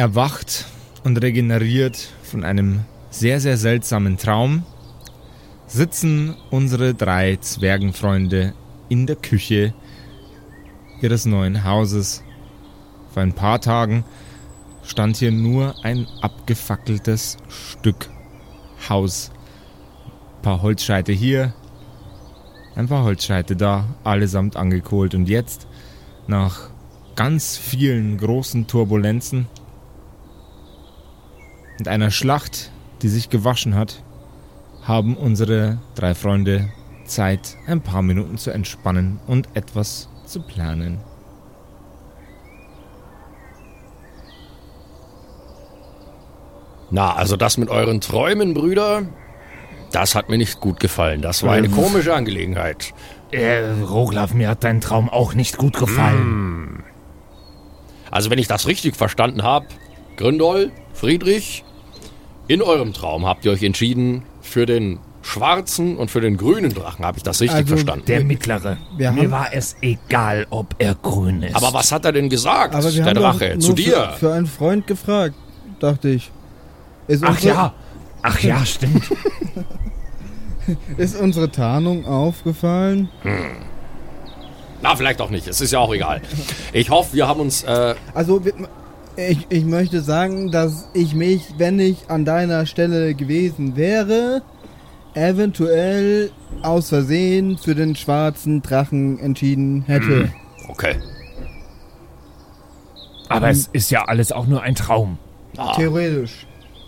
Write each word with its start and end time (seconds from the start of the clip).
erwacht 0.00 0.64
und 1.04 1.20
regeneriert 1.20 2.08
von 2.22 2.42
einem 2.42 2.86
sehr, 3.10 3.38
sehr 3.38 3.58
seltsamen 3.58 4.16
Traum, 4.16 4.64
sitzen 5.66 6.34
unsere 6.48 6.94
drei 6.94 7.36
Zwergenfreunde 7.36 8.54
in 8.88 9.06
der 9.06 9.16
Küche 9.16 9.74
ihres 11.02 11.26
neuen 11.26 11.64
Hauses. 11.64 12.24
Vor 13.12 13.22
ein 13.22 13.34
paar 13.34 13.60
Tagen 13.60 14.04
stand 14.84 15.18
hier 15.18 15.32
nur 15.32 15.74
ein 15.84 16.06
abgefackeltes 16.22 17.36
Stück 17.50 18.08
Haus. 18.88 19.30
Ein 20.38 20.42
paar 20.42 20.62
Holzscheite 20.62 21.12
hier, 21.12 21.52
ein 22.74 22.88
paar 22.88 23.04
Holzscheite 23.04 23.54
da, 23.54 23.84
allesamt 24.02 24.56
angekohlt. 24.56 25.14
Und 25.14 25.28
jetzt, 25.28 25.66
nach 26.26 26.70
ganz 27.16 27.58
vielen 27.58 28.16
großen 28.16 28.66
Turbulenzen 28.66 29.46
und 31.80 31.88
einer 31.88 32.10
Schlacht, 32.10 32.70
die 33.00 33.08
sich 33.08 33.30
gewaschen 33.30 33.74
hat, 33.74 34.02
haben 34.82 35.16
unsere 35.16 35.78
drei 35.94 36.14
Freunde 36.14 36.68
Zeit, 37.06 37.56
ein 37.66 37.80
paar 37.80 38.02
Minuten 38.02 38.36
zu 38.36 38.50
entspannen 38.50 39.18
und 39.26 39.48
etwas 39.54 40.10
zu 40.26 40.42
planen. 40.42 40.98
Na, 46.90 47.14
also 47.14 47.38
das 47.38 47.56
mit 47.56 47.70
euren 47.70 48.02
Träumen, 48.02 48.52
Brüder, 48.52 49.04
das 49.90 50.14
hat 50.14 50.28
mir 50.28 50.36
nicht 50.36 50.60
gut 50.60 50.80
gefallen. 50.80 51.22
Das 51.22 51.42
war 51.42 51.52
eine 51.54 51.68
Ähm. 51.68 51.72
komische 51.74 52.14
Angelegenheit. 52.14 52.92
Äh, 53.30 53.70
Roglaf, 53.88 54.34
mir 54.34 54.50
hat 54.50 54.64
dein 54.64 54.82
Traum 54.82 55.08
auch 55.08 55.32
nicht 55.32 55.56
gut 55.56 55.78
gefallen. 55.78 56.82
Also 58.10 58.28
wenn 58.28 58.38
ich 58.38 58.48
das 58.48 58.66
richtig 58.66 58.96
verstanden 58.96 59.42
habe, 59.44 59.66
Gründol, 60.18 60.72
Friedrich, 60.92 61.64
in 62.50 62.62
eurem 62.62 62.92
Traum 62.92 63.26
habt 63.26 63.44
ihr 63.44 63.52
euch 63.52 63.62
entschieden 63.62 64.24
für 64.40 64.66
den 64.66 64.98
schwarzen 65.22 65.96
und 65.96 66.10
für 66.10 66.20
den 66.20 66.36
grünen 66.36 66.74
Drachen. 66.74 67.04
Habe 67.04 67.16
ich 67.18 67.22
das 67.22 67.40
richtig 67.40 67.58
Also, 67.58 67.68
verstanden? 67.68 68.06
Der 68.06 68.24
mittlere. 68.24 68.78
Wir 68.96 69.12
mir 69.12 69.30
war 69.30 69.48
es 69.52 69.76
egal, 69.82 70.46
ob 70.50 70.74
er 70.78 70.96
grün 70.96 71.42
ist. 71.44 71.54
Aber 71.54 71.72
was 71.72 71.92
hat 71.92 72.04
er 72.04 72.12
denn 72.12 72.28
gesagt, 72.28 72.74
Aber 72.74 72.84
wir 72.84 72.90
der 72.90 73.04
haben 73.04 73.38
Drache, 73.38 73.50
doch 73.54 73.58
zu 73.60 73.72
dir? 73.72 74.10
Für, 74.14 74.18
für 74.18 74.32
einen 74.32 74.46
Freund 74.46 74.86
gefragt, 74.88 75.36
dachte 75.78 76.08
ich. 76.08 76.32
Ist 77.06 77.22
Ach 77.22 77.30
unsere, 77.30 77.54
ja. 77.54 77.74
Ach 78.22 78.40
ja, 78.40 78.64
stimmt. 78.66 79.04
Ist 80.96 81.16
unsere 81.20 81.50
Tarnung 81.52 82.04
aufgefallen? 82.06 83.08
Na, 84.82 84.96
vielleicht 84.96 85.20
auch 85.20 85.30
nicht. 85.30 85.46
Es 85.46 85.60
ist 85.60 85.70
ja 85.72 85.78
auch 85.78 85.94
egal. 85.94 86.20
Ich 86.72 86.90
hoffe, 86.90 87.14
wir 87.14 87.28
haben 87.28 87.40
uns... 87.40 87.62
Äh, 87.62 87.94
Also, 88.14 88.44
wir- 88.44 88.54
ich, 89.16 89.46
ich 89.48 89.64
möchte 89.64 90.00
sagen, 90.00 90.50
dass 90.50 90.88
ich 90.94 91.14
mich, 91.14 91.42
wenn 91.58 91.78
ich 91.78 92.08
an 92.08 92.24
deiner 92.24 92.66
Stelle 92.66 93.14
gewesen 93.14 93.76
wäre, 93.76 94.42
eventuell 95.14 96.30
aus 96.62 96.88
Versehen 96.88 97.58
für 97.58 97.74
den 97.74 97.96
schwarzen 97.96 98.62
Drachen 98.62 99.18
entschieden 99.18 99.82
hätte. 99.82 100.32
okay. 100.68 100.96
Aber 103.28 103.48
es 103.48 103.68
ist 103.72 103.90
ja 103.90 104.04
alles 104.04 104.32
auch 104.32 104.46
nur 104.46 104.62
ein 104.62 104.74
Traum. 104.74 105.18
Ah, 105.56 105.74
Theoretisch. 105.74 106.46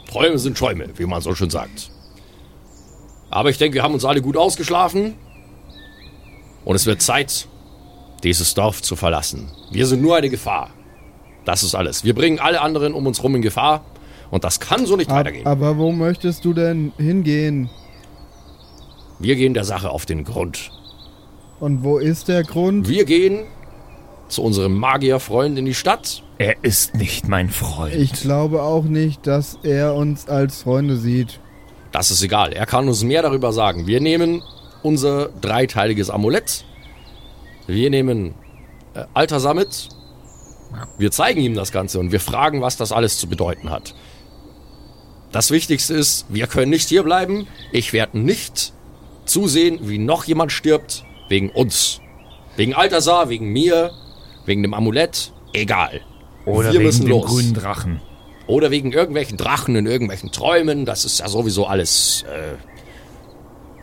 Träume 0.08 0.38
sind 0.38 0.58
Schäume, 0.58 0.88
wie 0.96 1.06
man 1.06 1.20
so 1.20 1.34
schön 1.34 1.50
sagt. 1.50 1.90
Aber 3.30 3.48
ich 3.48 3.58
denke, 3.58 3.76
wir 3.76 3.82
haben 3.82 3.94
uns 3.94 4.04
alle 4.04 4.20
gut 4.20 4.36
ausgeschlafen. 4.36 5.14
Und 6.64 6.76
es 6.76 6.86
wird 6.86 7.00
Zeit, 7.00 7.48
dieses 8.22 8.54
Dorf 8.54 8.82
zu 8.82 8.94
verlassen. 8.94 9.50
Wir 9.70 9.86
sind 9.86 10.02
nur 10.02 10.16
eine 10.16 10.28
Gefahr. 10.30 10.70
Das 11.44 11.62
ist 11.62 11.74
alles. 11.74 12.04
Wir 12.04 12.14
bringen 12.14 12.38
alle 12.38 12.60
anderen 12.60 12.94
um 12.94 13.06
uns 13.06 13.22
rum 13.22 13.34
in 13.34 13.42
Gefahr. 13.42 13.84
Und 14.30 14.44
das 14.44 14.60
kann 14.60 14.86
so 14.86 14.96
nicht 14.96 15.10
Ab, 15.10 15.16
weitergehen. 15.16 15.46
aber 15.46 15.76
wo 15.76 15.92
möchtest 15.92 16.44
du 16.44 16.54
denn 16.54 16.92
hingehen? 16.96 17.68
Wir 19.18 19.36
gehen 19.36 19.54
der 19.54 19.64
Sache 19.64 19.90
auf 19.90 20.06
den 20.06 20.24
Grund. 20.24 20.70
Und 21.60 21.84
wo 21.84 21.98
ist 21.98 22.28
der 22.28 22.42
Grund? 22.42 22.88
Wir 22.88 23.04
gehen 23.04 23.44
zu 24.28 24.42
unserem 24.42 24.74
Magierfreund 24.78 25.58
in 25.58 25.66
die 25.66 25.74
Stadt. 25.74 26.22
Er 26.38 26.64
ist 26.64 26.94
nicht 26.94 27.28
mein 27.28 27.50
Freund. 27.50 27.94
Ich 27.94 28.12
glaube 28.12 28.62
auch 28.62 28.84
nicht, 28.84 29.26
dass 29.26 29.58
er 29.62 29.94
uns 29.94 30.28
als 30.28 30.62
Freunde 30.62 30.96
sieht. 30.96 31.38
Das 31.92 32.10
ist 32.10 32.22
egal. 32.22 32.52
Er 32.52 32.64
kann 32.66 32.88
uns 32.88 33.04
mehr 33.04 33.22
darüber 33.22 33.52
sagen. 33.52 33.86
Wir 33.86 34.00
nehmen 34.00 34.42
unser 34.82 35.28
dreiteiliges 35.28 36.08
Amulett. 36.08 36.64
Wir 37.66 37.90
nehmen 37.90 38.34
äh, 38.94 39.04
Alter 39.14 39.54
mit. 39.54 39.90
Wir 40.98 41.10
zeigen 41.10 41.40
ihm 41.40 41.54
das 41.54 41.72
Ganze 41.72 41.98
und 41.98 42.12
wir 42.12 42.20
fragen, 42.20 42.60
was 42.60 42.76
das 42.76 42.92
alles 42.92 43.18
zu 43.18 43.28
bedeuten 43.28 43.70
hat. 43.70 43.94
Das 45.32 45.50
Wichtigste 45.50 45.94
ist, 45.94 46.26
wir 46.28 46.46
können 46.46 46.70
nicht 46.70 46.88
hier 46.88 47.02
bleiben. 47.02 47.46
Ich 47.72 47.92
werde 47.92 48.18
nicht 48.18 48.72
zusehen, 49.24 49.78
wie 49.82 49.98
noch 49.98 50.24
jemand 50.24 50.52
stirbt 50.52 51.04
wegen 51.28 51.50
uns. 51.50 52.00
Wegen 52.56 52.74
Altasar, 52.74 53.30
wegen 53.30 53.48
mir, 53.50 53.92
wegen 54.44 54.62
dem 54.62 54.74
Amulett. 54.74 55.32
Egal. 55.54 56.02
Oder 56.44 56.72
wir 56.72 56.80
wegen 56.80 56.84
müssen 56.84 57.06
dem 57.06 57.10
los. 57.10 57.26
grünen 57.26 57.54
Drachen. 57.54 58.00
Oder 58.46 58.70
wegen 58.70 58.92
irgendwelchen 58.92 59.38
Drachen 59.38 59.76
in 59.76 59.86
irgendwelchen 59.86 60.32
Träumen. 60.32 60.84
Das 60.84 61.04
ist 61.04 61.20
ja 61.20 61.28
sowieso 61.28 61.66
alles 61.66 62.24
äh, 62.24 62.56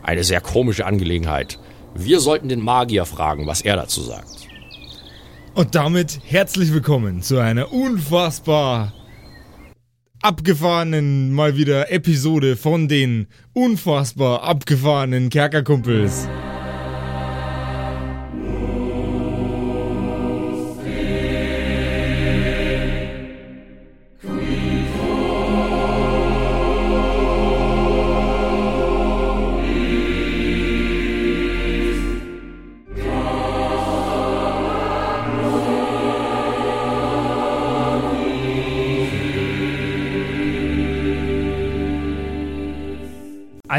eine 0.02 0.22
sehr 0.22 0.40
komische 0.40 0.86
Angelegenheit. 0.86 1.58
Wir 1.94 2.20
sollten 2.20 2.48
den 2.48 2.60
Magier 2.60 3.06
fragen, 3.06 3.46
was 3.46 3.62
er 3.62 3.76
dazu 3.76 4.02
sagt. 4.02 4.49
Und 5.54 5.74
damit 5.74 6.20
herzlich 6.24 6.72
willkommen 6.72 7.22
zu 7.22 7.38
einer 7.38 7.72
unfassbar 7.72 8.92
abgefahrenen 10.22 11.32
mal 11.32 11.56
wieder 11.56 11.90
Episode 11.90 12.56
von 12.56 12.86
den 12.86 13.26
unfassbar 13.52 14.44
abgefahrenen 14.44 15.28
Kerkerkumpels. 15.28 16.28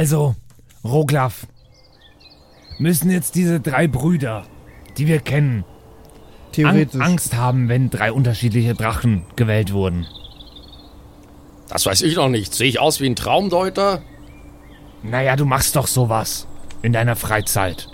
Also, 0.01 0.34
Roglaf, 0.84 1.45
müssen 2.79 3.12
jetzt 3.12 3.35
diese 3.35 3.59
drei 3.59 3.88
Brüder, 3.88 4.45
die 4.97 5.06
wir 5.06 5.19
kennen, 5.19 5.63
Theoretisch. 6.53 7.00
Angst 7.00 7.35
haben, 7.35 7.69
wenn 7.69 7.91
drei 7.91 8.11
unterschiedliche 8.11 8.73
Drachen 8.73 9.25
gewählt 9.35 9.73
wurden. 9.73 10.07
Das 11.69 11.85
weiß 11.85 12.01
ich 12.01 12.16
noch 12.16 12.29
nicht. 12.29 12.51
Sehe 12.56 12.67
ich 12.67 12.79
aus 12.79 13.00
wie 13.00 13.06
ein 13.06 13.16
Traumdeuter? 13.16 14.01
Naja, 15.03 15.35
du 15.35 15.45
machst 15.45 15.75
doch 15.75 15.85
sowas 15.85 16.47
in 16.81 16.94
deiner 16.94 17.16
Freizeit. 17.16 17.88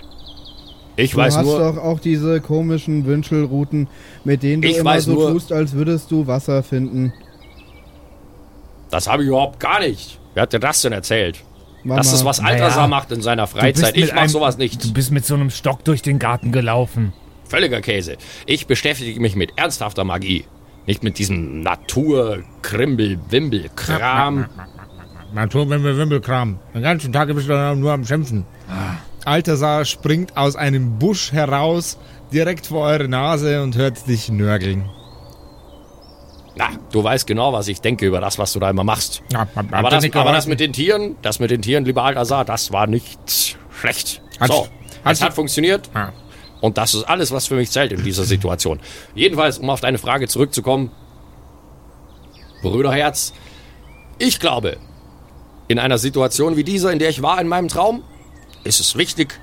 Ich 0.96 1.10
Du 1.10 1.18
weiß 1.18 1.36
hast 1.36 1.44
nur. 1.44 1.58
doch 1.58 1.76
auch 1.76 2.00
diese 2.00 2.40
komischen 2.40 3.04
Wünschelrouten, 3.04 3.86
mit 4.24 4.42
denen 4.42 4.62
du 4.62 4.68
Ich 4.68 4.78
immer 4.78 4.98
so 5.02 5.12
nur- 5.12 5.32
tust, 5.32 5.52
als 5.52 5.74
würdest 5.74 6.10
du 6.10 6.26
Wasser 6.26 6.62
finden. 6.62 7.12
Das 8.90 9.06
habe 9.08 9.24
ich 9.24 9.28
überhaupt 9.28 9.60
gar 9.60 9.80
nicht. 9.80 10.18
Wer 10.32 10.44
hat 10.44 10.54
dir 10.54 10.58
das 10.58 10.80
denn 10.80 10.92
erzählt? 10.94 11.44
Mama. 11.84 12.00
Das 12.00 12.12
ist, 12.12 12.24
was 12.24 12.40
Naja, 12.40 12.64
Altasar 12.64 12.88
macht 12.88 13.12
in 13.12 13.22
seiner 13.22 13.46
Freizeit. 13.46 13.96
Ich 13.96 14.12
mach 14.12 14.22
einem- 14.22 14.28
sowas 14.28 14.58
nicht. 14.58 14.84
Du 14.84 14.92
bist 14.92 15.10
mit 15.10 15.24
so 15.24 15.34
einem 15.34 15.50
Stock 15.50 15.84
durch 15.84 16.02
den 16.02 16.18
Garten 16.18 16.52
gelaufen. 16.52 17.12
Völliger 17.44 17.80
Käse. 17.80 18.16
Ich 18.46 18.66
beschäftige 18.66 19.18
mich 19.20 19.36
mit 19.36 19.52
ernsthafter 19.56 20.04
Magie. 20.04 20.44
Nicht 20.86 21.02
mit 21.02 21.18
diesem 21.18 21.60
Natur-Krimbel-Wimbel-Kram. 21.62 24.46
Naturwimmelwimmelkram. 25.34 26.58
Den 26.74 26.82
ganzen 26.82 27.12
Tag 27.12 27.32
bist 27.34 27.48
du 27.48 27.74
nur 27.76 27.92
am 27.92 28.04
Schimpfen. 28.04 28.44
Altasar 29.24 29.84
springt 29.84 30.36
aus 30.36 30.56
einem 30.56 30.98
Busch 30.98 31.32
heraus, 31.32 31.98
direkt 32.32 32.66
vor 32.68 32.86
eure 32.86 33.08
Nase 33.08 33.62
und 33.62 33.76
hört 33.76 34.06
dich 34.08 34.30
nörgeln. 34.30 34.88
Na, 36.58 36.70
du 36.90 37.04
weißt 37.04 37.26
genau, 37.28 37.52
was 37.52 37.68
ich 37.68 37.80
denke 37.80 38.04
über 38.04 38.20
das, 38.20 38.36
was 38.38 38.52
du 38.52 38.58
da 38.58 38.68
immer 38.68 38.82
machst. 38.82 39.22
Ja, 39.32 39.40
hab- 39.40 39.54
hab 39.54 39.72
Aber 39.72 39.90
das, 39.90 40.04
aber 40.12 40.32
das 40.32 40.46
mit 40.48 40.58
den 40.58 40.72
Tieren, 40.72 41.14
das 41.22 41.38
mit 41.38 41.52
den 41.52 41.62
Tieren, 41.62 41.84
lieber 41.84 42.02
Altasar, 42.02 42.44
das 42.44 42.72
war 42.72 42.88
nicht 42.88 43.56
schlecht. 43.70 44.20
Hat- 44.40 44.48
so, 44.50 44.66
hat- 45.04 45.12
es 45.12 45.22
hat 45.22 45.34
funktioniert. 45.34 45.88
Ah. 45.94 46.10
Und 46.60 46.76
das 46.76 46.94
ist 46.94 47.04
alles, 47.04 47.30
was 47.30 47.46
für 47.46 47.54
mich 47.54 47.70
zählt 47.70 47.92
in 47.92 48.02
dieser 48.02 48.24
Situation. 48.24 48.80
Jedenfalls, 49.14 49.58
um 49.58 49.70
auf 49.70 49.80
deine 49.80 49.98
Frage 49.98 50.26
zurückzukommen, 50.26 50.90
Brüderherz, 52.62 53.32
ich 54.18 54.40
glaube, 54.40 54.78
in 55.68 55.78
einer 55.78 55.98
Situation 55.98 56.56
wie 56.56 56.64
dieser, 56.64 56.90
in 56.92 56.98
der 56.98 57.10
ich 57.10 57.22
war 57.22 57.40
in 57.40 57.46
meinem 57.46 57.68
Traum, 57.68 58.02
ist 58.64 58.80
es 58.80 58.96
wichtig, 58.96 59.38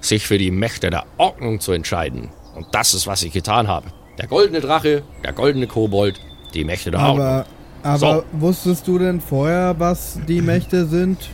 sich 0.00 0.26
für 0.26 0.38
die 0.38 0.50
Mächte 0.50 0.90
der 0.90 1.04
Ordnung 1.16 1.60
zu 1.60 1.70
entscheiden. 1.70 2.30
Und 2.56 2.66
das 2.72 2.92
ist, 2.94 3.06
was 3.06 3.22
ich 3.22 3.32
getan 3.32 3.68
habe. 3.68 3.86
Der 4.18 4.26
goldene 4.28 4.60
Drache, 4.60 5.02
der 5.24 5.32
goldene 5.32 5.66
Kobold, 5.66 6.20
Die 6.54 6.64
Mächte 6.64 6.90
der 6.90 7.00
Ordnung. 7.00 7.26
Aber, 7.26 7.46
aber 7.82 8.24
wusstest 8.32 8.86
du 8.86 8.98
denn 8.98 9.20
vorher, 9.20 9.74
was 9.78 10.20
die 10.28 10.40
Mächte 10.40 10.86
sind? 10.86 11.30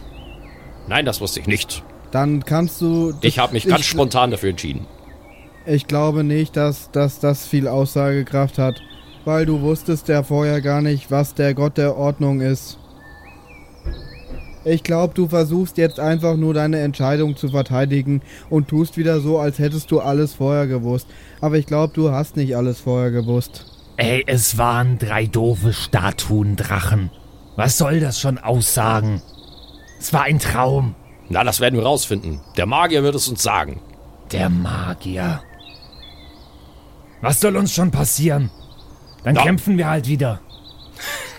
Nein, 0.89 1.05
das 1.05 1.21
wusste 1.21 1.41
ich 1.41 1.47
nicht. 1.47 1.85
Dann 2.11 2.45
kannst 2.45 2.81
du. 2.81 3.13
Ich 3.21 3.39
habe 3.39 3.53
mich 3.53 3.67
ganz 3.67 3.83
ich, 3.83 3.89
spontan 3.89 4.31
dafür 4.31 4.51
entschieden. 4.51 4.87
Ich 5.67 5.87
glaube 5.87 6.25
nicht, 6.25 6.57
dass, 6.57 6.91
dass 6.91 7.21
das 7.21 7.47
viel 7.47 7.69
Aussagekraft 7.69 8.59
hat, 8.59 8.81
weil 9.25 9.47
du 9.47 9.61
wusstest 9.61 10.09
ja 10.09 10.23
vorher 10.23 10.61
gar 10.61 10.81
nicht, 10.81 11.11
was 11.11 11.35
der 11.35 11.55
Gott 11.55 11.77
der 11.77 11.97
Ordnung 11.97 12.41
ist. 12.41 12.80
Ich 14.65 14.83
glaube, 14.83 15.15
du 15.15 15.29
versuchst 15.29 15.79
jetzt 15.79 15.99
einfach 15.99 16.37
nur 16.37 16.53
deine 16.53 16.81
Entscheidung 16.81 17.37
zu 17.37 17.49
verteidigen 17.49 18.21
und 18.51 18.69
tust 18.69 18.97
wieder 18.99 19.21
so, 19.21 19.39
als 19.39 19.59
hättest 19.59 19.91
du 19.91 20.01
alles 20.01 20.35
vorher 20.35 20.67
gewusst. 20.67 21.07
Aber 21.41 21.57
ich 21.57 21.67
glaube, 21.67 21.95
du 21.95 22.11
hast 22.11 22.37
nicht 22.37 22.57
alles 22.57 22.81
vorher 22.81 23.11
gewusst. 23.11 23.65
Ey, 23.97 24.23
es 24.27 24.59
waren 24.59 24.99
drei 24.99 25.27
doofe 25.27 25.73
Statuendrachen. 25.73 27.11
Was 27.57 27.79
soll 27.79 28.01
das 28.01 28.21
schon 28.21 28.39
aussagen? 28.39 29.23
Es 29.99 30.13
war 30.13 30.23
ein 30.23 30.39
Traum. 30.39 30.95
Na, 31.29 31.45
das 31.45 31.61
werden 31.61 31.77
wir 31.77 31.85
rausfinden. 31.85 32.41
Der 32.57 32.67
Magier 32.67 33.03
wird 33.03 33.15
es 33.15 33.29
uns 33.29 33.43
sagen. 33.43 33.81
Der 34.33 34.49
Magier. 34.49 35.43
Was 37.21 37.41
soll 37.41 37.57
uns 37.57 37.75
schon 37.75 37.91
passieren? 37.91 38.51
Dann 39.25 39.35
Na. 39.35 39.43
kämpfen 39.43 39.77
wir 39.79 39.89
halt 39.89 40.07
wieder. 40.07 40.41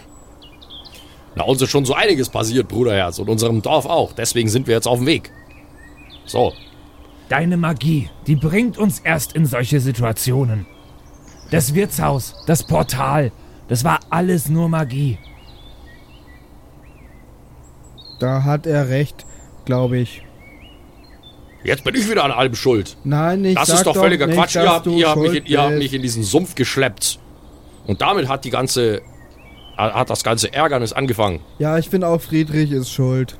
Na, 1.35 1.43
uns 1.43 1.61
ist 1.61 1.69
schon 1.69 1.85
so 1.85 1.93
einiges 1.93 2.29
passiert, 2.29 2.67
Bruderherz, 2.67 3.17
und 3.19 3.29
unserem 3.29 3.61
Dorf 3.61 3.85
auch. 3.85 4.11
Deswegen 4.13 4.49
sind 4.49 4.67
wir 4.67 4.75
jetzt 4.75 4.87
auf 4.87 4.97
dem 4.99 5.07
Weg. 5.07 5.31
So, 6.25 6.53
Deine 7.29 7.55
Magie, 7.55 8.09
die 8.27 8.35
bringt 8.35 8.77
uns 8.77 8.99
erst 8.99 9.33
in 9.33 9.45
solche 9.45 9.79
Situationen. 9.79 10.65
Das 11.49 11.73
Wirtshaus, 11.73 12.35
das 12.45 12.63
Portal, 12.63 13.31
das 13.69 13.85
war 13.85 14.01
alles 14.09 14.49
nur 14.49 14.67
Magie. 14.67 15.17
Da 18.19 18.43
hat 18.43 18.65
er 18.67 18.89
recht, 18.89 19.25
glaube 19.65 19.97
ich. 19.99 20.23
jetzt 21.63 21.83
bin 21.83 21.95
ich 21.95 22.09
wieder 22.09 22.23
an 22.23 22.31
allem 22.31 22.53
schuld. 22.55 22.97
Nein, 23.03 23.45
ich 23.45 23.55
Das 23.55 23.67
sag 23.69 23.75
ist 23.77 23.85
doch 23.87 23.95
völliger 23.95 24.27
nicht, 24.27 24.37
Quatsch. 24.37 24.55
dass 24.55 24.63
Ihr 24.65 24.69
habt, 24.71 24.85
du 24.85 24.91
ihr, 24.97 25.09
habt 25.09 25.21
mich, 25.21 25.35
in- 25.35 25.45
ihr 25.45 25.61
habt 25.61 25.77
mich 25.77 25.93
in 25.93 26.01
diesen 26.01 26.23
Sumpf 26.23 26.55
geschleppt. 26.55 27.19
Und 27.87 28.01
damit 28.01 28.27
hat 28.27 28.45
die 28.45 28.49
ganze. 28.51 29.01
Hat 29.81 30.09
das 30.09 30.23
ganze 30.23 30.53
Ärgernis 30.53 30.93
angefangen. 30.93 31.39
Ja, 31.59 31.77
ich 31.77 31.89
finde 31.89 32.07
auch 32.07 32.21
Friedrich 32.21 32.71
ist 32.71 32.91
schuld. 32.91 33.37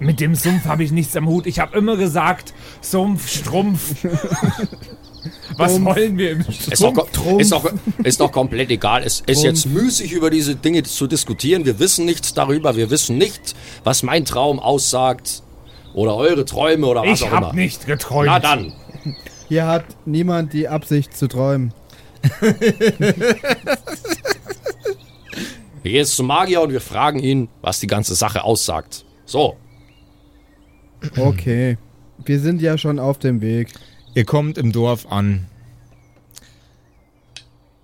Mit 0.00 0.20
dem 0.20 0.34
Sumpf 0.36 0.64
habe 0.66 0.84
ich 0.84 0.92
nichts 0.92 1.16
am 1.16 1.26
Hut. 1.26 1.46
Ich 1.46 1.58
habe 1.58 1.76
immer 1.76 1.96
gesagt, 1.96 2.54
Sumpf, 2.80 3.28
Strumpf. 3.28 3.94
Was 5.56 5.72
Sumpf. 5.74 5.86
wollen 5.86 6.16
wir 6.16 6.30
im 6.30 6.40
Ist 6.42 6.80
doch, 6.80 6.92
Strumpf? 7.08 7.40
ist, 7.40 7.50
doch, 7.50 7.72
ist 8.04 8.20
doch 8.20 8.30
komplett 8.30 8.70
egal. 8.70 9.02
Es 9.02 9.20
ist 9.26 9.42
jetzt 9.42 9.66
müßig, 9.66 10.12
über 10.12 10.30
diese 10.30 10.54
Dinge 10.54 10.84
zu 10.84 11.08
diskutieren. 11.08 11.64
Wir 11.64 11.80
wissen 11.80 12.04
nichts 12.04 12.32
darüber. 12.32 12.76
Wir 12.76 12.90
wissen 12.90 13.18
nicht, 13.18 13.56
was 13.82 14.04
mein 14.04 14.24
Traum 14.24 14.60
aussagt. 14.60 15.42
Oder 15.94 16.14
eure 16.14 16.44
Träume 16.44 16.86
oder 16.86 17.02
was 17.02 17.20
Ich 17.20 17.26
auch 17.26 17.32
immer. 17.32 17.46
habe 17.48 17.56
nicht 17.56 17.84
geträumt. 17.86 18.26
Na 18.28 18.38
dann. 18.38 18.72
Hier 19.48 19.66
hat 19.66 19.84
niemand 20.04 20.52
die 20.52 20.68
Absicht 20.68 21.16
zu 21.16 21.26
träumen. 21.26 21.72
Wir 25.88 25.92
gehen 25.92 26.00
jetzt 26.00 26.16
zum 26.16 26.26
Magier 26.26 26.60
und 26.60 26.70
wir 26.70 26.82
fragen 26.82 27.18
ihn, 27.18 27.48
was 27.62 27.80
die 27.80 27.86
ganze 27.86 28.14
Sache 28.14 28.44
aussagt. 28.44 29.06
So, 29.24 29.56
Okay. 31.16 31.78
Wir 32.26 32.40
sind 32.40 32.60
ja 32.60 32.76
schon 32.76 32.98
auf 32.98 33.18
dem 33.18 33.40
Weg. 33.40 33.72
Ihr 34.12 34.26
kommt 34.26 34.58
im 34.58 34.70
Dorf 34.70 35.06
an 35.10 35.46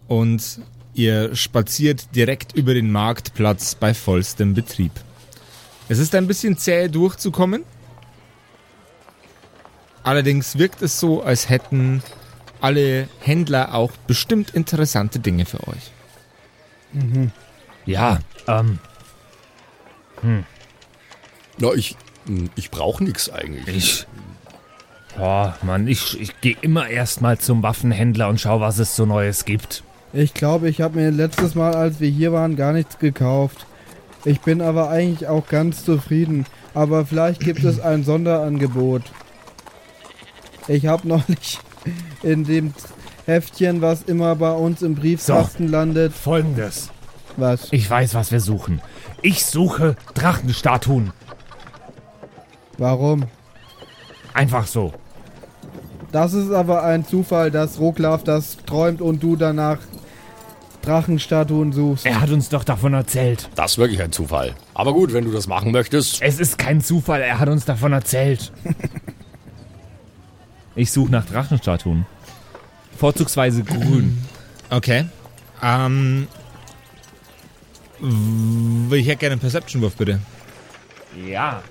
und 0.06 0.60
ihr 0.92 1.34
spaziert 1.34 2.14
direkt 2.14 2.52
über 2.54 2.74
den 2.74 2.92
Marktplatz 2.92 3.74
bei 3.74 3.94
vollstem 3.94 4.52
Betrieb. 4.52 4.92
Es 5.88 5.98
ist 5.98 6.14
ein 6.14 6.26
bisschen 6.26 6.58
zäh 6.58 6.88
durchzukommen. 6.88 7.64
Allerdings 10.02 10.58
wirkt 10.58 10.82
es 10.82 11.00
so, 11.00 11.22
als 11.22 11.48
hätten 11.48 12.02
alle 12.60 13.08
Händler 13.20 13.74
auch 13.74 13.92
bestimmt 14.06 14.50
interessante 14.50 15.20
Dinge 15.20 15.46
für 15.46 15.66
euch. 15.68 15.90
Ja, 17.86 18.18
ähm, 18.46 18.78
na 21.58 21.72
ich, 21.74 21.96
hm, 22.26 22.50
ich 22.56 22.70
brauche 22.70 23.04
nichts 23.04 23.30
eigentlich. 23.30 23.76
ich. 23.76 24.06
Boah, 25.16 25.56
Mann, 25.62 25.86
ich, 25.86 26.20
ich 26.20 26.40
gehe 26.40 26.56
immer 26.60 26.88
erstmal 26.88 27.38
zum 27.38 27.62
Waffenhändler 27.62 28.28
und 28.28 28.40
schau, 28.40 28.60
was 28.60 28.78
es 28.78 28.96
so 28.96 29.06
Neues 29.06 29.44
gibt. 29.44 29.84
Ich 30.12 30.34
glaube, 30.34 30.68
ich 30.68 30.80
habe 30.80 30.98
mir 30.98 31.10
letztes 31.10 31.54
Mal, 31.54 31.74
als 31.74 32.00
wir 32.00 32.08
hier 32.08 32.32
waren, 32.32 32.56
gar 32.56 32.72
nichts 32.72 32.98
gekauft. 32.98 33.66
Ich 34.24 34.40
bin 34.40 34.60
aber 34.60 34.90
eigentlich 34.90 35.28
auch 35.28 35.46
ganz 35.46 35.84
zufrieden. 35.84 36.46
Aber 36.72 37.06
vielleicht 37.06 37.40
gibt 37.40 37.62
es 37.62 37.78
ein 37.78 38.02
Sonderangebot. 38.02 39.02
Ich 40.66 40.86
habe 40.86 41.06
neulich 41.08 41.60
in 42.22 42.44
dem 42.44 42.74
Heftchen, 43.26 43.80
was 43.80 44.02
immer 44.02 44.34
bei 44.34 44.52
uns 44.52 44.82
im 44.82 44.96
Briefkasten 44.96 45.68
landet, 45.68 46.12
Folgendes. 46.12 46.90
Was? 47.36 47.68
Ich 47.72 47.88
weiß, 47.88 48.14
was 48.14 48.32
wir 48.32 48.40
suchen. 48.40 48.80
Ich 49.22 49.46
suche 49.46 49.96
Drachenstatuen. 50.14 51.12
Warum? 52.78 53.24
Einfach 54.32 54.66
so. 54.66 54.92
Das 56.12 56.32
ist 56.32 56.52
aber 56.52 56.84
ein 56.84 57.04
Zufall, 57.04 57.50
dass 57.50 57.80
Roklav 57.80 58.24
das 58.24 58.58
träumt 58.66 59.00
und 59.00 59.22
du 59.22 59.36
danach 59.36 59.78
Drachenstatuen 60.82 61.72
suchst. 61.72 62.06
Er 62.06 62.20
hat 62.20 62.30
uns 62.30 62.50
doch 62.50 62.62
davon 62.62 62.94
erzählt. 62.94 63.48
Das 63.54 63.72
ist 63.72 63.78
wirklich 63.78 64.02
ein 64.02 64.12
Zufall. 64.12 64.54
Aber 64.74 64.92
gut, 64.92 65.12
wenn 65.12 65.24
du 65.24 65.32
das 65.32 65.46
machen 65.46 65.72
möchtest. 65.72 66.22
Es 66.22 66.38
ist 66.38 66.58
kein 66.58 66.80
Zufall, 66.80 67.22
er 67.22 67.38
hat 67.38 67.48
uns 67.48 67.64
davon 67.64 67.92
erzählt. 67.92 68.52
ich 70.76 70.92
suche 70.92 71.10
nach 71.10 71.24
Drachenstatuen. 71.24 72.06
Vorzugsweise 72.96 73.64
grün. 73.64 74.18
Okay. 74.70 75.06
Ähm. 75.62 76.28
Ich 78.00 79.06
hätte 79.06 79.16
gerne 79.16 79.32
einen 79.32 79.40
Perception-Wurf, 79.40 79.94
bitte. 79.96 80.20
Ja. 81.26 81.62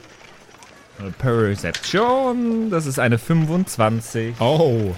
Perception, 1.17 2.69
das 2.69 2.85
ist 2.85 2.99
eine 2.99 3.17
25. 3.17 4.35
Oh. 4.39 4.93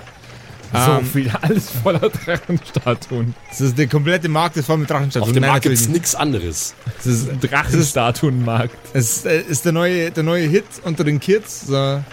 So 0.74 0.92
Ähm, 0.92 1.06
viel, 1.06 1.31
alles 1.42 1.69
voller 1.69 2.10
Drachenstatuen. 2.10 3.33
Das 3.50 3.62
ist 3.62 3.77
der 3.77 3.88
komplette 3.88 4.27
Markt 4.27 4.57
ist 4.57 4.66
voll 4.66 4.77
mit 4.77 4.89
Drachenstatuen. 4.89 5.30
Auf 5.30 5.33
dem 5.33 5.42
Nein, 5.42 5.51
Markt 5.51 5.63
gibt's 5.63 5.81
nicht. 5.81 5.94
nichts 5.94 6.16
anderes. 6.16 6.74
Das 6.98 7.05
ist, 7.05 7.29
Drachenstatuenmarkt. 7.41 8.75
es 8.94 9.17
ist, 9.17 9.25
äh, 9.25 9.41
ist 9.41 9.65
der, 9.65 9.72
neue, 9.72 10.12
der 10.12 10.24
neue 10.24 10.48
Hit 10.48 10.65
unter 10.84 11.03
den 11.03 11.20
Kids. 11.20 11.67
So. 11.67 12.03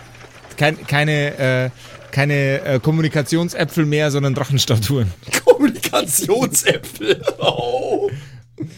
Kein, 0.57 0.87
keine 0.87 1.38
äh, 1.38 1.71
keine 2.12 2.61
äh, 2.64 2.78
Kommunikationsäpfel 2.78 3.87
mehr, 3.87 4.11
sondern 4.11 4.35
Drachenstatuen. 4.35 5.11
Kommunikationsäpfel. 5.45 7.23
Oh. 7.38 8.11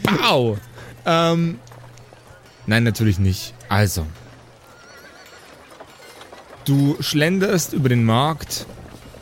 Wow! 0.03 0.59
Ähm, 1.07 1.59
nein, 2.67 2.85
natürlich 2.85 3.19
nicht. 3.19 3.55
Also. 3.69 4.07
Du 6.65 6.97
schlenderst 7.01 7.73
über 7.73 7.89
den 7.89 8.05
Markt 8.05 8.67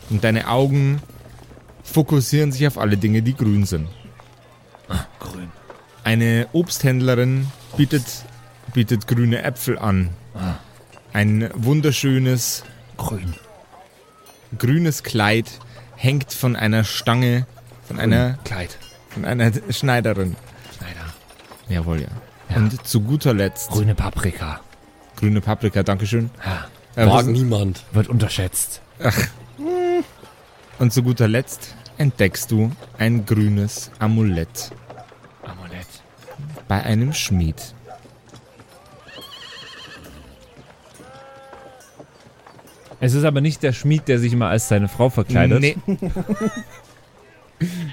und 0.09 0.23
deine 0.23 0.47
Augen 0.47 1.01
fokussieren 1.83 2.51
sich 2.51 2.65
auf 2.67 2.77
alle 2.77 2.97
Dinge, 2.97 3.21
die 3.21 3.35
grün 3.35 3.65
sind. 3.65 3.89
Grün. 5.19 5.51
Eine 6.03 6.47
Obsthändlerin 6.53 7.47
bietet, 7.77 8.05
bietet 8.73 9.07
grüne 9.07 9.43
Äpfel 9.43 9.77
an. 9.77 10.09
Ein 11.11 11.49
wunderschönes 11.53 12.63
Grün. 12.97 13.35
grünes 14.57 15.03
Kleid 15.03 15.59
hängt 15.95 16.31
von 16.33 16.55
einer 16.55 16.83
Stange, 16.83 17.45
von 17.87 17.99
einer, 17.99 18.37
Kleid. 18.43 18.77
von 19.09 19.25
einer 19.25 19.51
Schneiderin. 19.69 20.35
Jawohl, 21.73 22.01
ja. 22.01 22.07
Ja. 22.49 22.57
Und 22.57 22.85
zu 22.85 23.01
guter 23.01 23.33
Letzt 23.33 23.71
Grüne 23.71 23.95
Paprika. 23.95 24.59
grüne 25.15 25.41
Paprika, 25.41 25.81
Dankeschön. 25.83 26.29
Ja. 26.45 26.67
Äh, 27.01 27.05
Mag 27.07 27.25
niemand. 27.25 27.83
Wird 27.93 28.07
unterschätzt. 28.09 28.81
Und 30.77 30.93
zu 30.93 31.01
guter 31.01 31.27
Letzt 31.27 31.75
entdeckst 31.97 32.51
du 32.51 32.71
ein 32.99 33.25
grünes 33.25 33.89
Amulett 33.99 34.71
Amulett. 35.43 35.87
bei 36.67 36.83
einem 36.83 37.13
Schmied. 37.13 37.73
Es 42.99 43.13
ist 43.13 43.23
aber 43.25 43.41
nicht 43.41 43.63
der 43.63 43.73
Schmied, 43.73 44.07
der 44.07 44.19
sich 44.19 44.31
immer 44.33 44.47
als 44.47 44.67
seine 44.69 44.87
Frau 44.87 45.09
verkleidet. 45.09 45.59
Nee, 45.59 45.75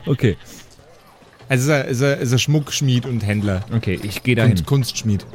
Okay. 0.06 0.36
Also 1.50 1.64
ist 1.64 1.68
er, 1.68 1.84
ist 1.86 2.00
er, 2.00 2.16
ist 2.18 2.32
er 2.32 2.38
Schmuckschmied 2.38 3.04
und 3.06 3.20
Händler. 3.26 3.64
Okay, 3.74 3.98
ich 4.02 4.22
gehe 4.22 4.34
dahin 4.36 4.52
Und 4.52 4.66
Kunstschmied. 4.66 5.26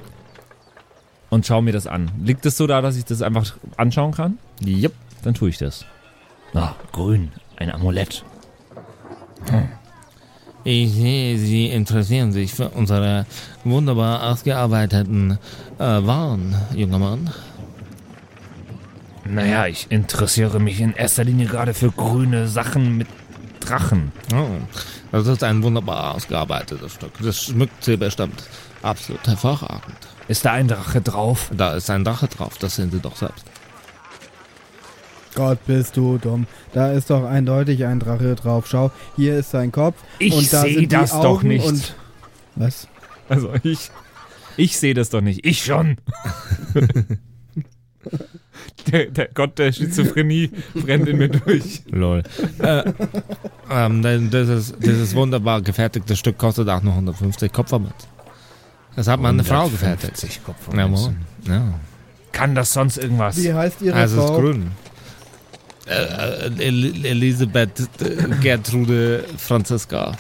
und 1.30 1.46
schaue 1.46 1.62
mir 1.62 1.74
das 1.74 1.86
an. 1.88 2.10
Liegt 2.24 2.46
es 2.46 2.58
so 2.58 2.66
da, 2.68 2.82
dass 2.82 2.96
ich 2.98 3.06
das 3.06 3.22
einfach 3.22 3.56
anschauen 3.78 4.14
kann? 4.14 4.38
Yep. 4.66 4.94
Dann 5.24 5.34
tue 5.34 5.50
ich 5.50 5.58
das. 5.58 5.86
Ah, 6.54 6.74
grün. 6.94 7.32
Ein 7.58 7.70
Amulett. 7.72 8.24
Ich 10.64 10.92
sehe, 10.94 11.38
Sie 11.38 11.68
interessieren 11.68 12.32
sich 12.32 12.54
für 12.54 12.70
unsere 12.70 13.26
wunderbar 13.64 14.24
ausgearbeiteten 14.32 15.38
äh, 15.78 15.84
Waren, 15.84 16.56
junger 16.74 16.98
Mann. 17.00 17.30
Naja, 19.28 19.68
ich 19.68 19.88
interessiere 19.92 20.60
mich 20.60 20.80
in 20.82 20.94
erster 20.94 21.24
Linie 21.24 21.48
gerade 21.48 21.74
für 21.74 21.92
grüne 21.92 22.48
Sachen 22.48 22.98
mit 22.98 23.08
Drachen. 23.66 24.12
Oh, 24.34 24.48
das 25.12 25.28
ist 25.28 25.44
ein 25.44 25.64
wunderbar 25.64 26.16
ausgearbeitetes 26.16 26.94
Stück. 26.94 27.12
Das 27.22 27.44
schmückt 27.44 27.84
Sie 27.84 27.98
bestimmt 27.98 28.44
absolut 28.82 29.26
hervorragend. 29.28 29.98
Ist 30.28 30.46
da 30.46 30.54
ein 30.54 30.68
Drache 30.68 31.02
drauf? 31.02 31.52
Da 31.56 31.74
ist 31.76 31.90
ein 31.90 32.04
Drache 32.04 32.28
drauf, 32.28 32.58
das 32.60 32.76
sehen 32.76 32.92
Sie 32.92 33.00
doch 33.00 33.16
selbst. 33.16 33.46
Gott, 35.36 35.60
bist 35.66 35.98
du 35.98 36.18
dumm. 36.18 36.48
Da 36.74 36.92
ist 36.92 37.10
doch 37.10 37.26
eindeutig 37.26 37.86
ein 37.86 38.00
Drache 38.00 38.36
drauf. 38.36 38.68
Schau, 38.68 38.92
hier 39.18 39.38
ist 39.38 39.52
sein 39.52 39.72
Kopf. 39.72 39.98
Ich 40.18 40.34
und 40.34 40.54
da 40.54 40.62
seh 40.62 40.74
sind 40.74 40.82
die 40.82 40.88
das 40.88 41.12
doch 41.12 41.40
Augen 41.40 41.50
nicht. 41.50 41.66
Und 41.66 41.94
was? 42.56 42.88
Also 43.28 43.54
ich. 43.64 43.92
Ich 44.56 44.78
sehe 44.80 44.94
das 44.94 45.10
doch 45.10 45.20
nicht. 45.22 45.46
Ich 45.46 45.64
schon. 45.66 45.98
der, 48.92 49.06
der 49.08 49.30
Gott 49.34 49.58
der 49.58 49.72
Schizophrenie 49.72 50.52
brennt 50.74 51.08
in 51.08 51.18
mir 51.18 51.30
durch. 51.30 51.82
Lol. 51.90 52.24
äh, 52.60 52.84
ähm, 53.72 54.02
denn 54.02 54.30
dieses, 54.30 54.74
dieses 54.78 55.16
wunderbar 55.16 55.62
gefertigte 55.62 56.16
Stück 56.16 56.38
kostet 56.38 56.70
auch 56.70 56.82
nur 56.82 56.94
150 56.94 57.52
Kupfermünzen. 57.52 58.10
Das 58.96 59.08
hat 59.08 59.20
meine 59.20 59.44
Frau 59.44 59.68
gefertigt. 59.68 60.18
50 60.20 60.42
Jawohl. 60.42 60.56
Kopfmünzen. 60.56 61.18
Ja. 61.48 61.74
Kann 62.32 62.56
das 62.56 62.74
sonst 62.74 62.98
irgendwas? 62.98 63.42
Wie 63.42 63.54
heißt 63.54 63.82
ihre 63.82 63.96
Also 63.96 64.18
es 64.18 64.24
ist 64.24 64.30
Frau? 64.30 64.40
grün. 64.40 64.72
Äh, 65.88 65.92
äh, 65.94 66.68
El 66.68 67.06
Elisabeth 67.06 67.80
äh, 68.02 68.16
Gertrude 68.42 69.24
Franziska. 69.38 70.14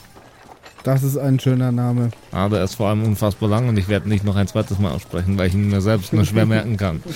Das 0.83 1.01
ist 1.01 1.17
ein 1.17 1.39
schöner 1.39 1.71
Name. 1.71 2.11
Aber 2.31 2.59
er 2.59 2.63
ist 2.65 2.75
vor 2.75 2.89
allem 2.89 3.03
unfassbar 3.03 3.49
lang 3.49 3.67
und 3.69 3.77
ich 3.77 3.87
werde 3.87 4.07
nicht 4.07 4.23
noch 4.23 4.35
ein 4.35 4.47
zweites 4.47 4.77
Mal 4.77 4.91
aussprechen, 4.91 5.35
weil 5.37 5.47
ich 5.47 5.55
ihn 5.55 5.69
mir 5.69 5.81
selbst 5.81 6.13
nur 6.13 6.25
schwer 6.25 6.45
merken 6.45 6.77
kann. 6.77 7.01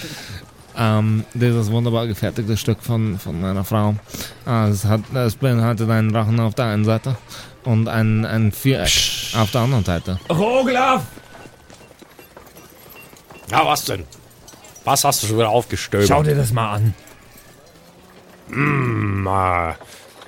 Ähm, 0.82 1.26
dieses 1.34 1.70
wunderbar 1.72 2.08
gefertigte 2.08 2.56
Stück 2.56 2.82
von, 2.82 3.20
von 3.20 3.42
meiner 3.42 3.66
Frau. 3.66 3.96
Ah, 4.46 4.70
es, 4.70 4.86
hat, 4.86 5.02
es 5.14 5.36
beinhaltet 5.36 5.90
einen 5.90 6.14
Drachen 6.14 6.40
auf 6.40 6.56
der 6.56 6.66
einen 6.68 6.86
Seite 6.86 7.18
und 7.66 7.90
ein, 7.90 8.26
ein 8.26 8.54
Viereck 8.54 9.36
auf 9.36 9.52
der 9.52 9.62
anderen 9.62 9.84
Seite. 9.84 10.20
Roglaf! 10.30 11.04
Ja, 13.52 13.66
was 13.66 13.84
denn? 13.84 14.06
Was 14.86 15.04
hast 15.04 15.22
du 15.22 15.28
schon 15.28 15.38
wieder 15.38 15.50
aufgestöbert? 15.50 16.08
Schau 16.08 16.24
dir 16.24 16.36
das 16.36 16.54
mal 16.54 16.76
an. 16.76 16.94
mal. 18.48 19.76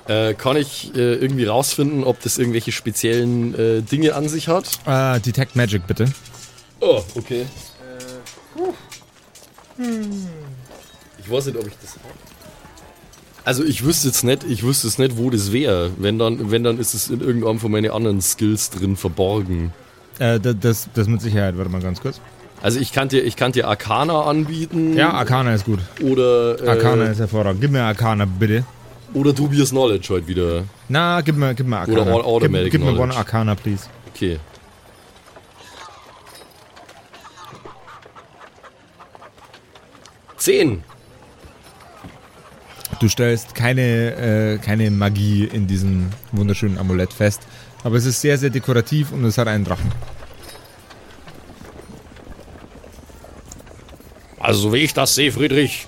Äh, 0.06 0.34
kann 0.34 0.56
ich 0.56 0.94
äh, 0.94 1.14
irgendwie 1.14 1.46
rausfinden, 1.46 2.04
ob 2.04 2.20
das 2.20 2.36
irgendwelche 2.36 2.72
speziellen 2.72 3.54
äh, 3.54 3.80
Dinge 3.80 4.14
an 4.14 4.28
sich 4.28 4.48
hat? 4.48 4.66
Äh, 4.84 5.20
Detect 5.20 5.56
Magic 5.56 5.86
bitte. 5.86 6.12
Oh, 6.80 7.02
okay. 7.14 7.46
Ich 11.18 11.30
weiß 11.30 11.46
nicht, 11.46 11.58
ob 11.58 11.66
ich 11.66 11.74
das 11.80 11.92
habe. 11.94 12.14
Also 13.44 13.64
ich 13.64 13.84
wüsste 13.84 14.08
jetzt 14.08 14.22
nicht, 14.22 14.44
ich 14.44 14.62
wüsste 14.62 14.86
jetzt 14.86 14.98
nicht, 14.98 15.16
wo 15.16 15.28
das 15.30 15.50
wäre. 15.52 15.90
Wenn 15.98 16.18
dann, 16.18 16.50
wenn 16.50 16.62
dann 16.62 16.78
ist 16.78 16.94
es 16.94 17.10
in 17.10 17.20
irgendeinem 17.20 17.58
von 17.58 17.72
meinen 17.72 17.90
anderen 17.90 18.20
Skills 18.20 18.70
drin 18.70 18.96
verborgen. 18.96 19.72
Äh, 20.18 20.38
da- 20.38 20.52
das, 20.52 20.88
das 20.94 21.08
mit 21.08 21.20
Sicherheit, 21.20 21.56
warte 21.58 21.70
mal 21.70 21.80
ganz 21.80 22.00
kurz. 22.00 22.20
Also 22.62 22.78
ich 22.78 22.92
kann 22.92 23.08
dir, 23.08 23.24
ich 23.24 23.34
kann 23.34 23.50
dir 23.50 23.66
Arcana 23.66 24.22
anbieten. 24.22 24.96
Ja, 24.96 25.10
Arcana 25.12 25.54
ist 25.54 25.64
gut. 25.64 25.80
Oder, 26.00 26.62
äh, 26.62 26.68
Arcana 26.68 27.06
ist 27.06 27.18
hervorragend. 27.18 27.60
Gib 27.60 27.72
mir 27.72 27.82
Arcana 27.82 28.24
bitte. 28.24 28.64
oder 29.14 29.32
Dubious 29.32 29.70
Knowledge 29.70 30.08
heute 30.10 30.28
wieder. 30.28 30.62
Na, 30.88 31.20
gib 31.22 31.36
mir, 31.36 31.54
gib 31.54 31.66
mir 31.66 31.78
Arcana. 31.78 32.02
Oder 32.02 32.12
Au- 32.14 32.22
Automatic 32.22 32.70
gib, 32.70 32.72
gib 32.72 32.80
mir 32.82 32.86
one 32.90 32.96
Knowledge. 32.98 33.18
Arcana, 33.18 33.54
please. 33.56 33.86
Okay. 34.14 34.38
Zehn. 40.42 40.82
Du 42.98 43.08
stellst 43.08 43.54
keine, 43.54 44.16
äh, 44.16 44.58
keine 44.58 44.90
Magie 44.90 45.44
in 45.44 45.68
diesem 45.68 46.10
wunderschönen 46.32 46.78
Amulett 46.78 47.12
fest. 47.12 47.42
Aber 47.84 47.94
es 47.94 48.06
ist 48.06 48.20
sehr, 48.20 48.36
sehr 48.38 48.50
dekorativ 48.50 49.12
und 49.12 49.24
es 49.24 49.38
hat 49.38 49.46
einen 49.46 49.64
Drachen. 49.64 49.92
Also 54.40 54.62
so 54.62 54.72
wie 54.72 54.78
ich 54.78 54.92
das 54.94 55.14
sehe, 55.14 55.30
Friedrich, 55.30 55.86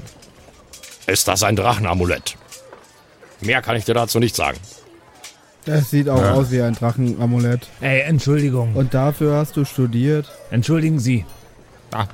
ist 1.09 1.27
das 1.27 1.43
ein 1.43 1.57
Drachenamulett. 1.57 2.37
Mehr 3.41 3.61
kann 3.61 3.75
ich 3.75 3.85
dir 3.85 3.95
dazu 3.95 4.21
nicht 4.21 4.37
sagen. 4.37 4.59
Das 5.65 5.91
sieht 5.91 6.09
auch 6.09 6.23
aus 6.23 6.53
wie 6.53 6.63
ein 6.63 6.75
Drachenamulett. 6.75 7.67
Ey, 7.81 8.03
Entschuldigung. 8.03 8.77
Und 8.77 8.95
dafür 8.95 9.35
hast 9.35 9.57
du 9.57 9.65
studiert. 9.65 10.31
Entschuldigen 10.53 11.01
Sie. 11.01 11.25
Ach, 11.91 12.07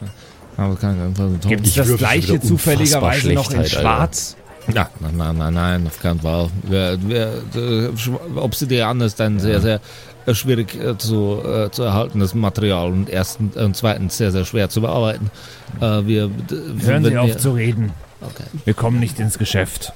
aber 0.60 0.76
kann 0.76 0.96
ich 0.96 1.02
einfach 1.02 1.24
so 1.42 1.48
Gibt 1.48 1.66
es 1.66 1.74
das 1.74 1.96
gleiche 1.96 2.40
zufälligerweise 2.40 3.32
noch 3.32 3.50
in. 3.50 3.64
Schwarz? 3.66 4.36
Ja, 4.74 4.88
nein, 5.00 5.16
nein, 5.16 5.36
nein, 5.38 5.54
nein, 5.54 5.86
auf 5.86 6.00
keinen 6.00 6.20
Fall. 6.20 6.48
Wir, 6.62 6.98
wir, 7.02 7.42
äh, 7.56 8.38
Obsidian 8.38 9.00
ist 9.00 9.20
ein 9.20 9.40
sehr, 9.40 9.60
sehr 9.60 9.80
äh, 10.26 10.34
schwierig 10.34 10.74
äh, 10.76 10.96
zu, 10.98 11.40
äh, 11.44 11.70
zu 11.70 11.82
erhaltenes 11.82 12.34
Material 12.34 12.92
und 12.92 13.08
erstens 13.08 13.56
und 13.56 13.74
zweitens 13.76 14.18
sehr, 14.18 14.30
sehr 14.32 14.44
schwer 14.44 14.68
zu 14.68 14.82
bearbeiten. 14.82 15.30
Äh, 15.80 16.06
wir, 16.06 16.30
Hören 16.84 17.04
Sie 17.04 17.16
auf 17.16 17.26
wir- 17.28 17.38
zu 17.38 17.52
reden. 17.52 17.92
Okay. 18.20 18.44
Wir 18.66 18.74
kommen 18.74 19.00
nicht 19.00 19.18
ins 19.18 19.38
Geschäft. 19.38 19.92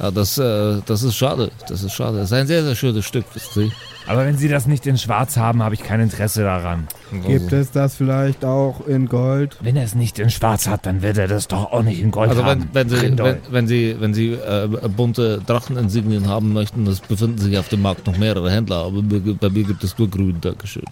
Ja, 0.00 0.10
das, 0.10 0.38
äh, 0.38 0.80
das 0.86 1.02
ist 1.02 1.14
schade. 1.14 1.50
Das 1.68 1.82
ist 1.82 1.92
schade. 1.92 2.18
Das 2.18 2.26
ist 2.26 2.32
ein 2.32 2.46
sehr, 2.46 2.64
sehr 2.64 2.74
schönes 2.74 3.04
Stück, 3.04 3.26
wisst 3.34 3.54
ihr? 3.56 3.70
Aber 4.06 4.24
wenn 4.24 4.38
Sie 4.38 4.48
das 4.48 4.66
nicht 4.66 4.86
in 4.86 4.96
Schwarz 4.96 5.36
haben, 5.36 5.62
habe 5.62 5.74
ich 5.74 5.82
kein 5.82 6.00
Interesse 6.00 6.42
daran. 6.42 6.88
Gibt 7.26 7.52
es 7.52 7.70
das 7.70 7.96
vielleicht 7.96 8.44
auch 8.44 8.86
in 8.86 9.06
Gold? 9.06 9.58
Wenn 9.60 9.76
er 9.76 9.84
es 9.84 9.94
nicht 9.94 10.18
in 10.18 10.30
Schwarz 10.30 10.68
hat, 10.68 10.86
dann 10.86 11.02
wird 11.02 11.18
er 11.18 11.28
das 11.28 11.48
doch 11.48 11.70
auch 11.72 11.82
nicht 11.82 12.00
in 12.00 12.10
Gold 12.10 12.30
Also 12.30 12.44
haben. 12.44 12.70
wenn, 12.72 12.88
wenn 12.88 12.98
Sie, 12.98 13.18
wenn, 13.18 13.38
wenn 13.50 13.66
Sie, 13.68 13.96
wenn 14.00 14.14
Sie 14.14 14.32
äh, 14.32 14.68
bunte 14.88 15.42
Dracheninsignien 15.46 16.28
haben 16.28 16.54
möchten, 16.54 16.86
es 16.86 17.00
befinden 17.00 17.38
sich 17.38 17.58
auf 17.58 17.68
dem 17.68 17.82
Markt 17.82 18.06
noch 18.06 18.16
mehrere 18.16 18.50
Händler, 18.50 18.86
aber 18.86 19.02
bei 19.02 19.18
bei 19.18 19.50
mir 19.50 19.64
gibt 19.64 19.84
es 19.84 19.98
nur 19.98 20.08
grün, 20.08 20.38
Dankeschön. 20.40 20.84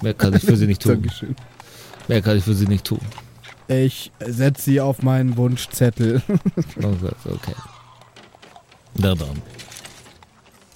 Mehr 0.00 0.14
kann 0.14 0.32
ich 0.34 0.42
für 0.42 0.56
Sie 0.56 0.66
nicht 0.66 0.80
tun. 0.82 0.94
Dankeschön. 0.94 1.36
Mehr 2.08 2.22
kann 2.22 2.38
ich 2.38 2.44
für 2.44 2.54
Sie 2.54 2.66
nicht 2.66 2.84
tun. 2.86 3.00
Ich 3.68 4.10
setze 4.20 4.62
sie 4.62 4.80
auf 4.80 5.02
meinen 5.02 5.36
Wunschzettel. 5.36 6.22
Okay. 6.76 7.12
okay. 7.26 7.54
Na 8.94 9.14
dann. 9.14 9.42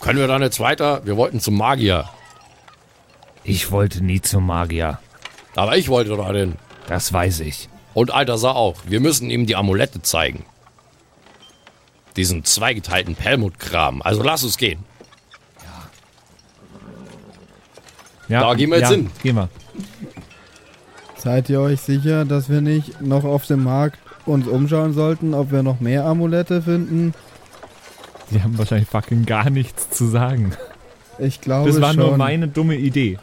Können 0.01 0.19
wir 0.19 0.29
dann 0.29 0.43
jetzt 0.43 0.61
weiter? 0.61 1.05
Wir 1.05 1.17
wollten 1.17 1.41
zum 1.41 1.57
Magier. 1.57 2.09
Ich 3.45 3.71
wollte 3.71 4.05
nie 4.05 4.21
zum 4.21 4.47
Magier. 4.47 4.99
Aber 5.55 5.77
ich 5.77 5.89
wollte 5.89 6.17
da 6.17 6.33
hin. 6.33 6.57
Das 6.89 7.13
weiß 7.13 7.41
ich. 7.41 7.69
Und 7.95 8.13
Alter 8.13 8.35
auch. 8.45 8.77
Wir 8.87 9.01
müssen 9.01 9.31
ihm 9.31 9.47
die 9.47 9.57
Amulette 9.57 10.03
zeigen. 10.03 10.45
Diesen 12.17 12.45
zweigeteilten 12.45 13.15
Perlmutt-Kram. 13.15 14.03
Also 14.03 14.23
lass 14.23 14.45
uns 14.45 14.57
gehen. 14.57 14.85
Ja, 18.29 18.41
Da 18.41 18.55
gehen 18.55 18.71
wir 18.71 18.79
jetzt 18.79 18.91
ja, 18.91 18.97
hin. 18.97 19.11
Gehen 19.23 19.37
wir. 19.37 19.49
Seid 21.17 21.49
ihr 21.49 21.61
euch 21.61 21.81
sicher, 21.81 22.25
dass 22.25 22.49
wir 22.49 22.61
nicht 22.61 23.01
noch 23.01 23.25
auf 23.25 23.47
dem 23.47 23.65
Markt 23.65 23.99
uns 24.27 24.47
umschauen 24.47 24.93
sollten, 24.93 25.35
ob 25.35 25.53
wir 25.53 25.63
noch 25.63 25.81
mehr 25.81 26.05
Amulette 26.05 26.63
finden? 26.63 27.15
Sie 28.31 28.43
haben 28.43 28.57
wahrscheinlich 28.59 28.89
fucking 28.89 29.25
gar 29.27 29.51
nichts 29.51 29.91
zu 29.91 30.07
sagen. 30.07 30.53
Ich 31.19 31.41
glaube 31.41 31.71
Das 31.71 31.81
war 31.81 31.93
schon. 31.95 32.03
nur 32.03 32.17
meine 32.17 32.49
dumme 32.49 32.77
Idee. 32.77 33.19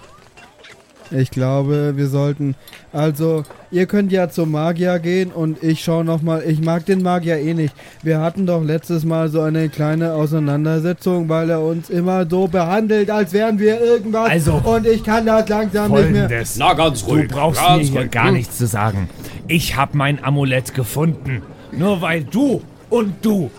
Ich 1.11 1.29
glaube, 1.29 1.93
wir 1.95 2.07
sollten. 2.07 2.55
Also, 2.91 3.43
ihr 3.69 3.85
könnt 3.85 4.11
ja 4.11 4.29
zum 4.29 4.49
Magier 4.51 4.97
gehen 4.97 5.31
und 5.31 5.61
ich 5.61 5.83
schau 5.83 6.01
noch 6.01 6.23
mal. 6.23 6.41
Ich 6.47 6.59
mag 6.59 6.87
den 6.87 7.03
Magier 7.03 7.37
eh 7.37 7.53
nicht. 7.53 7.75
Wir 8.01 8.19
hatten 8.19 8.47
doch 8.47 8.63
letztes 8.63 9.03
Mal 9.05 9.29
so 9.29 9.41
eine 9.41 9.69
kleine 9.69 10.13
Auseinandersetzung, 10.13 11.29
weil 11.29 11.51
er 11.51 11.61
uns 11.61 11.91
immer 11.91 12.25
so 12.27 12.47
behandelt, 12.47 13.11
als 13.11 13.31
wären 13.33 13.59
wir 13.59 13.79
irgendwas. 13.79 14.29
Also, 14.29 14.53
und 14.55 14.87
ich 14.87 15.03
kann 15.03 15.25
das 15.27 15.47
langsam 15.49 15.91
nicht 15.91 16.09
mehr. 16.09 16.21
Folgendes. 16.23 16.55
Na, 16.57 16.73
ganz 16.73 17.03
Du 17.05 17.11
ruhig. 17.11 17.27
brauchst 17.27 17.61
mir 17.61 17.79
hier 17.79 17.99
ruhig. 17.99 18.11
gar 18.11 18.27
Hm. 18.29 18.33
nichts 18.35 18.57
zu 18.57 18.65
sagen. 18.65 19.07
Ich 19.47 19.75
habe 19.75 19.95
mein 19.95 20.23
Amulett 20.23 20.73
gefunden. 20.73 21.43
Nur 21.71 22.01
weil 22.01 22.23
du 22.23 22.61
und 22.89 23.13
du 23.23 23.51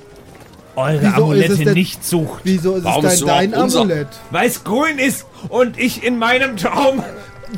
eure 0.76 1.00
Wieso 1.02 1.06
ist 1.08 1.14
es 1.14 1.16
Amulette 1.50 1.64
denn- 1.64 1.74
nicht 1.74 2.04
sucht. 2.04 2.40
Wieso 2.44 2.76
ist 2.76 2.84
Warum 2.84 3.04
es 3.04 3.20
dein 3.24 3.54
unser? 3.54 3.80
Amulett? 3.82 4.08
Weil 4.30 4.48
es 4.48 4.64
grün 4.64 4.98
ist 4.98 5.26
und 5.48 5.78
ich 5.78 6.02
in 6.04 6.18
meinem 6.18 6.56
Traum. 6.56 7.02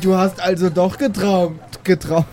Du 0.01 0.15
hast 0.15 0.39
also 0.41 0.69
doch 0.69 0.97
getraumt. 0.97 1.59
Getraumt. 1.83 2.25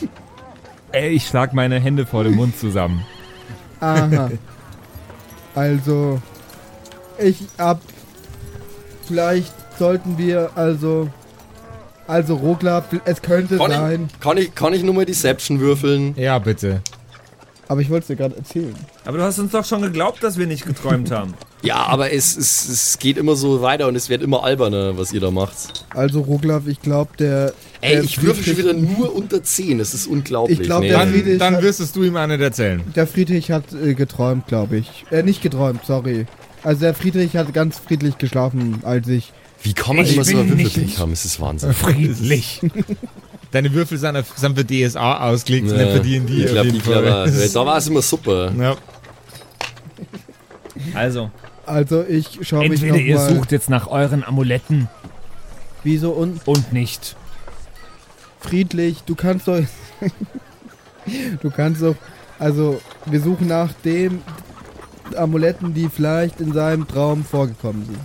Ey, 0.92 1.10
ich 1.10 1.26
schlag 1.26 1.52
meine 1.52 1.78
Hände 1.78 2.04
vor 2.06 2.24
dem 2.24 2.34
Mund 2.34 2.58
zusammen. 2.58 3.04
Aha. 3.80 4.30
Also, 5.54 6.20
ich 7.18 7.36
hab. 7.58 7.80
Vielleicht 9.06 9.52
sollten 9.78 10.18
wir 10.18 10.50
also. 10.56 11.08
Also, 12.06 12.34
Rogla, 12.34 12.84
es 13.04 13.22
könnte 13.22 13.56
Kann 13.58 13.70
sein. 13.70 14.08
ich, 14.12 14.20
kann, 14.20 14.36
ich, 14.36 14.54
kann 14.54 14.72
ich 14.74 14.82
nur 14.82 14.94
mal 14.94 15.04
Deception 15.04 15.60
würfeln? 15.60 16.14
Ja, 16.16 16.38
bitte. 16.40 16.82
Aber 17.70 17.80
ich 17.82 17.88
wollte 17.88 18.02
es 18.02 18.06
dir 18.08 18.16
gerade 18.16 18.34
erzählen. 18.36 18.74
Aber 19.04 19.18
du 19.18 19.22
hast 19.22 19.38
uns 19.38 19.52
doch 19.52 19.64
schon 19.64 19.80
geglaubt, 19.82 20.24
dass 20.24 20.36
wir 20.36 20.48
nicht 20.48 20.66
geträumt 20.66 21.10
haben. 21.12 21.34
Ja, 21.62 21.76
aber 21.88 22.10
es, 22.10 22.38
es, 22.38 22.66
es 22.70 22.98
geht 22.98 23.18
immer 23.18 23.36
so 23.36 23.60
weiter 23.60 23.86
und 23.86 23.94
es 23.94 24.08
wird 24.08 24.22
immer 24.22 24.44
alberner, 24.44 24.96
was 24.96 25.12
ihr 25.12 25.20
da 25.20 25.30
macht. 25.30 25.84
Also 25.90 26.22
Roglaf, 26.22 26.66
ich 26.66 26.80
glaube, 26.80 27.10
der... 27.18 27.52
Ey, 27.82 27.96
der 27.96 28.02
ich 28.02 28.22
würfel 28.22 28.42
schon 28.44 28.56
wieder 28.56 28.72
nur 28.72 29.14
unter 29.14 29.42
10. 29.42 29.76
Das 29.76 29.92
ist 29.92 30.06
unglaublich. 30.06 30.58
Ich 30.58 30.64
glaub, 30.64 30.80
Nee. 30.80 30.88
der 30.88 30.98
Dann, 31.00 31.12
Friedrich 31.12 31.38
dann 31.38 31.56
hat- 31.56 31.62
wirst 31.62 31.80
es 31.80 31.92
du 31.92 32.02
ihm 32.02 32.14
nicht 32.14 32.40
erzählen. 32.40 32.80
Der 32.96 33.06
Friedrich 33.06 33.50
hat 33.50 33.74
äh, 33.74 33.92
geträumt, 33.92 34.46
glaube 34.46 34.78
ich. 34.78 35.04
Äh, 35.10 35.22
nicht 35.22 35.42
geträumt, 35.42 35.84
sorry. 35.86 36.24
Also 36.62 36.80
der 36.80 36.94
Friedrich 36.94 37.36
hat 37.36 37.52
ganz 37.52 37.78
friedlich 37.78 38.16
geschlafen, 38.16 38.80
als 38.82 39.06
ich... 39.08 39.30
Wie 39.62 39.74
kann 39.74 39.96
man 39.96 40.06
Ich 40.06 40.14
immer 40.14 40.24
so 40.24 40.30
bin 40.38 40.40
ein 40.40 40.56
nicht- 40.56 40.74
Würfelpech 40.76 40.98
haben? 40.98 41.12
Es 41.12 41.26
ist 41.26 41.40
Wahnsinn. 41.42 41.74
Friedlich. 41.74 42.62
Deine 43.52 43.72
Würfel 43.74 43.98
sind, 43.98 44.16
auf, 44.16 44.26
sind 44.36 44.56
für 44.58 44.64
DSA 44.64 45.28
ausgelegt, 45.28 45.70
Ja, 45.70 45.76
nicht 45.76 45.92
für 45.92 46.00
D&D. 46.00 46.32
ich 46.32 46.44
auf 46.46 46.50
glaube, 46.52 46.66
jeden 46.68 46.78
die 46.78 46.84
Fall. 46.84 47.48
Da 47.52 47.66
war 47.66 47.76
es 47.78 47.88
immer 47.88 48.02
super. 48.02 48.52
Ja. 48.56 48.76
Also, 50.94 51.30
Also 51.66 52.04
ich 52.08 52.38
schaue 52.42 52.68
mich 52.68 52.82
entweder 52.82 52.96
ihr 52.96 53.18
sucht 53.18 53.52
jetzt 53.52 53.68
nach 53.68 53.86
euren 53.88 54.24
Amuletten 54.24 54.88
Wieso 55.82 56.10
und 56.10 56.46
und 56.46 56.72
nicht. 56.72 57.16
friedlich, 58.40 59.02
du 59.04 59.14
kannst 59.14 59.48
doch... 59.48 59.60
du 61.42 61.50
kannst 61.50 61.82
doch... 61.82 61.96
Also, 62.38 62.80
wir 63.06 63.20
suchen 63.20 63.48
nach 63.48 63.72
dem 63.84 64.22
Amuletten, 65.16 65.74
die 65.74 65.88
vielleicht 65.88 66.40
in 66.40 66.52
seinem 66.52 66.86
Traum 66.86 67.24
vorgekommen 67.24 67.84
sind. 67.84 67.98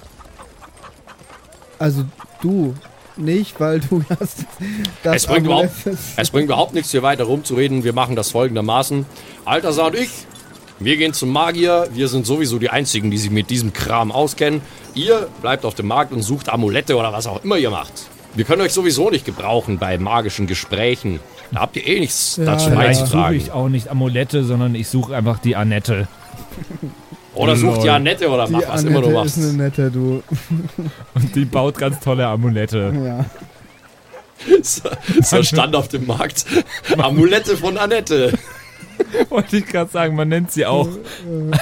Also 1.80 2.06
du 2.42 2.74
nicht, 3.18 3.60
weil 3.60 3.80
du 3.80 4.04
hast 4.20 4.46
das 5.04 5.16
Es 5.18 5.28
bringt 5.28 5.46
überhaupt- 5.46 5.70
Es 6.18 6.30
bringt 6.32 6.46
überhaupt 6.46 6.74
nichts, 6.74 6.92
hier 6.92 7.04
weiter 7.04 7.24
rumzureden. 7.26 7.84
Wir 7.84 7.94
machen 7.94 8.16
das 8.16 8.32
folgendermaßen. 8.32 9.06
Altersar 9.46 9.88
und 9.88 9.96
ich, 9.96 10.10
wir 10.80 10.98
gehen 10.98 11.14
zum 11.14 11.30
Magier. 11.30 11.88
Wir 11.94 12.08
sind 12.08 12.26
sowieso 12.26 12.60
die 12.60 12.70
Einzigen, 12.70 13.12
die 13.12 13.18
sich 13.18 13.32
mit 13.32 13.50
diesem 13.50 13.72
Kram 13.74 14.12
auskennen. 14.12 14.62
Ihr 14.94 15.28
bleibt 15.42 15.66
auf 15.66 15.76
dem 15.76 15.88
Markt 15.88 16.12
und 16.12 16.22
sucht 16.22 16.50
Amulette 16.50 16.96
oder 16.98 17.14
was 17.14 17.28
auch 17.28 17.44
immer 17.44 17.58
ihr 17.58 17.70
macht. 17.70 17.94
Wir 18.34 18.44
können 18.44 18.62
euch 18.62 18.74
sowieso 18.74 19.10
nicht 19.10 19.26
gebrauchen 19.26 19.78
bei 19.78 19.98
magischen 19.98 20.46
Gesprächen. 20.48 21.22
Da 21.52 21.62
habt 21.62 21.78
ihr 21.78 21.88
eh 21.88 22.00
nichts 22.02 22.36
Ja, 22.36 22.46
dazu 22.46 22.70
ja. 22.70 22.76
Vielleicht 22.76 23.00
suche 23.00 23.10
beizutragen. 23.12 23.38
ich 23.38 23.52
auch 23.52 23.70
nicht 23.70 23.88
Amulette, 23.90 24.44
sondern 24.44 24.76
ich 24.76 24.90
suche 24.90 25.16
einfach 25.16 25.40
die 25.40 25.56
Annette. 25.56 26.08
Oder 27.36 27.56
sucht 27.56 27.78
Lol. 27.78 27.86
ja 27.86 27.96
Annette 27.96 28.30
oder 28.30 28.46
Die 28.48 28.54
mach 28.54 28.68
was 28.68 28.84
immer 28.84 29.02
du 29.02 29.08
Annette 29.08 29.14
machst. 29.14 29.38
ist 29.38 29.50
eine 29.50 29.64
nette, 29.64 29.92
du. 29.92 30.24
Und 31.16 31.36
die 31.36 31.46
baut 31.46 31.78
ganz 31.78 32.00
tolle 32.00 32.28
Amulette. 32.28 32.94
Ja. 33.04 33.26
So, 34.62 34.90
so 35.22 35.44
stand 35.44 35.76
auf 35.76 35.88
dem 35.88 36.06
Markt. 36.06 36.46
Amulette 36.98 37.58
von 37.58 37.78
Annette. 37.78 38.34
Wollte 39.30 39.58
ich 39.58 39.66
gerade 39.66 39.90
sagen, 39.92 40.16
man 40.16 40.30
nennt 40.30 40.52
sie 40.52 40.66
auch 40.66 40.88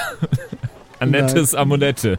Annettes 0.98 1.54
Amulette. 1.54 2.18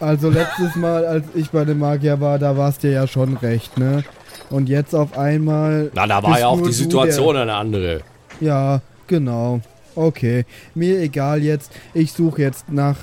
Also 0.00 0.30
letztes 0.30 0.76
Mal, 0.76 1.04
als 1.06 1.24
ich 1.34 1.50
bei 1.50 1.64
dem 1.64 1.80
Magier 1.80 2.20
war, 2.20 2.38
da 2.38 2.56
warst 2.56 2.82
dir 2.82 2.92
ja 2.92 3.06
schon 3.06 3.36
recht, 3.36 3.78
ne? 3.78 4.04
Und 4.50 4.68
jetzt 4.68 4.94
auf 4.94 5.18
einmal. 5.18 5.90
Na, 5.94 6.06
da 6.06 6.22
war 6.22 6.38
ja 6.38 6.46
auch 6.48 6.58
die 6.58 6.64
du 6.64 6.72
Situation 6.72 7.36
eine 7.36 7.54
andere. 7.54 8.02
Der, 8.40 8.48
ja, 8.48 8.80
genau. 9.06 9.60
Okay. 9.98 10.44
Mir 10.76 11.00
egal 11.00 11.42
jetzt. 11.42 11.72
Ich 11.92 12.12
suche 12.12 12.40
jetzt 12.42 12.70
nach 12.70 12.96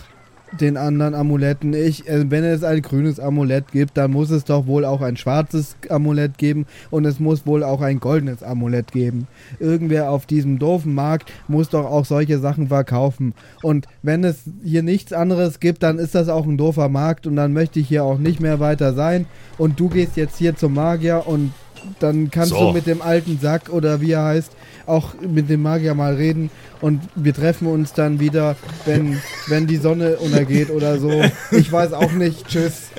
den 0.61 0.77
anderen 0.77 1.13
Amuletten. 1.13 1.73
Ich, 1.73 2.07
äh, 2.07 2.31
wenn 2.31 2.45
es 2.45 2.63
ein 2.63 2.81
grünes 2.81 3.19
Amulett 3.19 3.73
gibt, 3.73 3.97
dann 3.97 4.11
muss 4.11 4.29
es 4.29 4.45
doch 4.45 4.65
wohl 4.67 4.85
auch 4.85 5.01
ein 5.01 5.17
schwarzes 5.17 5.75
Amulett 5.89 6.37
geben 6.37 6.65
und 6.91 7.03
es 7.03 7.19
muss 7.19 7.45
wohl 7.45 7.65
auch 7.65 7.81
ein 7.81 7.99
goldenes 7.99 8.43
Amulett 8.43 8.93
geben. 8.93 9.27
Irgendwer 9.59 10.09
auf 10.09 10.25
diesem 10.25 10.57
doofen 10.57 10.93
Markt 10.93 11.33
muss 11.49 11.67
doch 11.67 11.85
auch 11.85 12.05
solche 12.05 12.39
Sachen 12.39 12.69
verkaufen. 12.69 13.33
Und 13.61 13.87
wenn 14.01 14.23
es 14.23 14.43
hier 14.63 14.81
nichts 14.81 15.11
anderes 15.11 15.59
gibt, 15.59 15.83
dann 15.83 15.99
ist 15.99 16.15
das 16.15 16.29
auch 16.29 16.45
ein 16.45 16.57
doofer 16.57 16.87
Markt 16.87 17.27
und 17.27 17.35
dann 17.35 17.51
möchte 17.51 17.81
ich 17.81 17.89
hier 17.89 18.05
auch 18.05 18.19
nicht 18.19 18.39
mehr 18.39 18.61
weiter 18.61 18.93
sein. 18.93 19.25
Und 19.57 19.81
du 19.81 19.89
gehst 19.89 20.15
jetzt 20.15 20.37
hier 20.37 20.55
zum 20.55 20.75
Magier 20.75 21.23
und 21.25 21.51
dann 21.99 22.31
kannst 22.31 22.51
So. 22.51 22.67
du 22.67 22.73
mit 22.73 22.87
dem 22.87 23.01
alten 23.01 23.39
Sack 23.39 23.69
oder 23.69 24.01
wie 24.01 24.11
er 24.11 24.23
heißt, 24.23 24.51
auch 24.87 25.13
mit 25.21 25.49
dem 25.49 25.61
Magier 25.61 25.93
mal 25.93 26.15
reden 26.15 26.49
und 26.81 27.01
wir 27.15 27.33
treffen 27.33 27.67
uns 27.67 27.93
dann 27.93 28.19
wieder, 28.19 28.55
wenn, 28.85 29.19
wenn 29.47 29.67
die 29.67 29.77
Sonne 29.77 30.17
untergeht 30.17 30.69
oder 30.69 30.99
so. 30.99 31.23
Ich 31.51 31.71
weiß 31.71 31.93
auch 31.93 32.11
nicht. 32.11 32.47
Tschüss. 32.47 32.89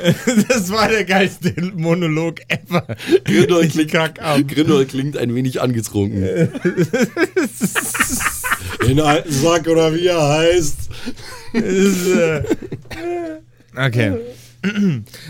Das 0.49 0.71
war 0.71 0.89
der 0.89 1.05
geilste 1.05 1.55
Monolog 1.75 2.41
ever. 2.49 2.87
Grindol 3.25 3.65
Ich 3.65 3.73
klingt. 3.73 3.91
Grindol 4.49 4.87
klingt 4.87 5.17
ein 5.17 5.35
wenig 5.35 5.61
angetrunken. 5.61 6.51
Den 8.87 9.01
alten 9.01 9.33
Sack 9.33 9.67
oder 9.69 9.95
wie 9.95 10.07
er 10.07 10.29
heißt. 10.29 10.77
Okay. 13.77 14.17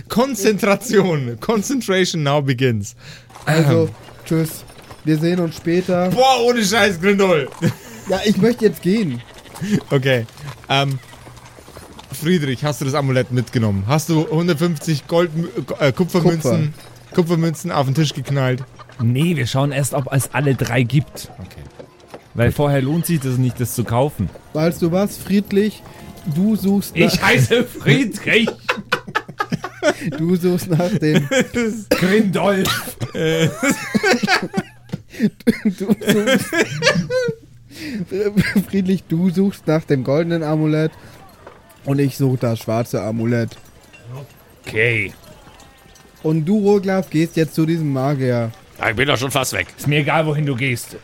Konzentration. 0.09 1.39
Concentration 1.41 2.23
now 2.23 2.41
begins. 2.41 2.97
Also, 3.45 3.91
tschüss. 4.25 4.65
Wir 5.07 5.19
sehen 5.19 5.39
uns 5.39 5.55
später. 5.57 6.11
Boah, 6.11 6.43
ohne 6.45 6.65
Scheiß, 6.65 7.01
Grindol. 7.01 7.49
Ja, 8.09 8.21
ich 8.25 8.37
möchte 8.37 8.65
jetzt 8.65 8.83
gehen. 8.83 9.21
Okay. 9.91 10.27
Ähm, 10.69 11.01
Friedrich, 12.13 12.63
hast 12.63 12.81
du 12.81 12.85
das 12.85 12.95
Amulett 12.95 13.33
mitgenommen? 13.33 13.83
Hast 13.89 14.09
du 14.09 14.27
150 14.27 15.09
Gold, 15.09 15.33
äh, 15.81 15.91
Kupfermünzen, 15.91 16.73
Kupfermünzen 17.17 17.73
auf 17.73 17.87
den 17.87 17.97
Tisch 17.97 18.15
geknallt? 18.15 18.63
Nee, 19.03 19.35
wir 19.35 19.49
schauen 19.49 19.73
erst, 19.73 19.93
ob 19.93 20.13
es 20.13 20.33
alle 20.33 20.55
drei 20.55 20.85
gibt. 20.85 21.33
Okay. 21.41 21.65
Weil 22.35 22.53
vorher 22.53 22.81
lohnt 22.81 23.07
sich 23.07 23.19
das 23.19 23.39
nicht, 23.39 23.59
das 23.59 23.75
zu 23.75 23.83
kaufen. 23.83 24.31
Weißt 24.53 24.81
du 24.83 24.93
was, 24.93 25.17
friedlich? 25.17 25.83
Du 26.33 26.55
suchst, 26.55 26.95
nach, 26.97 27.13
Ich 27.13 27.21
heiße 27.21 27.65
Friedrich 27.65 28.49
du 30.17 30.37
suchst 30.37 30.71
nach 30.71 30.97
dem. 30.97 31.29
Grindolf. 31.91 32.97
Du 35.65 35.71
suchst, 35.71 36.05
friedlich, 38.71 39.05
du 39.09 39.31
suchst 39.31 39.67
nach 39.67 39.85
dem 39.85 40.05
goldenen 40.05 40.43
Amulett 40.43 40.93
und 41.85 41.99
ich 41.99 42.17
suche 42.17 42.39
das 42.39 42.61
schwarze 42.61 43.03
Amulett. 43.03 43.51
Okay. 44.67 45.13
Und 46.23 46.45
du, 46.45 46.59
Roglaf, 46.59 47.11
gehst 47.11 47.37
jetzt 47.37 47.55
zu 47.55 47.67
diesem 47.67 47.93
Magier. 47.93 48.51
Ja, 48.81 48.91
ich 48.91 48.97
bin 48.97 49.07
doch 49.07 49.17
schon 49.19 49.31
fast 49.31 49.53
weg. 49.53 49.67
Ist 49.77 49.87
mir 49.87 50.01
egal, 50.01 50.27
wohin 50.27 50.45
du 50.47 50.57
gehst. 50.57 50.97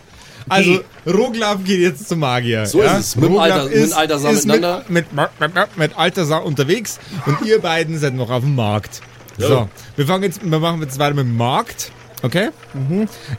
Also, 0.49 0.81
Roglaf 1.07 1.63
geht 1.65 1.81
jetzt 1.81 2.09
zum 2.09 2.19
Magier. 2.19 2.67
So 2.67 2.81
ist 2.83 2.93
es. 2.93 3.17
Mit 3.17 3.31
Roglaf 3.31 3.43
Alter- 3.45 3.65
mit 3.67 3.75
dem 3.75 3.93
Altersar 3.93 4.33
ist 4.33 4.47
miteinander. 4.47 4.85
Mit, 4.89 5.13
mit, 5.13 5.29
mit, 5.41 5.77
mit 5.77 5.97
Altersar 5.99 6.45
unterwegs 6.45 6.99
und 7.27 7.43
ihr 7.47 7.61
beiden 7.61 7.99
seid 7.99 8.15
noch 8.15 8.31
auf 8.31 8.43
dem 8.43 8.57
Markt. 8.57 9.01
Ja. 9.39 9.47
So, 9.47 9.69
wir 9.97 10.07
fangen 10.07 10.25
jetzt, 10.25 10.41
wir 10.45 10.59
machen 10.59 10.83
jetzt 10.83 10.99
weiter 10.99 11.15
mit 11.15 11.25
dem 11.27 11.37
Markt. 11.37 11.93
Okay? 12.23 12.51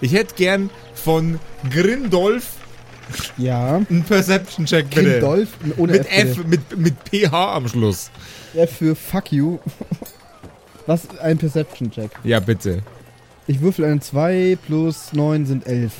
Ich 0.02 0.13
hätte 0.13 0.36
gern 0.36 0.69
von 0.93 1.39
Grindolf 1.69 2.56
Ja. 3.38 3.78
einen 3.89 4.04
Perception-Check, 4.04 4.89
bitte. 4.89 5.04
Grindolf 5.19 5.50
ohne 5.78 5.93
Mit 5.93 6.06
F. 6.12 6.38
F, 6.39 6.46
mit, 6.46 6.78
mit 6.78 6.93
PH 7.10 7.56
am 7.56 7.67
Schluss. 7.67 8.12
F 8.54 8.78
für 8.78 8.96
Fuck 8.96 9.32
you. 9.32 9.60
Was 10.86 11.08
ein 11.19 11.38
Perception-Check. 11.38 12.12
Ja, 12.24 12.39
bitte. 12.41 12.82
Ich 13.48 13.62
würfel 13.62 13.86
eine 13.86 14.00
2 14.00 14.58
plus 14.65 15.13
9 15.13 15.46
sind 15.46 15.65
11. 15.65 15.91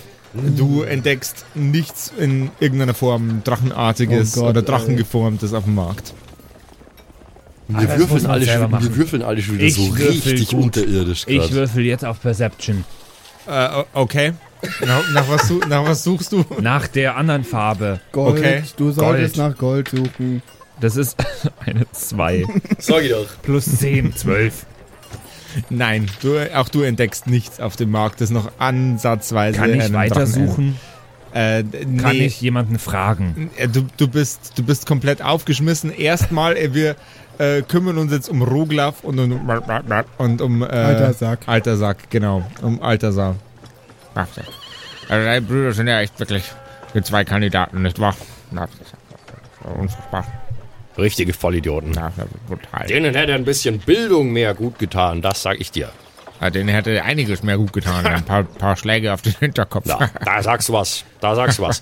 Du 0.58 0.82
entdeckst 0.82 1.46
nichts 1.54 2.12
in 2.18 2.50
irgendeiner 2.60 2.94
Form 2.96 3.42
Drachenartiges 3.44 4.36
Oh 4.38 4.42
Gott, 4.42 4.50
oder 4.52 4.60
ey. 4.62 4.66
Drachengeformtes 4.66 5.54
auf 5.54 5.66
dem 5.66 5.76
Markt. 5.76 6.14
Wir, 7.68 7.98
würfeln 7.98 8.26
alle 8.26 8.46
schon, 8.46 8.72
wir 8.72 8.96
würfeln 8.96 9.22
alle 9.24 9.42
schon 9.42 9.56
wieder 9.56 9.64
Ich 9.66 9.76
so 9.76 9.86
richtig 9.94 10.50
gut. 10.50 10.64
unterirdisch 10.66 11.24
Ich 11.28 11.40
grad. 11.40 11.52
würfel 11.54 11.86
jetzt 11.86 12.04
auf 12.06 12.22
Perception. 12.22 12.84
Äh, 13.48 13.84
okay. 13.94 14.34
Nach, 14.86 15.02
nach, 15.12 15.28
was, 15.30 15.50
nach 15.68 15.86
was 15.86 16.04
suchst 16.04 16.32
du? 16.32 16.46
Nach 16.62 16.88
der 16.88 17.18
anderen 17.18 17.44
Farbe. 17.44 18.00
Gold. 18.14 18.40
Okay. 18.40 18.64
Du 18.78 18.92
solltest 18.92 19.36
Gold. 19.36 19.50
nach 19.52 19.58
Gold 19.58 19.90
suchen. 19.90 20.42
Das 20.80 20.96
ist 20.96 21.18
eine 21.66 21.86
2. 21.92 22.46
Sag 22.80 23.04
ich 23.04 23.12
doch. 23.12 23.28
Plus 23.42 23.66
10, 23.66 24.16
12. 24.16 24.66
Nein, 25.70 26.08
du, 26.22 26.38
auch 26.58 26.70
du 26.70 26.82
entdeckst 26.82 27.28
nichts 27.28 27.60
auf 27.60 27.76
dem 27.76 27.92
Markt, 27.92 28.22
das 28.22 28.30
noch 28.30 28.52
ansatzweise. 28.60 29.60
Kann 29.60 29.74
ich 29.74 29.92
weitersuchen? 29.94 30.78
Äh, 31.34 31.64
nee. 31.64 31.98
Kann 32.02 32.16
ich 32.16 32.40
jemanden 32.42 32.80
fragen? 32.80 33.50
Äh, 33.58 33.68
Du, 33.68 33.86
du, 33.98 34.08
bist, 34.08 34.54
du 34.56 34.64
bist 34.64 34.86
komplett 34.86 35.22
aufgeschmissen. 35.22 35.92
Erstmal, 35.92 36.56
äh, 36.58 36.74
wir 36.74 36.96
äh, 37.38 37.62
kümmern 37.62 37.98
uns 37.98 38.12
jetzt 38.12 38.30
um 38.30 38.42
Roglaf 38.42 39.04
und 39.04 39.20
um, 39.20 39.50
und 40.18 40.42
um 40.42 40.62
äh, 40.62 40.66
Alter 40.66 41.14
Sack. 41.14 41.40
Alter 41.48 41.78
Sack, 41.78 42.10
genau. 42.10 42.44
Um 42.62 42.82
ja. 44.38 44.44
Also 45.10 45.26
deine 45.26 45.42
Brüder 45.42 45.74
sind 45.74 45.88
ja 45.88 46.02
echt 46.02 46.20
wirklich 46.20 46.44
die 46.94 47.02
zwei 47.02 47.24
Kandidaten, 47.24 47.82
nicht 47.82 48.00
wahr? 48.00 48.16
Unfassbar. 49.78 50.26
Richtige 50.98 51.34
Vollidioten. 51.34 51.94
Ja, 51.94 52.12
brutal. 52.48 52.88
Denen 52.88 53.16
hätte 53.16 53.34
ein 53.34 53.46
bisschen 53.46 53.80
Bildung 53.80 54.32
mehr 54.32 54.54
gut 54.54 54.78
getan, 54.78 55.22
das 55.22 55.42
sag 55.42 55.60
ich 55.60 55.72
dir. 55.72 55.90
Ja, 56.44 56.50
den 56.50 56.68
hätte 56.68 57.02
einiges 57.04 57.42
mehr 57.42 57.58
gut 57.58 57.72
getan. 57.72 58.06
Ein 58.06 58.26
paar, 58.26 58.44
paar 58.44 58.76
Schläge 58.76 59.14
auf 59.14 59.22
den 59.22 59.34
Hinterkopf. 59.40 59.88
Da, 59.88 60.10
da 60.26 60.44
sagst 60.44 60.68
du 60.68 60.74
was. 60.74 61.06
Da 61.22 61.36
sagst 61.36 61.58
du 61.58 61.64
was. 61.64 61.82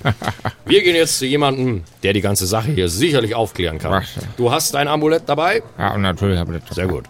Wir 0.66 0.84
gehen 0.84 0.96
jetzt 0.96 1.18
zu 1.18 1.26
jemandem, 1.26 1.84
der 2.04 2.14
die 2.14 2.22
ganze 2.22 2.46
Sache 2.46 2.70
hier 2.70 2.88
sicherlich 2.88 3.34
aufklären 3.34 3.80
kann. 3.80 4.04
Du 4.38 4.52
hast 4.52 4.76
dein 4.76 4.88
Amulett 4.88 5.24
dabei? 5.26 5.64
Ja, 5.80 5.96
und 5.96 6.04
natürlich 6.04 6.38
habe 6.38 6.56
ich 6.56 6.64
das. 6.64 6.76
Sehr 6.76 6.86
gut. 6.86 7.06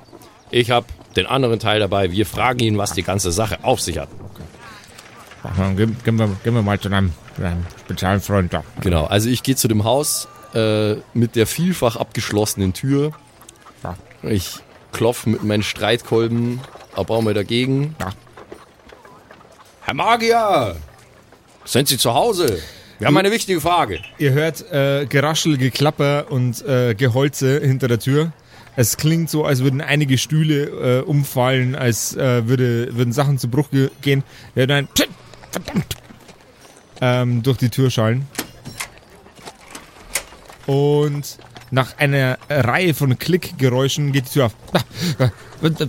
Ich 0.50 0.72
habe 0.72 0.86
den 1.18 1.26
anderen 1.26 1.60
Teil 1.60 1.82
dabei. 1.82 2.14
Wir 2.14 2.26
fragen 2.26 2.60
ihn, 2.62 2.78
was 2.78 2.94
die 2.94 3.04
ganze 3.04 3.34
Sache 3.34 3.58
auf 3.64 3.82
sich 3.82 3.98
hat. 3.98 4.08
Dann 5.58 5.76
gehen, 5.76 5.98
gehen, 6.06 6.18
wir, 6.18 6.30
gehen 6.46 6.54
wir 6.54 6.62
mal 6.62 6.80
zu 6.80 6.88
einem, 6.88 7.12
zu 7.36 7.44
einem 7.44 7.66
Spezialfreund 7.82 8.54
da. 8.54 8.64
Genau, 8.80 9.08
also 9.08 9.28
ich 9.28 9.44
gehe 9.44 9.58
zu 9.58 9.68
dem 9.68 9.84
Haus 9.84 10.30
äh, 10.54 10.94
mit 11.14 11.36
der 11.36 11.48
vielfach 11.48 11.98
abgeschlossenen 11.98 12.72
Tür. 12.72 13.12
Ich 14.24 14.60
klopf 14.94 15.26
mit 15.26 15.44
meinen 15.44 15.64
Streitkolben, 15.64 16.62
erbaue 16.96 17.24
mir 17.24 17.34
dagegen. 17.34 17.96
Ja. 18.00 18.12
Herr 19.82 19.94
Magier! 19.94 20.76
Sind 21.66 21.88
Sie 21.88 21.98
zu 21.98 22.14
Hause? 22.14 22.60
Wir 23.00 23.08
haben 23.08 23.18
eine 23.18 23.32
wichtige 23.32 23.60
Frage. 23.62 24.00
Ihr 24.20 24.32
hört 24.32 24.72
äh, 24.72 25.06
Geraschel, 25.08 25.58
Geklapper 25.58 26.28
und 26.30 26.64
äh, 26.66 26.94
Geholze 26.94 27.60
hinter 27.60 27.88
der 27.88 28.00
Tür. 28.00 28.32
Es 28.76 28.96
klingt 28.98 29.30
so, 29.30 29.44
als 29.44 29.64
würden 29.64 29.82
einige 29.82 30.18
Stühle 30.18 31.00
äh, 31.00 31.02
umfallen, 31.02 31.76
als 31.76 32.16
äh, 32.16 32.48
würde, 32.48 32.96
würden 32.96 33.12
Sachen 33.12 33.38
zu 33.38 33.50
Bruch 33.50 33.70
ge 33.70 33.90
gehen. 34.02 34.24
Ihr 34.56 34.62
hört 34.62 34.72
ein 34.72 34.88
Psst, 34.88 35.10
verdammt 35.52 35.96
ähm, 37.02 37.44
durch 37.44 37.58
die 37.58 37.70
Tür 37.70 37.90
schallen. 37.90 38.28
Und 40.68 41.38
nach 41.72 41.98
einer 41.98 42.38
Reihe 42.50 42.94
von 42.94 43.18
Klickgeräuschen 43.18 44.12
geht 44.12 44.28
die 44.28 44.34
Tür 44.34 44.46
auf. 44.46 44.56
Ah, 44.74 45.26
äh, 45.26 45.30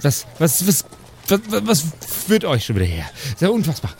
Was, 0.02 0.26
was, 0.38 0.66
was, 0.66 0.84
was, 1.28 1.66
was 1.66 1.84
führt 2.26 2.44
euch 2.44 2.64
schon 2.64 2.76
wieder 2.76 2.86
her? 2.86 3.08
Sehr 3.36 3.52
unfassbar. 3.52 3.92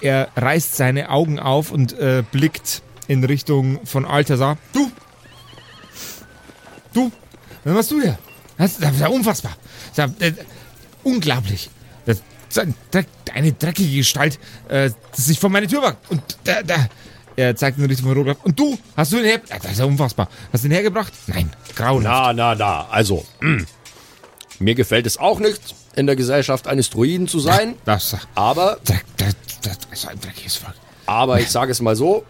Er 0.00 0.28
reißt 0.36 0.76
seine 0.76 1.10
Augen 1.10 1.38
auf 1.38 1.70
und 1.70 1.98
äh, 1.98 2.22
blickt 2.30 2.82
in 3.06 3.24
Richtung 3.24 3.84
von 3.86 4.04
Altasar. 4.04 4.58
Du! 4.72 4.90
Du! 6.92 7.10
Was 7.64 7.74
machst 7.74 7.90
du 7.90 8.00
hier? 8.02 8.18
Das, 8.58 8.78
ist 8.78 9.00
ja 9.00 9.08
unfassbar. 9.08 9.56
Das 9.94 10.10
ist 10.10 10.20
ja, 10.20 10.26
äh, 10.26 10.32
unglaublich. 11.02 11.70
Das, 12.06 12.22
ist 12.48 12.74
eine 13.32 13.52
dreckige 13.52 13.96
Gestalt, 13.96 14.38
äh, 14.68 14.90
das 15.10 15.26
sich 15.26 15.40
vor 15.40 15.50
meine 15.50 15.66
Tür 15.66 15.82
wagt. 15.82 16.10
Und 16.10 16.22
da, 16.44 16.62
da. 16.62 16.86
Er 17.36 17.56
zeigt 17.56 17.78
in 17.78 17.84
Richtung 17.86 18.06
von 18.08 18.16
Robert. 18.16 18.38
Und 18.44 18.58
du? 18.58 18.78
Hast 18.96 19.12
du 19.12 19.18
ihn 19.18 19.24
her... 19.24 19.40
Das 19.48 19.72
ist 19.72 19.78
ja 19.78 19.84
unfassbar. 19.84 20.28
Hast 20.52 20.64
du 20.64 20.68
ihn 20.68 20.72
hergebracht? 20.72 21.12
Nein. 21.26 21.50
Grauenhaft. 21.74 22.36
Na, 22.36 22.54
na, 22.54 22.54
na, 22.54 22.86
also, 22.90 23.24
hm. 23.40 23.66
mir 24.60 24.74
gefällt 24.74 25.06
es 25.06 25.18
auch 25.18 25.40
nicht, 25.40 25.74
in 25.96 26.06
der 26.06 26.16
Gesellschaft 26.16 26.66
eines 26.68 26.90
Druiden 26.90 27.26
zu 27.28 27.40
sein, 27.40 27.74
Das, 27.84 28.16
aber, 28.34 28.78
das, 28.84 28.98
das, 29.16 29.34
das 29.62 29.78
ist 29.92 30.08
ein 30.08 30.20
dreckiges 30.20 30.56
Volk. 30.56 30.74
aber 31.06 31.40
ich 31.40 31.50
sage 31.50 31.72
es 31.72 31.80
mal 31.80 31.96
so, 31.96 32.24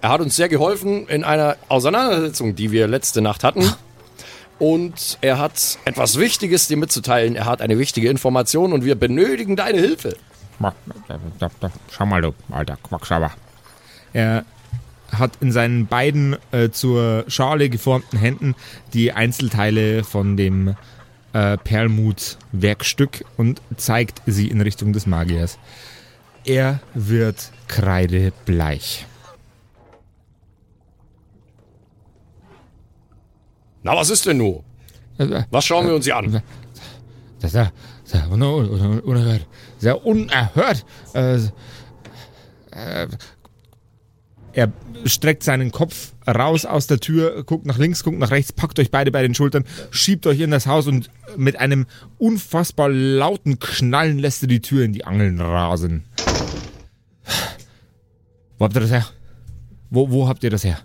er 0.00 0.10
hat 0.10 0.20
uns 0.20 0.34
sehr 0.36 0.48
geholfen 0.48 1.06
in 1.08 1.24
einer 1.24 1.56
Auseinandersetzung, 1.68 2.54
die 2.56 2.72
wir 2.72 2.88
letzte 2.88 3.20
Nacht 3.20 3.44
hatten. 3.44 3.70
Und 4.58 5.18
er 5.20 5.38
hat 5.38 5.78
etwas 5.84 6.18
Wichtiges 6.18 6.68
dir 6.68 6.76
mitzuteilen. 6.76 7.34
Er 7.36 7.46
hat 7.46 7.60
eine 7.62 7.78
wichtige 7.78 8.08
Information 8.10 8.72
und 8.72 8.84
wir 8.84 8.94
benötigen 8.94 9.56
deine 9.56 9.78
Hilfe. 9.78 10.16
Schau 11.90 12.06
mal, 12.06 12.20
du 12.22 12.34
alter 12.50 12.76
Quackschauer. 12.76 13.30
Er 14.12 14.44
hat 15.12 15.32
in 15.40 15.52
seinen 15.52 15.86
beiden 15.86 16.36
äh, 16.52 16.70
zur 16.70 17.24
Schale 17.28 17.68
geformten 17.68 18.18
Händen 18.18 18.54
die 18.92 19.12
Einzelteile 19.12 20.04
von 20.04 20.36
dem 20.36 20.76
äh, 21.32 21.56
Perlmut-Werkstück 21.58 23.24
und 23.36 23.60
zeigt 23.76 24.22
sie 24.26 24.48
in 24.48 24.60
Richtung 24.60 24.92
des 24.92 25.06
Magiers. 25.06 25.58
Er 26.44 26.80
wird 26.94 27.50
kreidebleich. 27.68 29.06
Na, 33.82 33.96
was 33.96 34.10
ist 34.10 34.26
denn 34.26 34.38
nun? 34.38 34.62
Was 35.50 35.64
schauen 35.64 35.86
wir 35.86 35.94
uns 35.94 36.04
hier 36.04 36.16
an? 36.16 36.42
Das 37.40 37.54
ist 37.54 38.14
ja 38.14 38.24
unerhört. 38.26 39.46
Sehr 39.78 40.04
unerhört. 40.04 40.84
Äh, 41.14 41.36
äh, 42.72 43.08
er 44.52 44.72
streckt 45.04 45.42
seinen 45.42 45.70
Kopf 45.70 46.12
raus 46.26 46.64
aus 46.64 46.86
der 46.86 47.00
Tür, 47.00 47.44
guckt 47.44 47.66
nach 47.66 47.78
links, 47.78 48.04
guckt 48.04 48.18
nach 48.18 48.30
rechts, 48.30 48.52
packt 48.52 48.78
euch 48.78 48.90
beide 48.90 49.10
bei 49.10 49.22
den 49.22 49.34
Schultern, 49.34 49.64
schiebt 49.90 50.26
euch 50.26 50.40
in 50.40 50.50
das 50.50 50.66
Haus 50.66 50.86
und 50.86 51.10
mit 51.36 51.58
einem 51.58 51.86
unfassbar 52.18 52.88
lauten 52.88 53.58
Knallen 53.58 54.18
lässt 54.18 54.42
er 54.42 54.48
die 54.48 54.60
Tür 54.60 54.84
in 54.84 54.92
die 54.92 55.04
Angeln 55.04 55.40
rasen. 55.40 56.04
Wo 58.58 58.64
habt 58.64 58.76
ihr 58.76 58.80
das 58.80 58.90
her? 58.90 59.06
Wo, 59.88 60.10
wo 60.10 60.28
habt 60.28 60.44
ihr 60.44 60.50
das 60.50 60.64
her? 60.64 60.78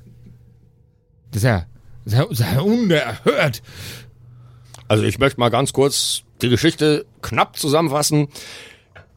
Das 1.31 1.43
ja, 1.43 1.65
das 2.05 2.13
ja, 2.13 2.25
das 2.25 2.39
ja 2.39 2.61
unerhört. 2.61 3.61
Also 4.87 5.03
ich 5.03 5.19
möchte 5.19 5.39
mal 5.39 5.49
ganz 5.49 5.73
kurz 5.73 6.23
die 6.41 6.49
Geschichte 6.49 7.05
knapp 7.21 7.57
zusammenfassen. 7.57 8.27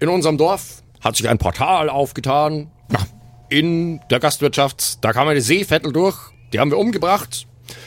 In 0.00 0.08
unserem 0.08 0.38
Dorf 0.38 0.82
hat 1.00 1.16
sich 1.16 1.28
ein 1.28 1.38
Portal 1.38 1.88
aufgetan. 1.88 2.70
Ja. 2.90 3.00
In 3.48 4.00
der 4.10 4.20
Gastwirtschaft, 4.20 5.04
da 5.04 5.12
kam 5.12 5.28
eine 5.28 5.40
Seevettel 5.40 5.92
durch, 5.92 6.18
die 6.52 6.60
haben 6.60 6.70
wir 6.70 6.78
umgebracht. 6.78 7.46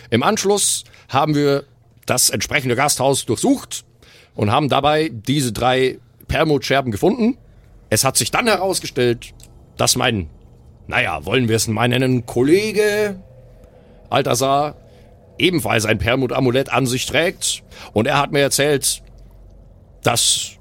Im 0.10 0.24
Anschluss 0.24 0.84
haben 1.10 1.36
wir 1.36 1.66
das 2.06 2.30
entsprechende 2.30 2.76
Gasthaus 2.76 3.26
durchsucht 3.26 3.86
und 4.36 4.52
haben 4.52 4.70
dabei 4.70 5.10
diese 5.12 5.52
drei 5.52 6.00
Permutscherben 6.28 6.92
gefunden. 6.92 7.38
Es 7.90 8.04
hat 8.04 8.18
sich 8.18 8.32
dann 8.32 8.48
herausgestellt, 8.48 9.34
dass 9.78 9.96
mein, 9.96 10.30
naja, 10.88 11.26
wollen 11.26 11.48
wir 11.48 11.56
es 11.56 11.68
mal 11.68 11.88
nennen, 11.88 12.26
Kollege 12.26 13.22
Altasar 14.10 14.76
ebenfalls 15.38 15.86
ein 15.86 15.98
Permut-Amulett 15.98 16.70
an 16.72 16.86
sich 16.86 17.06
trägt. 17.06 17.64
Und 17.94 18.08
er 18.08 18.20
hat 18.20 18.32
mir 18.32 18.42
erzählt, 18.42 19.02
dass 20.04 20.52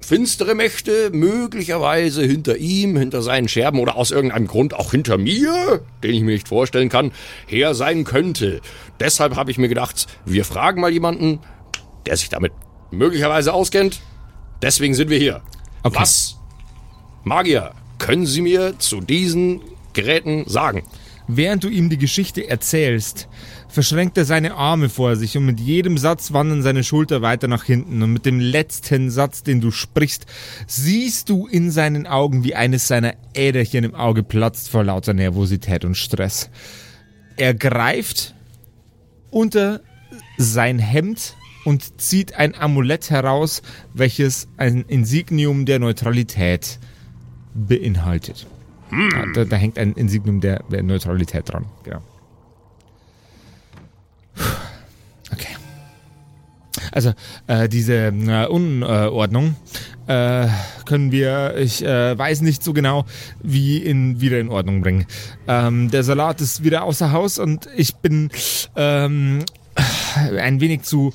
finstere 0.00 0.54
Mächte 0.54 1.10
möglicherweise 1.12 2.22
hinter 2.22 2.56
ihm, 2.56 2.96
hinter 2.96 3.22
seinen 3.22 3.48
Scherben 3.48 3.78
oder 3.78 3.96
aus 3.96 4.10
irgendeinem 4.10 4.46
Grund 4.46 4.74
auch 4.74 4.90
hinter 4.90 5.18
mir, 5.18 5.82
den 6.02 6.14
ich 6.14 6.22
mir 6.22 6.32
nicht 6.32 6.48
vorstellen 6.48 6.88
kann, 6.88 7.12
her 7.46 7.74
sein 7.74 8.04
könnte. 8.04 8.60
Deshalb 8.98 9.36
habe 9.36 9.50
ich 9.50 9.58
mir 9.58 9.68
gedacht, 9.68 10.06
wir 10.24 10.44
fragen 10.44 10.80
mal 10.80 10.92
jemanden, 10.92 11.40
der 12.06 12.16
sich 12.16 12.28
damit 12.28 12.52
möglicherweise 12.90 13.52
auskennt. 13.52 14.00
Deswegen 14.62 14.94
sind 14.94 15.10
wir 15.10 15.18
hier. 15.18 15.42
Okay. 15.82 16.00
Was, 16.00 16.36
Magier, 17.24 17.72
können 17.98 18.26
Sie 18.26 18.40
mir 18.42 18.78
zu 18.78 19.00
diesen 19.00 19.60
Geräten 19.92 20.44
sagen? 20.46 20.82
Während 21.28 21.62
du 21.62 21.68
ihm 21.68 21.90
die 21.90 21.98
Geschichte 21.98 22.48
erzählst, 22.48 23.28
verschränkt 23.70 24.18
er 24.18 24.24
seine 24.24 24.54
Arme 24.54 24.88
vor 24.88 25.16
sich 25.16 25.36
und 25.36 25.46
mit 25.46 25.60
jedem 25.60 25.98
Satz 25.98 26.32
wandern 26.32 26.62
seine 26.62 26.84
Schulter 26.84 27.22
weiter 27.22 27.48
nach 27.48 27.64
hinten 27.64 28.02
und 28.02 28.12
mit 28.12 28.26
dem 28.26 28.40
letzten 28.40 29.10
Satz, 29.10 29.42
den 29.42 29.60
du 29.60 29.70
sprichst, 29.70 30.26
siehst 30.66 31.28
du 31.28 31.46
in 31.46 31.70
seinen 31.70 32.06
Augen, 32.06 32.44
wie 32.44 32.54
eines 32.54 32.88
seiner 32.88 33.14
Äderchen 33.34 33.84
im 33.84 33.94
Auge 33.94 34.22
platzt 34.22 34.70
vor 34.70 34.84
lauter 34.84 35.14
Nervosität 35.14 35.84
und 35.84 35.96
Stress. 35.96 36.50
Er 37.36 37.54
greift 37.54 38.34
unter 39.30 39.80
sein 40.36 40.78
Hemd 40.78 41.36
und 41.64 42.00
zieht 42.00 42.34
ein 42.34 42.54
Amulett 42.54 43.10
heraus, 43.10 43.62
welches 43.94 44.48
ein 44.56 44.84
Insignium 44.88 45.66
der 45.66 45.78
Neutralität 45.78 46.78
beinhaltet. 47.54 48.46
Ja, 48.90 49.26
da, 49.32 49.44
da 49.44 49.56
hängt 49.56 49.78
ein 49.78 49.92
Insignium 49.92 50.40
der, 50.40 50.64
der 50.70 50.82
Neutralität 50.82 51.48
dran. 51.48 51.66
Genau. 51.84 52.02
Also, 56.92 57.12
äh, 57.46 57.68
diese 57.68 57.94
äh, 58.06 58.46
Unordnung 58.46 59.56
äh, 60.06 60.48
können 60.86 61.12
wir, 61.12 61.56
ich 61.56 61.84
äh, 61.84 62.18
weiß 62.18 62.40
nicht 62.40 62.62
so 62.62 62.72
genau, 62.72 63.04
wie 63.42 63.78
in, 63.78 64.20
wieder 64.20 64.40
in 64.40 64.48
Ordnung 64.48 64.82
bringen. 64.82 65.06
Ähm, 65.46 65.90
der 65.90 66.02
Salat 66.02 66.40
ist 66.40 66.64
wieder 66.64 66.84
außer 66.84 67.12
Haus 67.12 67.38
und 67.38 67.68
ich 67.76 67.96
bin 67.96 68.30
ähm, 68.76 69.44
ein 70.38 70.60
wenig 70.60 70.82
zu 70.82 71.12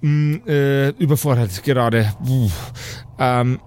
mh, 0.00 0.46
äh, 0.46 0.88
überfordert 0.90 1.62
gerade. 1.64 2.12
Ähm, 3.18 3.60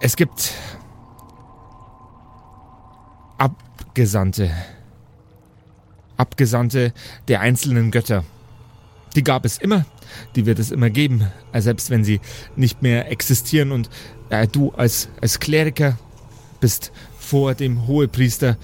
es 0.00 0.16
gibt 0.16 0.52
Abgesandte. 3.38 4.50
Abgesandte 6.16 6.92
der 7.28 7.40
einzelnen 7.40 7.90
Götter. 7.90 8.24
Die 9.18 9.24
gab 9.24 9.44
es 9.44 9.58
immer, 9.58 9.84
die 10.36 10.46
wird 10.46 10.60
es 10.60 10.70
immer 10.70 10.90
geben, 10.90 11.26
äh, 11.52 11.60
selbst 11.60 11.90
wenn 11.90 12.04
sie 12.04 12.20
nicht 12.54 12.82
mehr 12.82 13.10
existieren. 13.10 13.72
Und 13.72 13.90
äh, 14.30 14.46
du 14.46 14.70
als, 14.70 15.08
als 15.20 15.40
Kleriker 15.40 15.98
bist 16.60 16.92
vor 17.18 17.54
dem 17.54 17.88
Hohepriester 17.88 18.56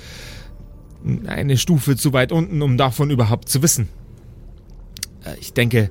eine 1.27 1.59
Stufe 1.59 1.97
zu 1.97 2.13
weit 2.13 2.31
unten, 2.31 2.63
um 2.63 2.77
davon 2.77 3.11
überhaupt 3.11 3.49
zu 3.49 3.63
wissen. 3.63 3.89
Äh, 5.25 5.35
Ich 5.41 5.55
denke, 5.55 5.91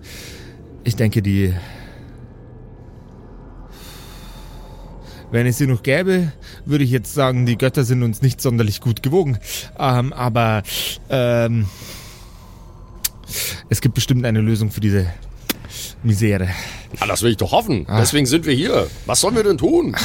ich 0.86 0.96
denke, 0.96 1.22
die. 1.22 1.54
Wenn 5.30 5.46
es 5.46 5.58
sie 5.58 5.68
noch 5.68 5.84
gäbe, 5.84 6.32
würde 6.64 6.86
ich 6.86 6.92
jetzt 6.92 7.14
sagen, 7.14 7.46
die 7.46 7.58
Götter 7.58 7.84
sind 7.84 8.02
uns 8.02 8.22
nicht 8.22 8.40
sonderlich 8.40 8.80
gut 8.80 9.04
gewogen. 9.04 9.40
Ähm, 9.78 10.14
aber 10.14 10.64
ähm, 11.10 11.66
es 13.70 13.82
gibt 13.82 13.96
bestimmt 13.96 14.26
eine 14.26 14.42
Lösung 14.42 14.72
für 14.72 14.82
diese 14.82 15.12
Misere. 16.04 16.50
Na, 17.00 17.08
das 17.08 17.22
will 17.22 17.32
ich 17.32 17.38
doch 17.38 17.52
hoffen. 17.52 17.86
Ah. 17.88 18.00
Deswegen 18.00 18.26
sind 18.26 18.46
wir 18.46 18.54
hier. 18.54 18.88
Was 19.06 19.22
sollen 19.22 19.36
wir 19.36 19.44
denn 19.44 19.58
tun? 19.58 19.96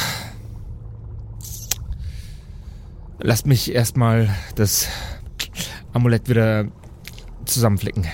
Lasst 3.20 3.46
mich 3.46 3.74
erstmal 3.74 4.34
das 4.54 4.86
Amulett 5.92 6.28
wieder 6.28 6.68
zusammenflicken. 7.44 8.06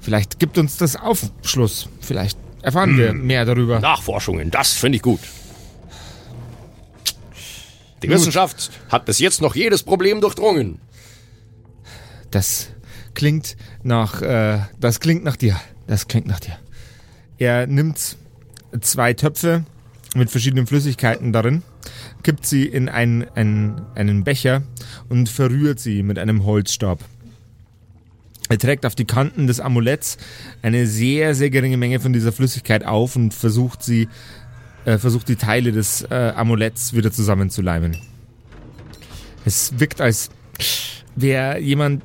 Vielleicht 0.00 0.38
gibt 0.38 0.58
uns 0.58 0.76
das 0.76 0.96
Aufschluss. 0.96 1.88
Vielleicht 2.00 2.38
erfahren 2.62 2.96
wir 2.98 3.14
mehr 3.14 3.44
darüber. 3.44 3.80
Nachforschungen, 3.80 4.50
das 4.50 4.72
finde 4.72 4.96
ich 4.96 5.02
gut. 5.02 5.20
Die 8.02 8.08
Wissenschaft 8.08 8.70
hat 8.90 9.06
bis 9.06 9.18
jetzt 9.18 9.40
noch 9.40 9.56
jedes 9.56 9.82
Problem 9.82 10.20
durchdrungen. 10.20 10.80
Das 12.30 12.68
klingt 13.18 13.56
nach, 13.82 14.22
äh, 14.22 14.60
das 14.78 15.00
klingt 15.00 15.24
nach 15.24 15.36
dir. 15.36 15.60
Das 15.88 16.06
klingt 16.06 16.28
nach 16.28 16.38
dir. 16.38 16.56
Er 17.36 17.66
nimmt 17.66 18.16
zwei 18.80 19.12
Töpfe 19.12 19.64
mit 20.14 20.30
verschiedenen 20.30 20.68
Flüssigkeiten 20.68 21.32
darin, 21.32 21.62
kippt 22.22 22.46
sie 22.46 22.64
in 22.64 22.88
einen, 22.88 23.26
einen, 23.34 23.82
einen 23.96 24.22
Becher 24.22 24.62
und 25.08 25.28
verrührt 25.28 25.80
sie 25.80 26.04
mit 26.04 26.16
einem 26.16 26.44
Holzstab. 26.44 27.00
Er 28.48 28.58
trägt 28.58 28.86
auf 28.86 28.94
die 28.94 29.04
Kanten 29.04 29.48
des 29.48 29.58
Amuletts 29.58 30.16
eine 30.62 30.86
sehr, 30.86 31.34
sehr 31.34 31.50
geringe 31.50 31.76
Menge 31.76 31.98
von 31.98 32.12
dieser 32.12 32.30
Flüssigkeit 32.30 32.84
auf 32.84 33.16
und 33.16 33.34
versucht 33.34 33.82
sie, 33.82 34.08
äh, 34.84 34.96
versucht 34.96 35.28
die 35.28 35.36
Teile 35.36 35.72
des 35.72 36.02
äh, 36.02 36.32
Amuletts 36.36 36.92
wieder 36.92 37.10
zusammenzuleimen. 37.10 37.96
Es 39.44 39.78
wirkt, 39.80 40.00
als 40.00 40.30
wäre 41.16 41.58
jemand 41.58 42.02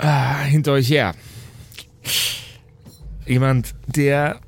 äh, 0.00 0.44
hinter 0.44 0.72
euch 0.72 0.90
her. 0.90 1.14
Jemand, 3.26 3.74
der 3.86 4.40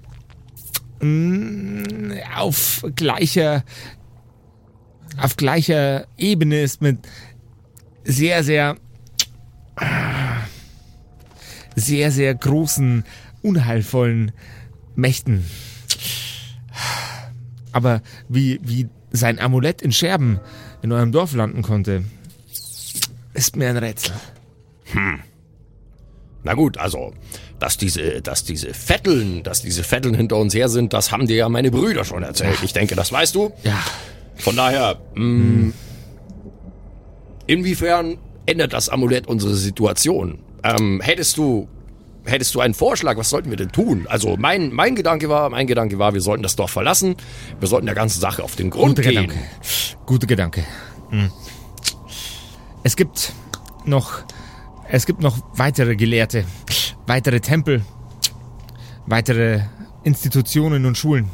mh, 1.00 2.14
auf 2.36 2.84
gleicher 2.96 3.64
auf 5.18 5.36
gleicher 5.36 6.06
Ebene 6.16 6.62
ist 6.62 6.80
mit 6.80 6.98
sehr, 8.04 8.42
sehr 8.42 8.76
sehr, 11.76 12.10
sehr 12.10 12.34
großen, 12.34 13.04
unheilvollen 13.42 14.32
Mächten. 14.94 15.44
Aber 17.72 18.02
wie, 18.28 18.60
wie 18.62 18.88
sein 19.10 19.38
Amulett 19.38 19.82
in 19.82 19.92
Scherben 19.92 20.40
in 20.82 20.92
eurem 20.92 21.12
Dorf 21.12 21.34
landen 21.34 21.62
konnte, 21.62 22.04
ist 23.34 23.56
mir 23.56 23.68
ein 23.68 23.78
Rätsel. 23.78 24.14
Na 26.44 26.54
gut, 26.54 26.76
also, 26.78 27.12
dass 27.60 27.76
diese, 27.76 28.20
dass 28.22 28.44
diese 28.44 28.74
Vetteln, 28.74 29.42
dass 29.44 29.62
diese 29.62 29.84
Vetteln 29.84 30.14
hinter 30.14 30.36
uns 30.36 30.54
her 30.54 30.68
sind, 30.68 30.92
das 30.92 31.12
haben 31.12 31.26
dir 31.26 31.36
ja 31.36 31.48
meine 31.48 31.70
Brüder 31.70 32.04
schon 32.04 32.22
erzählt. 32.24 32.58
Ich 32.62 32.72
denke, 32.72 32.96
das 32.96 33.12
weißt 33.12 33.34
du. 33.34 33.52
Ja, 33.62 33.78
Von 34.36 34.56
daher, 34.56 34.98
mh, 35.14 35.72
inwiefern 37.46 38.18
ändert 38.46 38.72
das 38.72 38.88
Amulett 38.88 39.26
unsere 39.26 39.54
Situation? 39.54 40.38
Ähm, 40.64 41.00
hättest 41.00 41.36
du, 41.36 41.68
hättest 42.24 42.54
du 42.54 42.60
einen 42.60 42.74
Vorschlag? 42.74 43.16
Was 43.16 43.30
sollten 43.30 43.50
wir 43.50 43.56
denn 43.56 43.70
tun? 43.70 44.06
Also 44.08 44.36
mein, 44.36 44.72
mein 44.72 44.94
Gedanke 44.96 45.28
war, 45.28 45.48
mein 45.50 45.66
Gedanke 45.66 45.98
war, 45.98 46.14
wir 46.14 46.20
sollten 46.20 46.42
das 46.42 46.56
Dorf 46.56 46.70
verlassen. 46.72 47.16
Wir 47.60 47.68
sollten 47.68 47.86
der 47.86 47.94
ganzen 47.94 48.20
Sache 48.20 48.42
auf 48.42 48.56
den 48.56 48.70
Grund 48.70 48.96
guter 48.96 49.08
gehen. 49.08 49.28
Gedanke. 49.28 49.38
Guter 50.06 50.26
Gedanke. 50.26 50.64
Hm. 51.10 51.30
Es 52.82 52.96
gibt 52.96 53.32
noch, 53.84 54.22
es 54.94 55.06
gibt 55.06 55.22
noch 55.22 55.42
weitere 55.54 55.96
Gelehrte, 55.96 56.44
weitere 57.06 57.40
Tempel, 57.40 57.82
weitere 59.06 59.62
Institutionen 60.04 60.84
und 60.84 60.98
Schulen. 60.98 61.30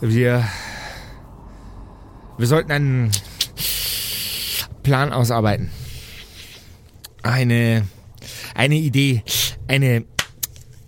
Wir, 0.00 0.48
wir 2.38 2.46
sollten 2.46 2.70
einen 2.70 3.10
Plan 4.84 5.12
ausarbeiten. 5.12 5.70
Eine, 7.24 7.88
eine 8.54 8.76
Idee, 8.76 9.24
eine, 9.66 10.04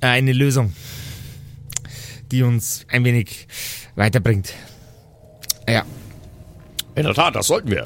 eine 0.00 0.32
Lösung, 0.32 0.74
die 2.30 2.44
uns 2.44 2.86
ein 2.88 3.04
wenig 3.04 3.48
weiterbringt. 3.96 4.54
Ja, 5.68 5.84
In 6.94 7.02
der 7.02 7.14
Tat, 7.14 7.34
das 7.34 7.48
sollten 7.48 7.68
wir. 7.72 7.84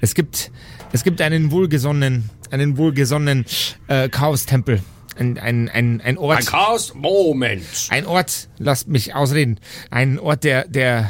es 0.00 0.14
gibt, 0.14 0.52
es 0.92 1.04
gibt 1.04 1.20
einen 1.20 1.50
wohlgesonnenen, 1.50 2.30
einen 2.50 2.76
wohlgesonnenen 2.76 3.44
äh, 3.88 4.08
Chaos-Tempel. 4.08 4.82
Ein, 5.16 5.38
ein, 5.38 5.68
ein, 5.68 6.00
ein 6.00 6.18
Ort. 6.18 6.38
Ein 6.38 6.44
Chaos? 6.46 6.94
Moment. 6.94 7.62
Ein 7.90 8.06
Ort, 8.06 8.48
lasst 8.58 8.88
mich 8.88 9.14
ausreden. 9.14 9.60
Ein 9.90 10.18
Ort 10.18 10.44
der, 10.44 10.66
der, 10.66 11.08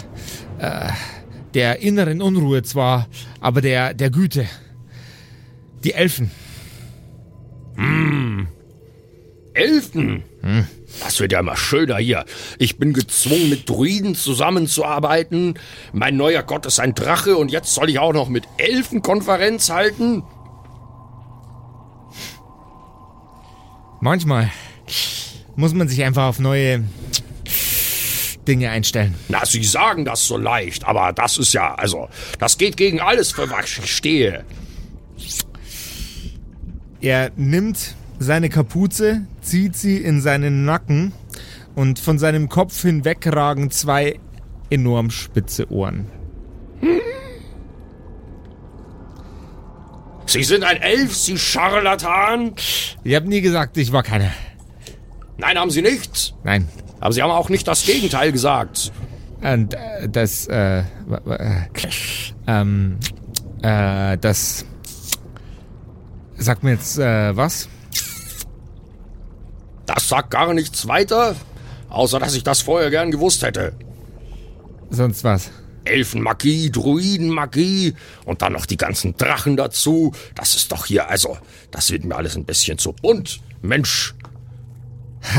äh, 0.59 0.89
der 1.55 1.81
inneren 1.81 2.21
Unruhe 2.21 2.63
zwar, 2.63 3.09
aber 3.41 3.61
der, 3.61 3.95
der 3.95 4.11
Güte. 4.11 4.47
Die 5.85 5.93
Elfen. 5.93 6.31
Elfen. 9.55 10.25
Das 10.99 11.21
wird 11.21 11.33
ja 11.33 11.41
immer 11.41 11.57
schöner 11.57 11.99
hier. 11.99 12.25
Ich 12.59 12.79
bin 12.79 12.93
gezwungen, 12.93 13.49
mit 13.49 13.69
Druiden 13.69 14.15
zusammenzuarbeiten. 14.15 15.55
Mein 15.93 16.17
neuer 16.17 16.43
Gott 16.43 16.67
ist 16.67 16.81
ein 16.81 16.95
Drache 16.95 17.37
und 17.37 17.51
jetzt 17.51 17.73
soll 17.75 17.91
ich 17.91 17.99
auch 17.99 18.13
noch 18.13 18.29
mit 18.29 18.45
Elfen 18.59 19.01
Konferenz 19.01 19.71
halten? 19.71 20.25
Manchmal 24.01 24.51
muss 25.57 25.75
man 25.75 25.89
sich 25.89 26.03
einfach 26.03 26.25
auf 26.25 26.39
neue 26.39 26.85
Dinge 28.49 28.71
einstellen. 28.71 29.15
Na, 29.29 29.45
Sie 29.45 29.63
sagen 29.63 30.05
das 30.05 30.27
so 30.27 30.37
leicht, 30.37 30.85
aber 30.85 31.13
das 31.13 31.39
ist 31.39 31.53
ja, 31.53 31.75
also, 31.75 32.09
das 32.39 32.59
geht 32.59 32.77
gegen 32.77 33.01
alles, 33.01 33.33
für 33.33 33.49
was 33.51 33.79
ich 33.79 33.95
stehe. 33.95 34.45
Er 37.01 37.31
nimmt 37.37 37.95
seine 38.19 38.49
Kapuze, 38.49 39.27
zieht 39.41 39.77
sie 39.77 39.99
in 39.99 40.21
seinen 40.21 40.65
Nacken 40.65 41.13
und 41.75 41.99
von 41.99 42.19
seinem 42.19 42.49
Kopf 42.49 42.83
hinweg 42.83 43.27
ragen 43.27 43.71
zwei 43.71 44.19
enorm 44.71 45.11
spitze 45.11 45.71
Ohren. 45.71 46.07
Sie 50.27 50.45
sind 50.45 50.63
ein 50.63 50.81
Elf, 50.81 51.17
Sie 51.17 51.37
Scharlatan? 51.37 52.53
Ich 53.03 53.17
habe 53.17 53.29
nie 53.29 53.41
gesagt, 53.41 53.77
ich 53.77 53.91
war 53.91 54.05
keiner. 54.05 54.31
Nein, 55.39 55.59
haben 55.59 55.71
Sie 55.71 55.83
nicht. 55.83 56.37
Nein. 56.45 56.69
Aber 57.01 57.13
Sie 57.13 57.21
haben 57.21 57.33
auch 57.33 57.49
nicht 57.49 57.67
das 57.67 57.85
Gegenteil 57.85 58.31
gesagt. 58.31 58.93
Und 59.43 59.75
äh, 59.75 60.09
das, 60.09 60.47
äh, 60.47 60.81
äh, 60.81 60.85
ähm, 62.47 62.99
äh, 63.63 64.19
das 64.19 64.67
sagt 66.37 66.63
mir 66.63 66.73
jetzt 66.73 66.99
äh, 66.99 67.37
was? 67.37 67.69
Das 69.93 70.09
sagt 70.09 70.31
gar 70.31 70.55
nichts 70.55 70.87
weiter, 70.87 71.35
außer 71.89 72.21
dass 72.21 72.37
ich 72.37 72.45
das 72.45 72.63
vorher 72.63 72.91
gern 72.91 73.11
gewusst 73.11 73.43
hätte. 73.43 73.73
Sonst 74.89 75.25
was? 75.25 75.51
Elfenmagie, 75.85 76.71
Druidenmagie 76.71 77.97
und 78.25 78.41
dann 78.41 78.53
noch 78.53 78.67
die 78.67 78.77
ganzen 78.77 79.17
Drachen 79.17 79.57
dazu. 79.57 80.13
Das 80.37 80.55
ist 80.55 80.71
doch 80.71 80.87
hier, 80.87 81.09
also, 81.09 81.39
das 81.73 81.91
wird 81.91 82.05
mir 82.05 82.15
alles 82.15 82.37
ein 82.37 82.45
bisschen 82.45 82.79
zu 82.79 82.93
bunt. 82.93 83.41
Mensch. 83.63 84.15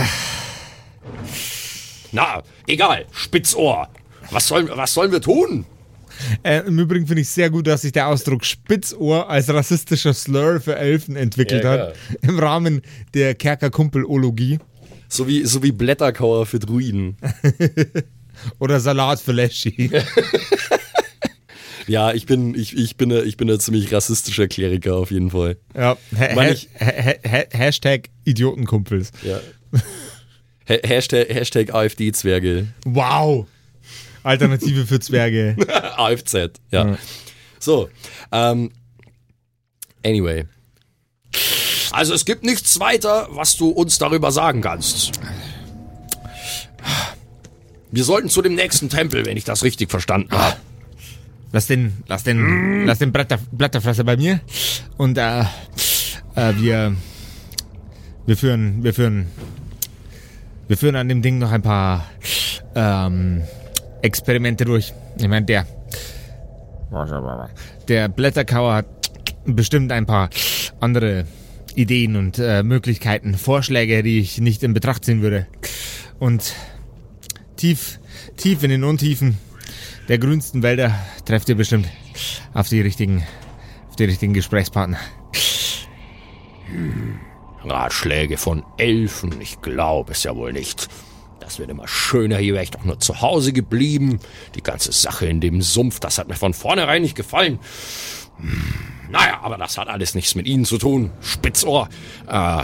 Na, 2.12 2.44
egal, 2.68 3.06
Spitzohr. 3.14 3.88
Was 4.32 4.48
sollen, 4.48 4.70
was 4.74 4.94
sollen 4.94 5.14
wir 5.14 5.22
tun? 5.22 5.66
Äh, 6.44 6.60
Im 6.68 6.78
Übrigen 6.80 7.08
finde 7.08 7.22
ich 7.22 7.30
sehr 7.30 7.50
gut, 7.50 7.68
dass 7.68 7.82
sich 7.82 7.92
der 7.92 8.08
Ausdruck 8.08 8.46
Spitzohr 8.46 9.30
als 9.30 9.50
rassistischer 9.50 10.14
Slur 10.14 10.60
für 10.62 10.76
Elfen 10.76 11.16
entwickelt 11.16 11.64
Ja, 11.64 11.72
hat. 11.72 11.96
Im 12.22 12.40
Rahmen 12.40 12.82
der 13.14 13.36
Kerkerkumpelologie. 13.36 14.60
So 15.08 15.28
wie, 15.28 15.46
so 15.46 15.62
wie 15.64 15.72
Blätterkauer 15.72 16.46
für 16.46 16.60
Druiden. 16.60 17.18
Oder 18.60 18.80
Salat 18.80 19.20
für 19.20 19.32
Leschi. 19.34 19.92
Ja, 21.88 22.14
ich 22.14 22.26
bin, 22.26 22.54
ich, 22.56 22.78
ich 22.78 22.96
bin, 22.96 23.12
ein- 23.12 23.28
ich 23.28 23.38
bin 23.38 23.50
ein 23.50 23.60
ziemlich 23.60 23.92
rassistischer 23.92 24.48
Kleriker 24.48 24.96
auf 24.96 25.12
jeden 25.12 25.32
Fall. 25.32 25.58
ja. 25.76 25.98
Ha 26.18 26.28
ha 26.36 26.64
ha 26.80 27.14
ha 27.28 27.44
Hashtag 27.52 28.10
Idiotenkumpels. 28.24 29.12
Ja. 29.24 29.40
Ha 30.70 30.76
Hashtag, 30.84 31.28
Hashtag 31.30 31.74
AfD-Zwerge. 31.74 32.68
Wow. 32.86 33.48
Alternative 34.24 34.86
für 34.86 35.00
Zwerge. 35.00 35.56
AFZ, 35.98 36.52
ja. 36.72 36.98
So, 37.60 37.90
ähm, 38.32 38.72
anyway. 40.04 40.46
Also 41.92 42.14
es 42.14 42.26
gibt 42.26 42.44
nichts 42.44 42.80
weiter, 42.80 43.28
was 43.32 43.58
du 43.58 43.70
uns 43.70 43.98
darüber 43.98 44.32
sagen 44.32 44.62
kannst. 44.62 45.20
Wir 47.92 48.04
sollten 48.06 48.30
zu 48.30 48.42
dem 48.42 48.56
nächsten 48.56 48.90
Tempel, 48.90 49.26
wenn 49.26 49.36
ich 49.36 49.44
das 49.44 49.64
richtig 49.64 49.92
verstanden 49.92 50.32
habe. 50.32 50.56
Lass 51.52 51.68
den, 51.68 51.98
lass 52.08 52.24
den, 52.24 52.86
lass 52.86 53.00
den 53.00 53.12
Blätter, 53.12 53.38
Blätterfresser 53.52 54.06
bei 54.06 54.16
mir. 54.16 54.40
Und 54.98 55.18
äh, 55.18 55.42
äh, 56.36 56.54
wir, 56.56 56.96
wir 58.26 58.38
führen, 58.38 58.84
wir 58.84 58.94
führen, 58.94 59.28
wir 60.70 60.78
führen 60.78 60.96
an 60.96 61.10
dem 61.10 61.22
Ding 61.22 61.40
noch 61.40 61.52
ein 61.52 61.62
paar 61.62 62.10
ähm, 62.74 63.44
Experimente 64.02 64.66
durch. 64.66 64.94
Ich 65.18 65.28
meine, 65.28 65.46
der, 65.46 65.66
der 67.88 68.10
Blätterkauer 68.10 68.74
hat 68.74 68.86
bestimmt 69.46 69.92
ein 69.92 70.06
paar 70.06 70.30
andere 70.80 71.26
Ideen 71.76 72.16
und 72.16 72.38
äh, 72.40 72.64
Möglichkeiten, 72.64 73.36
Vorschläge, 73.36 74.04
die 74.04 74.20
ich 74.20 74.40
nicht 74.40 74.64
in 74.64 74.74
Betracht 74.74 75.06
ziehen 75.06 75.22
würde. 75.22 75.48
Und 76.20 76.54
tief, 77.56 78.00
tief 78.38 78.64
in 78.64 78.70
den 78.70 78.84
Untiefen 78.84 79.38
der 80.08 80.18
grünsten 80.18 80.64
Wälder 80.64 80.94
trefft 81.26 81.48
ihr 81.48 81.56
bestimmt 81.56 81.88
auf 82.54 82.68
die 82.68 82.82
richtigen, 82.82 83.26
auf 83.90 83.96
die 83.96 84.06
richtigen 84.06 84.34
Gesprächspartner. 84.34 84.98
Ratschläge 87.64 88.38
von 88.38 88.64
Elfen, 88.78 89.40
ich 89.40 89.62
glaube 89.62 90.12
es 90.12 90.24
ja 90.24 90.36
wohl 90.36 90.52
nicht. 90.52 90.90
Das 91.52 91.60
wird 91.60 91.70
immer 91.70 91.86
schöner, 91.86 92.38
hier 92.38 92.54
wäre 92.54 92.64
ich 92.64 92.72
doch 92.72 92.86
nur 92.86 92.98
zu 93.02 93.20
Hause 93.20 93.52
geblieben. 93.52 94.22
Die 94.56 94.64
ganze 94.64 94.94
Sache 94.94 95.26
in 95.26 95.42
dem 95.42 95.62
Sumpf, 95.62 96.00
das 96.00 96.18
hat 96.18 96.30
mir 96.30 96.36
von 96.36 96.54
vornherein 96.54 97.02
nicht 97.02 97.14
gefallen. 97.14 97.60
Hm, 98.38 98.64
Naja, 99.10 99.42
aber 99.44 99.58
das 99.58 99.78
hat 99.78 99.90
alles 99.90 100.16
nichts 100.16 100.34
mit 100.34 100.48
Ihnen 100.48 100.64
zu 100.64 100.78
tun. 100.78 101.12
Spitzohr. 101.20 101.90
Äh, 102.30 102.64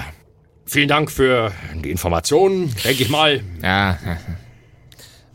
vielen 0.66 0.88
Dank 0.88 1.12
für 1.12 1.52
die 1.84 1.92
Informationen, 1.92 2.74
denke 2.86 3.04
ich 3.04 3.10
mal. 3.10 3.44
Ja, 3.62 3.98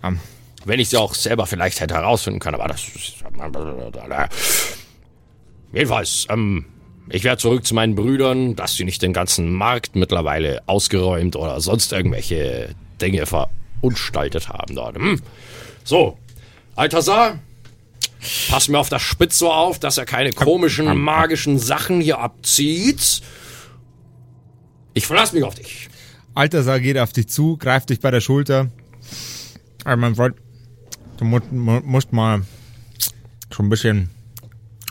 ähm, 0.03 0.19
Wenn 0.65 0.81
ich 0.81 0.89
sie 0.89 0.97
auch 0.97 1.13
selber 1.13 1.45
vielleicht 1.45 1.79
hätte 1.81 1.93
herausfinden 1.93 2.41
können, 2.41 2.55
aber 2.55 2.69
das. 2.69 2.87
Jedenfalls, 5.75 6.27
ähm, 6.31 6.65
ich 7.11 7.23
werde 7.23 7.37
zurück 7.37 7.67
zu 7.67 7.75
meinen 7.75 7.97
Brüdern, 7.97 8.57
dass 8.57 8.77
sie 8.77 8.85
nicht 8.85 9.03
den 9.03 9.13
ganzen 9.13 9.53
Markt 9.53 9.95
mittlerweile 9.95 10.63
ausgeräumt 10.65 11.37
oder 11.37 11.61
sonst 11.61 11.93
irgendwelche 11.93 12.75
Dinge 13.03 13.27
verunstaltet 13.27 14.49
haben 14.49 14.75
dort. 14.77 14.97
Hm? 14.97 15.21
So, 15.85 16.17
Altasar, 16.77 17.41
pass 18.49 18.69
mir 18.69 18.79
auf 18.79 18.89
das 18.89 19.03
Spitzohr 19.03 19.55
auf, 19.57 19.79
dass 19.81 19.99
er 19.99 20.07
keine 20.07 20.31
komischen, 20.31 20.97
magischen 20.97 21.59
Sachen 21.59 22.01
hier 22.01 22.19
abzieht. 22.21 23.21
Ich 24.95 25.07
verlasse 25.07 25.35
mich 25.35 25.45
auf 25.45 25.55
dich. 25.55 25.89
Altasar 26.35 26.81
geht 26.81 26.97
auf 26.99 27.13
dich 27.13 27.29
zu, 27.29 27.57
greift 27.57 27.91
dich 27.91 28.01
bei 28.01 28.11
der 28.11 28.21
Schulter. 28.21 28.69
Aber 29.85 29.97
mein 29.97 30.15
Freund, 30.15 30.37
du 31.19 31.25
musst, 31.25 31.51
mu- 31.53 31.81
musst 31.85 32.13
mal 32.13 32.43
schon 33.51 33.67
ein 33.67 33.71
bisschen 33.71 34.11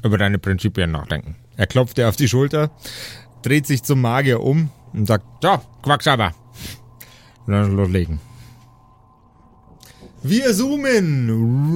über 0.04 0.18
deine 0.18 0.38
Prinzipien 0.38 0.92
nachdenken. 0.92 1.36
Er 1.58 1.68
klopft 1.68 1.98
dir 1.98 2.10
auf 2.10 2.16
die 2.16 2.28
Schulter, 2.28 2.72
dreht 3.44 3.66
sich 3.68 3.84
zum 3.84 4.02
Magier 4.02 4.42
um 4.42 4.70
und 4.94 5.06
sagt, 5.08 5.26
so, 5.42 5.60
Quacksalber. 5.84 6.34
Und 7.46 7.54
dann 7.54 7.76
loslegen. 7.76 8.20
Wir 10.24 10.54
zoomen 10.54 11.30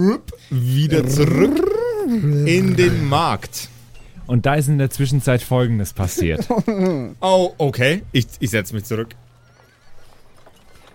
Rup, 0.10 0.32
wieder 0.52 1.08
zurück 1.08 1.68
in 2.46 2.76
den 2.76 3.10
Markt. 3.10 3.70
Und 4.28 4.46
da 4.46 4.56
ist 4.56 4.68
in 4.68 4.78
der 4.78 4.90
Zwischenzeit 4.90 5.42
Folgendes 5.42 5.94
passiert. 5.94 6.48
Oh, 7.22 7.54
okay. 7.58 8.04
Ich, 8.12 8.28
ich 8.40 8.50
setze 8.52 8.76
mich 8.76 8.84
zurück. 8.84 9.16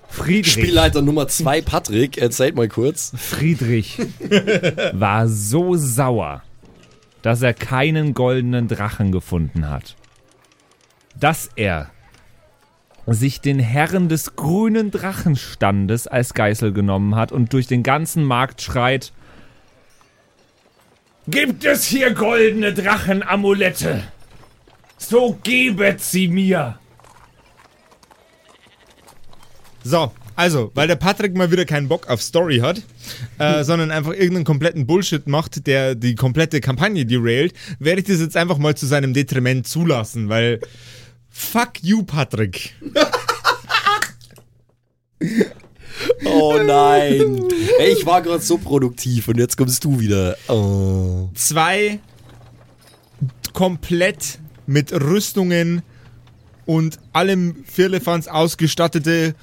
Friedrich, 0.09 0.53
Spielleiter 0.53 1.03
Nummer 1.03 1.29
zwei, 1.29 1.61
Patrick, 1.61 2.19
erzählt 2.19 2.57
mal 2.57 2.69
kurz. 2.69 3.13
Friedrich 3.17 3.99
war 4.93 5.29
so 5.29 5.77
sauer, 5.77 6.43
dass 7.23 7.43
er 7.43 7.55
keinen 7.55 8.15
goldenen 8.15 8.67
Drachen 8.69 9.13
gefunden 9.13 9.69
hat. 9.69 9.97
Dass 11.19 11.51
er 11.55 11.91
sich 13.15 13.41
den 13.41 13.59
Herren 13.59 14.09
des 14.09 14.37
grünen 14.37 14.91
Drachenstandes 14.91 16.07
als 16.07 16.35
Geißel 16.35 16.73
genommen 16.73 17.17
hat 17.17 17.33
und 17.33 17.53
durch 17.53 17.67
den 17.67 17.83
ganzen 17.83 18.25
Markt 18.25 18.63
schreit: 18.63 19.13
Gibt 21.27 21.65
es 21.65 21.85
hier 21.85 22.13
goldene 22.13 22.73
Drachenamulette? 22.73 24.05
So 24.99 25.39
gebet 25.43 26.01
sie 26.01 26.29
mir! 26.29 26.79
So, 29.83 30.13
also, 30.37 30.71
weil 30.75 30.89
der 30.89 30.97
Patrick 30.97 31.37
mal 31.37 31.51
wieder 31.51 31.65
keinen 31.65 31.89
Bock 31.89 32.09
auf 32.09 32.23
Story 32.23 32.59
hat, 32.59 32.83
äh, 33.39 33.65
sondern 33.65 33.91
einfach 33.91 34.13
irgendeinen 34.13 34.45
kompletten 34.45 34.87
Bullshit 34.87 35.27
macht, 35.27 35.67
der 35.67 35.95
die 35.95 36.15
komplette 36.15 36.61
Kampagne 36.61 37.07
derailt, 37.07 37.55
werde 37.79 38.01
ich 38.01 38.07
das 38.07 38.21
jetzt 38.21 38.37
einfach 38.37 38.59
mal 38.59 38.75
zu 38.75 38.87
seinem 38.87 39.15
Detriment 39.15 39.67
zulassen, 39.67 40.29
weil 40.29 40.61
fuck 41.31 41.83
you, 41.83 42.03
Patrick. 42.03 42.75
Oh 46.25 46.59
nein. 46.63 47.45
Ich 47.79 48.07
war 48.07 48.23
gerade 48.23 48.43
so 48.43 48.59
produktiv 48.59 49.29
und 49.29 49.39
jetzt 49.39 49.57
kommst 49.57 49.85
du 49.85 50.01
wieder. 50.01 50.37
Oh. 50.49 51.29
Zwei 51.35 52.01
komplett 53.53 54.39
mit 54.67 54.93
Rüstungen 54.93 55.83
und 56.67 56.99
allem 57.13 57.65
Firlefanz 57.65 58.29
ausgestattete, 58.29 59.35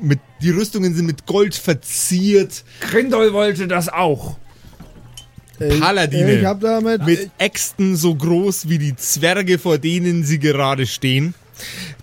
mit, 0.00 0.20
die 0.42 0.50
Rüstungen 0.50 0.94
sind 0.94 1.06
mit 1.06 1.26
Gold 1.26 1.54
verziert, 1.54 2.64
Grindol 2.80 3.32
wollte 3.32 3.66
das 3.66 3.88
auch. 3.88 4.36
Ich, 5.58 5.80
Paladine. 5.80 6.38
Ich 6.40 6.44
hab 6.44 6.60
damit. 6.60 7.04
mit 7.04 7.30
Äxten 7.38 7.96
so 7.96 8.14
groß 8.14 8.68
wie 8.68 8.78
die 8.78 8.96
Zwerge, 8.96 9.58
vor 9.58 9.78
denen 9.78 10.24
sie 10.24 10.38
gerade 10.38 10.86
stehen, 10.86 11.34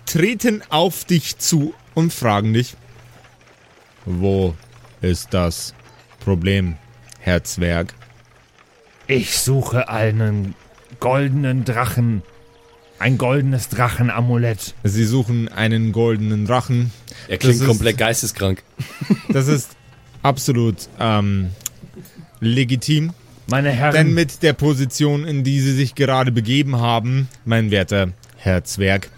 treten 0.06 0.62
auf 0.70 1.04
dich 1.04 1.38
zu 1.38 1.74
und 1.94 2.12
fragen 2.12 2.52
dich, 2.54 2.74
wo 4.04 4.54
ist 5.00 5.28
das 5.32 5.74
Problem, 6.20 6.76
Herr 7.20 7.44
Zwerg? 7.44 7.94
Ich 9.06 9.38
suche 9.38 9.88
einen 9.88 10.54
goldenen 11.00 11.64
Drachen. 11.64 12.22
Ein 12.98 13.18
goldenes 13.18 13.68
Drachenamulett. 13.68 14.74
Sie 14.84 15.04
suchen 15.04 15.48
einen 15.48 15.92
goldenen 15.92 16.46
Drachen. 16.46 16.90
Er 17.28 17.38
klingt 17.38 17.56
Das 17.56 17.60
ist- 17.62 17.66
komplett 17.66 17.98
geisteskrank. 17.98 18.62
Das 19.28 19.48
ist 19.48 19.70
absolut 20.22 20.76
ähm, 21.00 21.50
legitim. 22.40 23.12
Meine 23.46 23.70
Herren, 23.70 23.94
Denn 23.94 24.14
mit 24.14 24.42
der 24.42 24.54
Position, 24.54 25.24
in 25.24 25.44
die 25.44 25.60
sie 25.60 25.72
sich 25.72 25.94
gerade 25.94 26.32
begeben 26.32 26.80
haben, 26.80 27.28
mein 27.44 27.70
werter 27.70 28.12
Herr 28.36 28.64
Zwerg, 28.64 29.10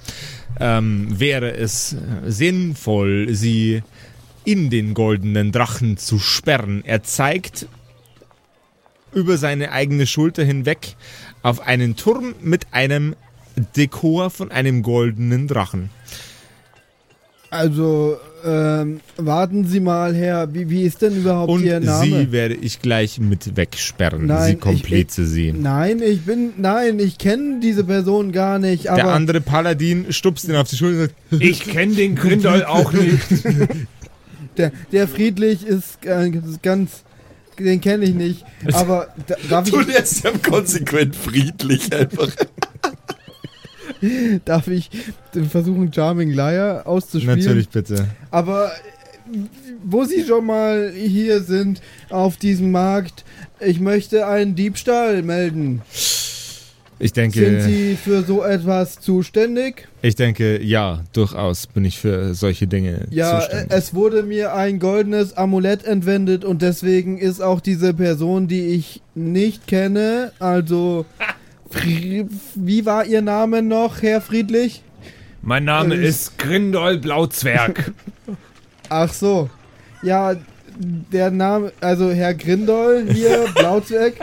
ähm, 0.58 1.08
wäre 1.18 1.52
es 1.56 1.96
sinnvoll, 2.26 3.28
sie 3.34 3.82
in 4.44 4.70
den 4.70 4.94
goldenen 4.94 5.52
Drachen 5.52 5.96
zu 5.96 6.18
sperren. 6.18 6.82
Er 6.84 7.02
zeigt 7.02 7.68
über 9.12 9.36
seine 9.36 9.72
eigene 9.72 10.06
Schulter 10.06 10.44
hinweg 10.44 10.96
auf 11.42 11.60
einen 11.60 11.96
Turm 11.96 12.34
mit 12.40 12.66
einem 12.72 13.14
Dekor 13.76 14.30
von 14.30 14.50
einem 14.50 14.82
goldenen 14.82 15.48
Drachen. 15.48 15.90
Also, 17.50 18.18
ähm, 18.46 19.00
warten 19.16 19.66
Sie 19.66 19.80
mal 19.80 20.14
her, 20.14 20.48
wie, 20.52 20.70
wie 20.70 20.82
ist 20.82 21.02
denn 21.02 21.16
überhaupt 21.16 21.50
Und 21.50 21.64
Ihr 21.64 21.80
Name? 21.80 22.04
sie 22.04 22.32
werde 22.32 22.54
ich 22.54 22.80
gleich 22.80 23.18
mit 23.18 23.56
wegsperren. 23.56 24.26
Nein, 24.26 24.44
sie 24.46 24.52
ich- 24.54 24.60
komplett 24.60 25.10
sie. 25.10 25.52
Nein, 25.52 26.00
ich 26.00 26.22
bin, 26.22 26.50
nein, 26.56 26.98
ich 27.00 27.18
kenne 27.18 27.60
diese 27.60 27.82
Person 27.84 28.30
gar 28.32 28.58
nicht, 28.58 28.88
aber 28.88 29.02
Der 29.02 29.08
andere 29.12 29.40
Paladin 29.40 30.06
stupst 30.12 30.48
ihn 30.48 30.54
auf 30.56 30.68
die 30.68 30.76
Schulter 30.76 31.00
und 31.02 31.08
sagt, 31.08 31.14
ich 31.42 31.60
kenne 31.60 31.94
den 31.94 32.14
Grindol 32.14 32.64
auch 32.64 32.92
nicht. 32.92 33.18
der, 34.56 34.72
der 34.92 35.08
Friedlich 35.08 35.66
ist 35.66 36.04
äh, 36.06 36.30
ganz, 36.62 37.02
den 37.58 37.80
kenne 37.80 38.04
ich 38.04 38.14
nicht, 38.14 38.44
aber 38.72 39.08
da, 39.26 39.34
darf, 39.50 39.70
Du 39.70 39.80
ich, 39.80 39.86
lässt 39.88 40.24
ja 40.24 40.30
konsequent 40.42 41.16
friedlich 41.16 41.92
einfach. 41.92 42.28
darf 44.44 44.68
ich 44.68 44.90
versuchen, 45.50 45.92
Charming 45.92 46.30
Liar 46.30 46.86
auszuspielen? 46.86 47.38
Natürlich 47.38 47.68
bitte. 47.68 48.06
Aber 48.30 48.66
äh, 49.32 49.38
wo 49.84 50.04
Sie 50.04 50.24
schon 50.24 50.46
mal 50.46 50.92
hier 50.94 51.40
sind, 51.42 51.80
auf 52.10 52.36
diesem 52.36 52.70
Markt, 52.70 53.24
ich 53.60 53.80
möchte 53.80 54.26
einen 54.26 54.54
Diebstahl 54.54 55.22
melden. 55.22 55.82
Ich 56.98 57.12
Sind 57.12 57.34
denke, 57.36 57.60
Sie 57.60 57.94
für 58.02 58.22
so 58.22 58.42
etwas 58.42 59.00
zuständig? 59.00 59.86
ich 60.00 60.14
denke, 60.14 60.62
ja, 60.62 61.02
durchaus 61.12 61.66
bin 61.66 61.84
ich 61.84 61.98
für 61.98 62.32
solche 62.32 62.66
Dinge 62.66 63.06
Ja, 63.10 63.38
zuständig. 63.40 63.66
es 63.70 63.92
wurde 63.92 64.22
mir 64.22 64.54
ein 64.54 64.78
goldenes 64.78 65.36
Amulett 65.36 65.84
entwendet 65.84 66.42
und 66.42 66.62
deswegen 66.62 67.18
ist 67.18 67.42
auch 67.42 67.60
diese 67.60 67.92
Person, 67.92 68.48
die 68.48 68.68
ich 68.68 69.02
nicht 69.14 69.66
kenne, 69.66 70.32
also 70.38 71.04
wie 71.70 72.86
war 72.86 73.04
Ihr 73.04 73.22
Name 73.22 73.62
noch, 73.62 74.02
Herr 74.02 74.20
Friedlich? 74.20 74.82
Mein 75.42 75.64
Name 75.64 75.94
Äh, 75.94 76.08
ist 76.08 76.38
Grindol 76.38 76.98
Blauzwerg. 76.98 77.92
Ach 78.88 79.12
so. 79.12 79.50
Ja, 80.02 80.34
der 80.78 81.30
Name, 81.30 81.72
also 81.80 82.10
Herr 82.10 82.34
Grindol 82.34 83.06
hier, 83.10 83.46
Blauzwerg, 83.54 84.14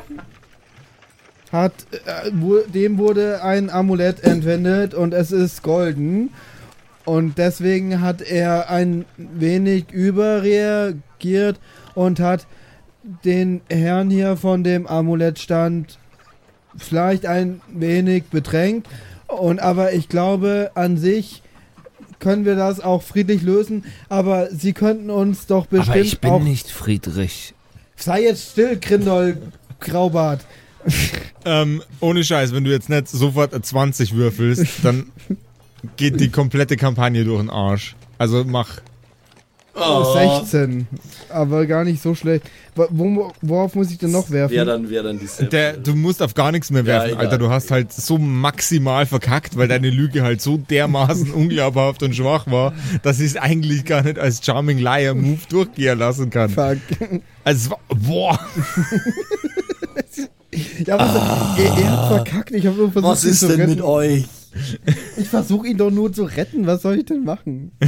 hat, 1.51 1.73
äh, 1.91 2.31
dem 2.73 2.97
wurde 2.97 3.43
ein 3.43 3.69
Amulett 3.69 4.23
entwendet 4.23 4.93
und 4.93 5.13
es 5.13 5.31
ist 5.31 5.63
golden. 5.63 6.29
Und 7.05 7.37
deswegen 7.37 8.01
hat 8.01 8.21
er 8.21 8.69
ein 8.69 9.05
wenig 9.17 9.91
überreagiert 9.91 11.59
und 11.95 12.19
hat 12.19 12.47
den 13.25 13.61
Herrn 13.69 14.09
hier 14.09 14.37
von 14.37 14.63
dem 14.63 14.87
Amulettstand 14.87 15.99
vielleicht 16.78 17.26
ein 17.26 17.61
wenig 17.71 18.26
bedrängt. 18.26 18.88
Und 19.28 19.59
aber 19.59 19.93
ich 19.93 20.09
glaube, 20.09 20.71
an 20.76 20.97
sich 20.97 21.41
können 22.19 22.45
wir 22.45 22.55
das 22.55 22.80
auch 22.80 23.01
friedlich 23.03 23.41
lösen. 23.41 23.84
Aber 24.09 24.49
Sie 24.51 24.74
könnten 24.74 25.09
uns 25.09 25.45
doch 25.47 25.65
bestimmt 25.65 25.89
Aber 25.89 25.99
ich 25.99 26.19
bin 26.19 26.32
auch. 26.32 26.41
nicht 26.43 26.69
Friedrich. 26.69 27.53
Sei 27.95 28.24
jetzt 28.24 28.51
still, 28.51 28.78
Grindol 28.80 29.38
Graubart. 29.80 30.41
Ähm, 31.45 31.84
ohne 31.99 32.24
Scheiß, 32.24 32.53
wenn 32.53 32.63
du 32.63 32.71
jetzt 32.71 32.88
nicht 32.88 33.09
sofort 33.09 33.53
eine 33.53 33.61
20 33.61 34.13
würfelst, 34.15 34.65
dann 34.82 35.11
geht 35.97 36.21
die 36.21 36.30
komplette 36.30 36.78
Kampagne 36.78 37.26
durch 37.26 37.41
den 37.41 37.49
Arsch. 37.49 37.97
Also 38.17 38.45
mach. 38.45 38.80
Oh. 39.76 40.13
16. 40.43 40.88
Aber 41.30 41.65
gar 41.65 41.84
nicht 41.84 42.01
so 42.01 42.13
schlecht. 42.13 42.43
Wo- 42.76 42.88
Wo, 42.91 43.34
worauf 43.41 43.74
muss 43.74 43.89
ich 43.91 43.97
denn 43.97 44.11
noch 44.11 44.30
werfen? 44.30 44.53
Wer 44.55 44.65
dann, 44.65 44.89
wer 44.89 45.01
dann 45.03 45.19
die 45.19 45.45
Der, 45.49 45.74
du 45.78 45.95
musst 45.95 46.21
auf 46.21 46.36
gar 46.36 46.51
nichts 46.51 46.69
mehr 46.69 46.82
Ja, 46.84 46.88
werfen, 46.88 47.09
egal. 47.13 47.26
Alter. 47.26 47.38
Du 47.39 47.49
hast 47.49 47.71
halt 47.71 47.91
so 47.91 48.17
maximal 48.19 49.05
verkackt, 49.07 49.57
weil 49.57 49.67
deine 49.67 49.89
Lüge 49.89 50.21
halt 50.21 50.41
so 50.41 50.57
dermaßen 50.57 51.32
unglaubhaft 51.34 52.03
und 52.03 52.15
schwach 52.15 52.45
war, 52.51 52.74
dass 53.01 53.19
ich 53.19 53.28
es 53.32 53.38
eigentlich 53.38 53.84
gar 53.86 54.03
nicht 54.03 54.19
als 54.19 54.45
Charming 54.45 54.78
Liar 54.78 55.15
Move 55.15 55.39
durchgehen 55.49 55.97
lassen 55.97 56.30
kann. 56.30 56.49
Fuck. 56.51 56.78
Also, 57.43 57.65
es 57.65 57.69
war, 57.71 57.80
boah. 58.07 58.39
Ja, 60.86 60.99
aber 60.99 61.55
er, 61.57 61.78
er 61.80 61.91
hat 61.91 62.07
verkackt. 62.09 62.51
Ich 62.51 62.67
habe 62.67 62.78
nur 62.78 62.91
versucht, 62.91 63.11
Was 63.11 63.24
ist 63.24 63.41
denn 63.41 63.51
retten. 63.53 63.69
mit 63.71 63.82
euch? 63.82 64.26
Ich 65.17 65.28
versuche 65.28 65.67
ihn 65.67 65.78
doch 65.78 65.89
nur 65.89 66.13
zu 66.13 66.26
retten. 66.26 66.67
Was 66.67 66.84
soll 66.84 66.99
ich 66.99 67.05
denn 67.05 67.24
machen? 67.24 67.71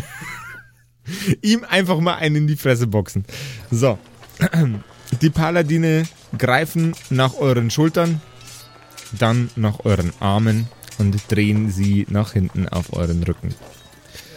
ihm 1.41 1.63
einfach 1.69 1.99
mal 1.99 2.15
einen 2.15 2.35
in 2.37 2.47
die 2.47 2.55
Fresse 2.55 2.87
boxen. 2.87 3.25
So. 3.71 3.97
Die 5.21 5.29
Paladine 5.29 6.03
greifen 6.37 6.93
nach 7.09 7.35
euren 7.35 7.69
Schultern, 7.69 8.21
dann 9.17 9.49
nach 9.55 9.85
euren 9.85 10.11
Armen 10.19 10.67
und 10.97 11.15
drehen 11.31 11.71
sie 11.71 12.05
nach 12.09 12.33
hinten 12.33 12.67
auf 12.67 12.91
euren 12.91 13.21
Rücken. 13.23 13.53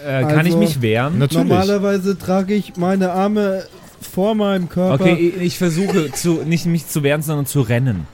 Äh, 0.06 0.22
kann 0.22 0.46
ich 0.46 0.52
Also, 0.52 0.58
mich 0.58 0.82
wehren? 0.82 1.18
Natürlich. 1.18 1.48
Normalerweise 1.48 2.18
trage 2.18 2.54
ich 2.54 2.76
meine 2.76 3.10
Arme 3.12 3.64
vor 4.00 4.34
meinem 4.34 4.68
Körper. 4.68 5.02
Okay, 5.02 5.32
ich, 5.36 5.42
ich 5.42 5.58
versuche 5.58 6.12
zu, 6.12 6.42
nicht 6.44 6.66
mich 6.66 6.86
zu 6.86 7.02
wehren, 7.02 7.22
sondern 7.22 7.46
zu 7.46 7.62
rennen. 7.62 8.06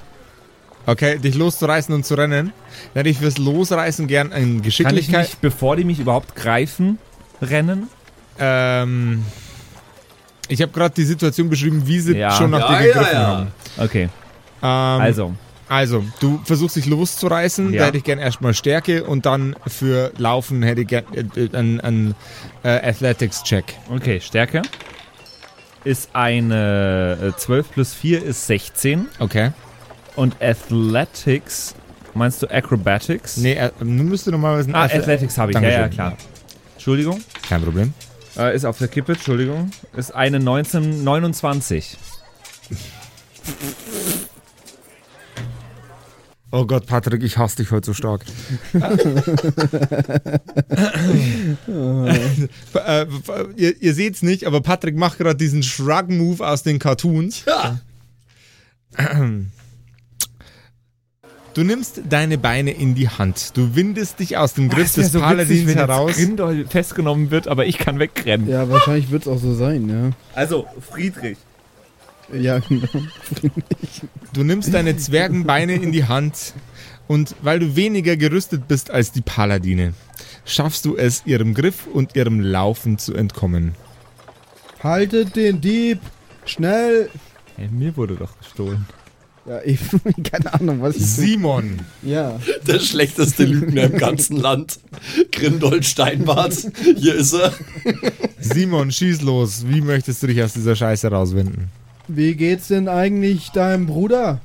Okay, 0.86 1.18
dich 1.18 1.34
loszureißen 1.34 1.94
und 1.94 2.06
zu 2.06 2.14
rennen. 2.14 2.52
Dann 2.94 3.00
hätte 3.00 3.08
ich 3.08 3.18
fürs 3.18 3.38
Losreißen 3.38 4.06
gern 4.06 4.32
eine 4.32 4.44
Kann 4.46 4.56
ich 4.56 4.62
Geschicklichkeit. 4.62 5.26
nicht, 5.28 5.40
bevor 5.40 5.76
die 5.76 5.84
mich 5.84 5.98
überhaupt 5.98 6.36
greifen, 6.36 6.98
rennen? 7.42 7.88
Ähm, 8.38 9.24
ich 10.48 10.60
habe 10.60 10.72
gerade 10.72 10.94
die 10.94 11.04
Situation 11.04 11.48
beschrieben, 11.48 11.86
wie 11.86 12.00
sie 12.00 12.16
Ja. 12.16 12.32
schon 12.32 12.50
nach 12.50 12.70
Ja, 12.70 12.78
dir 12.78 12.86
gegriffen 12.88 13.12
ja, 13.12 13.20
ja. 13.20 13.26
haben. 13.26 13.46
Okay, 13.78 14.02
Ähm, 14.62 14.68
also. 15.00 15.34
Also, 15.66 16.04
du 16.20 16.40
versuchst 16.44 16.76
dich 16.76 16.84
loszureißen, 16.86 17.72
Ja. 17.72 17.80
da 17.80 17.86
hätte 17.86 17.96
ich 17.96 18.04
gern 18.04 18.18
erstmal 18.18 18.52
Stärke 18.52 19.04
und 19.04 19.24
dann 19.24 19.56
für 19.66 20.12
Laufen 20.18 20.62
hätte 20.62 20.82
ich 20.82 20.88
gern 20.88 21.04
äh, 21.14 21.40
äh, 21.40 21.56
einen, 21.56 21.80
einen 21.80 22.14
äh, 22.62 22.68
Athletics-Check. 22.90 23.64
Okay, 23.90 24.20
Stärke 24.20 24.60
ist 25.84 26.10
eine 26.14 27.32
äh, 27.34 27.36
12 27.38 27.70
plus 27.72 27.94
4 27.94 28.22
ist 28.22 28.46
16 28.46 29.06
Okay. 29.18 29.52
und 30.16 30.36
Athletics, 30.42 31.74
meinst 32.14 32.42
du 32.42 32.46
Acrobatics? 32.50 33.38
Nee, 33.38 33.54
äh, 33.54 33.70
du 33.78 33.84
müsstest 33.86 34.32
normalerweise 34.32 34.70
Ah, 34.74 34.84
Athlet- 34.84 35.00
Athletics 35.00 35.38
habe 35.38 35.52
ich, 35.52 35.58
ja, 35.58 35.68
ja, 35.68 35.88
klar. 35.88 36.16
Entschuldigung, 36.74 37.20
Kein 37.48 37.62
Problem. 37.62 37.94
Äh, 38.36 38.54
ist 38.54 38.64
auf 38.64 38.78
der 38.78 38.88
Kippe, 38.88 39.12
Entschuldigung. 39.12 39.70
Ist 39.96 40.14
eine 40.14 40.40
19, 40.40 41.04
29. 41.04 41.96
Oh 46.50 46.66
Gott, 46.66 46.86
Patrick, 46.86 47.24
ich 47.24 47.36
hasse 47.36 47.56
dich 47.56 47.72
heute 47.72 47.86
so 47.86 47.94
stark. 47.94 48.24
äh, 52.74 53.06
ihr 53.56 53.82
ihr 53.82 53.94
seht's 53.94 54.22
nicht, 54.22 54.46
aber 54.46 54.60
Patrick 54.60 54.96
macht 54.96 55.18
gerade 55.18 55.36
diesen 55.36 55.64
Shrug-Move 55.64 56.46
aus 56.46 56.62
den 56.62 56.78
Cartoons. 56.78 57.44
Ja. 57.44 57.80
Du 61.54 61.62
nimmst 61.62 62.02
deine 62.08 62.36
Beine 62.36 62.72
in 62.72 62.96
die 62.96 63.08
Hand. 63.08 63.56
Du 63.56 63.76
windest 63.76 64.18
dich 64.18 64.36
aus 64.36 64.54
dem 64.54 64.68
Griff 64.68 64.94
des 64.94 65.12
so 65.12 65.20
Paladins 65.20 65.50
witzig, 65.50 65.66
wenn 65.68 65.76
heraus. 65.76 66.10
jetzt 66.10 66.18
Grindol 66.18 66.66
festgenommen 66.68 67.30
wird, 67.30 67.46
aber 67.46 67.64
ich 67.66 67.78
kann 67.78 68.00
wegrennen. 68.00 68.48
Ja, 68.48 68.68
wahrscheinlich 68.68 69.10
wird 69.12 69.22
es 69.22 69.28
auch 69.28 69.38
so 69.38 69.54
sein, 69.54 69.88
ja. 69.88 70.10
Also, 70.34 70.66
Friedrich. 70.80 71.38
Ja, 72.32 72.58
genau. 72.58 72.88
Du 74.32 74.42
nimmst 74.42 74.74
deine 74.74 74.96
Zwergenbeine 74.96 75.74
in 75.74 75.92
die 75.92 76.04
Hand 76.08 76.54
und 77.06 77.36
weil 77.42 77.60
du 77.60 77.76
weniger 77.76 78.16
gerüstet 78.16 78.66
bist 78.66 78.90
als 78.90 79.12
die 79.12 79.20
Paladine, 79.20 79.94
schaffst 80.44 80.84
du 80.86 80.96
es, 80.96 81.22
ihrem 81.24 81.54
Griff 81.54 81.86
und 81.86 82.16
ihrem 82.16 82.40
Laufen 82.40 82.98
zu 82.98 83.14
entkommen. 83.14 83.76
Haltet 84.82 85.36
den 85.36 85.60
Dieb! 85.60 86.00
Schnell! 86.46 87.10
Hey, 87.56 87.68
mir 87.68 87.96
wurde 87.96 88.16
doch 88.16 88.36
gestohlen. 88.38 88.86
Ja, 89.46 89.60
ich 89.64 89.78
keine 90.22 90.54
Ahnung, 90.54 90.80
was 90.80 90.96
ich. 90.96 91.06
Simon, 91.06 91.80
Ja. 92.02 92.40
Der 92.66 92.78
schlechteste 92.80 93.44
Lügner 93.44 93.84
im 93.84 93.98
ganzen 93.98 94.36
Land. 94.38 94.78
Grindold 95.32 95.84
Steinbart. 95.84 96.54
Hier 96.96 97.14
ist 97.14 97.34
er. 97.34 97.52
Simon, 98.40 98.90
schieß 98.90 99.20
los. 99.22 99.64
Wie 99.68 99.80
möchtest 99.80 100.22
du 100.22 100.28
dich 100.28 100.42
aus 100.42 100.54
dieser 100.54 100.74
Scheiße 100.76 101.08
rauswinden? 101.08 101.68
Wie 102.08 102.34
geht's 102.34 102.68
denn 102.68 102.88
eigentlich 102.88 103.50
deinem 103.50 103.86
Bruder? 103.86 104.40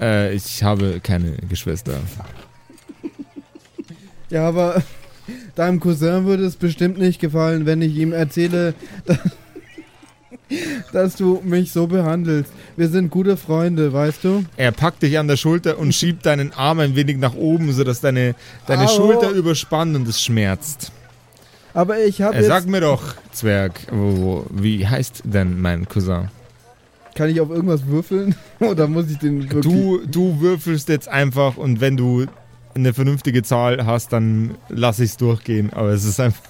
Äh, 0.00 0.34
ich 0.34 0.62
habe 0.62 1.00
keine 1.02 1.32
Geschwister. 1.48 1.94
Ja, 4.30 4.48
aber 4.48 4.82
deinem 5.54 5.78
Cousin 5.78 6.24
würde 6.24 6.44
es 6.44 6.56
bestimmt 6.56 6.98
nicht 6.98 7.20
gefallen, 7.20 7.66
wenn 7.66 7.82
ich 7.82 7.94
ihm 7.96 8.12
erzähle, 8.12 8.74
dass, 9.04 9.18
dass 10.92 11.16
du 11.16 11.40
mich 11.44 11.72
so 11.72 11.86
behandelst. 11.86 12.52
Wir 12.76 12.88
sind 12.88 13.10
gute 13.10 13.36
Freunde, 13.36 13.92
weißt 13.92 14.24
du? 14.24 14.44
Er 14.56 14.72
packt 14.72 15.02
dich 15.02 15.18
an 15.18 15.28
der 15.28 15.36
Schulter 15.36 15.78
und 15.78 15.94
schiebt 15.94 16.26
deinen 16.26 16.52
Arm 16.52 16.80
ein 16.80 16.96
wenig 16.96 17.18
nach 17.18 17.34
oben, 17.34 17.72
sodass 17.72 18.00
deine, 18.00 18.34
deine 18.66 18.84
Au. 18.84 18.88
Schulter 18.88 19.30
überspannt 19.30 19.96
und 19.96 20.08
es 20.08 20.20
schmerzt. 20.20 20.92
Aber 21.74 21.98
ich 21.98 22.20
habe 22.22 22.36
jetzt... 22.36 22.46
sag 22.46 22.66
mir 22.66 22.80
doch, 22.80 23.14
Zwerg, 23.32 23.72
wo, 23.90 24.44
wie 24.50 24.86
heißt 24.86 25.22
denn 25.24 25.60
mein 25.60 25.88
Cousin? 25.88 26.28
Kann 27.14 27.30
ich 27.30 27.40
auf 27.40 27.50
irgendwas 27.50 27.86
würfeln? 27.86 28.34
Oder 28.60 28.88
muss 28.88 29.10
ich 29.10 29.18
den 29.18 29.42
wirklich... 29.42 29.62
Du, 29.62 30.00
du 30.06 30.40
würfelst 30.40 30.88
jetzt 30.88 31.08
einfach 31.08 31.56
und 31.56 31.80
wenn 31.80 31.96
du 31.96 32.26
eine 32.74 32.94
vernünftige 32.94 33.42
Zahl 33.42 33.84
hast, 33.84 34.12
dann 34.12 34.54
lass 34.68 34.98
ich's 34.98 35.16
durchgehen. 35.16 35.72
Aber 35.72 35.90
es 35.90 36.04
ist 36.04 36.20
einfach. 36.20 36.42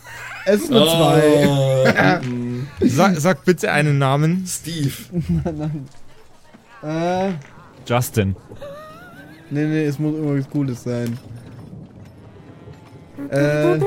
Es 0.46 0.62
ist 0.62 0.72
eine 0.72 0.84
zwei. 0.86 1.46
Oh, 1.48 2.86
Sag, 2.86 3.16
sag 3.18 3.44
bitte 3.44 3.70
einen 3.72 3.98
Namen. 3.98 4.44
Steve. 4.46 4.92
Äh, 6.84 7.34
Justin. 7.86 8.34
nee, 9.50 9.64
nee, 9.66 9.84
es 9.84 10.00
muss 10.00 10.14
irgendwas 10.16 10.50
Cooles 10.50 10.82
sein. 10.82 11.16
Äh, 13.30 13.78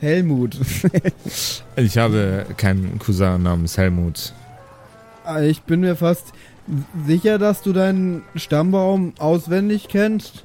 Helmut. 0.00 0.58
Ich 1.76 1.96
habe 1.96 2.44
keinen 2.58 2.98
Cousin 2.98 3.42
namens 3.42 3.78
Helmut. 3.78 4.34
Ah, 5.24 5.40
ich 5.40 5.62
bin 5.62 5.80
mir 5.80 5.96
fast 5.96 6.32
sicher, 7.06 7.38
dass 7.38 7.62
du 7.62 7.72
deinen 7.72 8.22
Stammbaum 8.34 9.14
auswendig 9.18 9.86
kennst. 9.88 10.44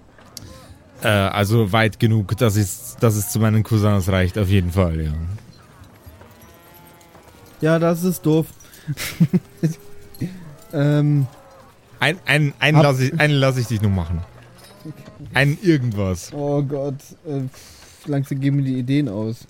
Äh, 1.02 1.08
also 1.08 1.72
weit 1.72 2.00
genug, 2.00 2.38
dass 2.38 2.56
es, 2.56 2.96
dass 3.00 3.16
es 3.16 3.30
zu 3.30 3.40
meinen 3.40 3.64
Cousins 3.64 4.08
reicht, 4.10 4.38
auf 4.38 4.48
jeden 4.50 4.72
Fall, 4.72 5.02
ja. 5.02 5.14
Ja, 7.62 7.80
das 7.80 8.04
ist 8.04 8.26
doof. 8.26 8.48
ähm, 10.74 11.28
Ein, 12.00 12.18
ein, 12.26 12.54
einen 12.60 12.82
lasse 12.82 13.06
ich, 13.06 13.20
einen 13.20 13.34
lass 13.36 13.58
ich 13.58 13.68
dich 13.68 13.82
noch 13.82 13.90
machen. 13.90 14.22
Einen 15.34 15.58
irgendwas. 15.62 16.32
oh 16.34 16.62
Gott. 16.62 16.96
Äh, 17.26 17.44
langsam 18.06 18.40
gehen 18.42 18.58
mir 18.58 18.64
die 18.64 18.80
Ideen 18.80 19.08
aus. 19.08 19.48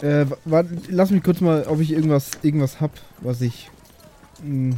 Äh, 0.00 0.26
warte, 0.44 0.76
lass 0.88 1.10
mich 1.10 1.22
kurz 1.22 1.40
mal, 1.40 1.64
ob 1.64 1.80
ich 1.80 1.90
irgendwas, 1.92 2.30
irgendwas 2.42 2.80
hab, 2.80 2.92
was 3.20 3.40
ich. 3.40 3.70
Mh, 4.42 4.74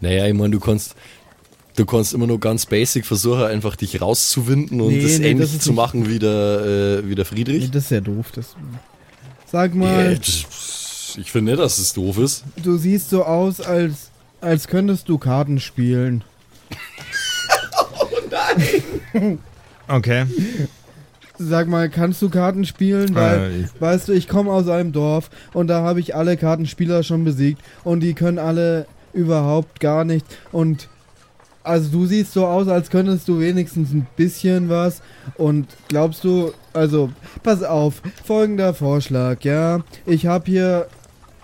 Naja, 0.00 0.26
ich 0.26 0.34
meine, 0.34 0.50
du 0.50 0.60
kannst. 0.60 0.94
Du 1.76 1.86
kannst 1.86 2.12
immer 2.14 2.26
nur 2.26 2.40
ganz 2.40 2.66
basic 2.66 3.06
versuchen, 3.06 3.44
einfach 3.44 3.76
dich 3.76 4.00
rauszuwinden 4.00 4.80
und 4.80 4.88
Nee, 4.88 5.02
das 5.02 5.18
nee, 5.18 5.30
ähnlich 5.30 5.52
das 5.52 5.62
zu 5.64 5.72
machen 5.72 6.08
wie 6.08 6.18
der, 6.18 7.00
äh, 7.02 7.08
wie 7.08 7.14
der 7.14 7.24
Nee, 7.24 7.30
Friedrich. 7.30 7.70
das 7.70 7.84
ist 7.84 7.90
ja 7.90 8.00
doof. 8.00 8.26
Das, 8.34 8.54
sag 9.50 9.74
mal, 9.74 10.16
das- 10.16 11.16
ich 11.18 11.30
finde 11.32 11.52
nicht, 11.52 11.62
dass 11.62 11.78
es 11.78 11.92
doof 11.92 12.18
ist. 12.18 12.44
du 12.62 12.76
siehst 12.76 13.10
so 13.10 13.24
aus, 13.24 13.60
als, 13.60 14.10
als 14.40 14.68
könntest 14.68 15.08
du 15.08 15.18
Karten 15.18 15.58
spielen. 15.60 16.22
Okay. 19.88 20.24
Sag 21.38 21.68
mal, 21.68 21.88
kannst 21.88 22.20
du 22.22 22.28
Karten 22.28 22.64
spielen? 22.64 23.14
Weil, 23.14 23.64
Äh, 23.64 23.80
weißt 23.80 24.08
du, 24.08 24.12
ich 24.12 24.28
komme 24.28 24.52
aus 24.52 24.68
einem 24.68 24.92
Dorf 24.92 25.30
und 25.52 25.68
da 25.68 25.82
habe 25.82 26.00
ich 26.00 26.14
alle 26.14 26.36
Kartenspieler 26.36 27.02
schon 27.02 27.24
besiegt 27.24 27.62
und 27.82 28.00
die 28.00 28.14
können 28.14 28.38
alle 28.38 28.86
überhaupt 29.12 29.80
gar 29.80 30.04
nicht. 30.04 30.26
Und 30.52 30.88
also 31.62 31.88
du 31.90 32.06
siehst 32.06 32.32
so 32.32 32.46
aus, 32.46 32.68
als 32.68 32.90
könntest 32.90 33.28
du 33.28 33.38
wenigstens 33.40 33.92
ein 33.92 34.06
bisschen 34.16 34.68
was. 34.68 35.02
Und 35.36 35.66
glaubst 35.88 36.24
du, 36.24 36.52
also 36.72 37.10
pass 37.42 37.62
auf, 37.62 38.02
folgender 38.24 38.74
Vorschlag, 38.74 39.42
ja. 39.42 39.80
Ich 40.06 40.26
habe 40.26 40.44
hier, 40.50 40.86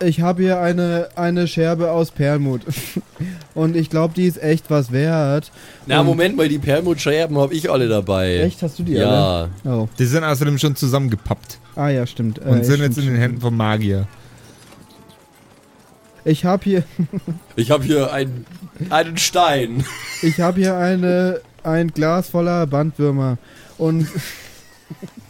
ich 0.03 0.21
habe 0.21 0.41
hier 0.43 0.59
eine, 0.59 1.09
eine 1.15 1.47
Scherbe 1.47 1.91
aus 1.91 2.11
Perlmut. 2.11 2.61
und 3.53 3.75
ich 3.75 3.89
glaube, 3.89 4.13
die 4.15 4.25
ist 4.25 4.41
echt 4.41 4.69
was 4.69 4.91
wert. 4.91 5.51
Na, 5.85 5.99
Und- 6.01 6.07
Moment 6.07 6.35
mal, 6.37 6.49
die 6.49 6.59
Perlmutt-Scherben 6.59 7.37
habe 7.37 7.53
ich 7.53 7.69
alle 7.69 7.87
dabei. 7.87 8.37
Echt, 8.39 8.61
hast 8.63 8.79
du 8.79 8.83
die 8.83 8.93
Ja. 8.93 9.49
alle? 9.65 9.73
Oh, 9.81 9.87
die 9.99 10.05
sind 10.05 10.23
außerdem 10.23 10.57
schon 10.57 10.75
zusammengepappt 10.75 11.59
ah 11.75 11.89
ja, 11.89 12.07
stimmt. 12.07 12.39
und 12.39 12.47
Äh, 12.59 12.63
sind 12.63 12.75
stimmt, 12.77 12.95
jetzt 12.95 12.97
in 12.97 13.05
den. 13.13 13.17
Händen 13.17 13.41
vom 13.41 13.55
Magier. 13.55 14.07
Ich 16.27 16.43
habe 16.43 16.63
hier, 16.65 16.83
Ich 17.55 17.71
habe 17.71 17.85
hier 17.85 18.11
ein, 18.11 18.45
einen 18.89 19.17
Stein. 19.17 19.85
Ich 20.21 20.41
habe 20.41 20.59
hier 20.59 20.75
eine, 20.75 21.39
ein 21.63 21.87
Glas 21.87 22.27
voller 22.29 22.67
Bandwürmer 22.67 23.37
und 23.77 24.09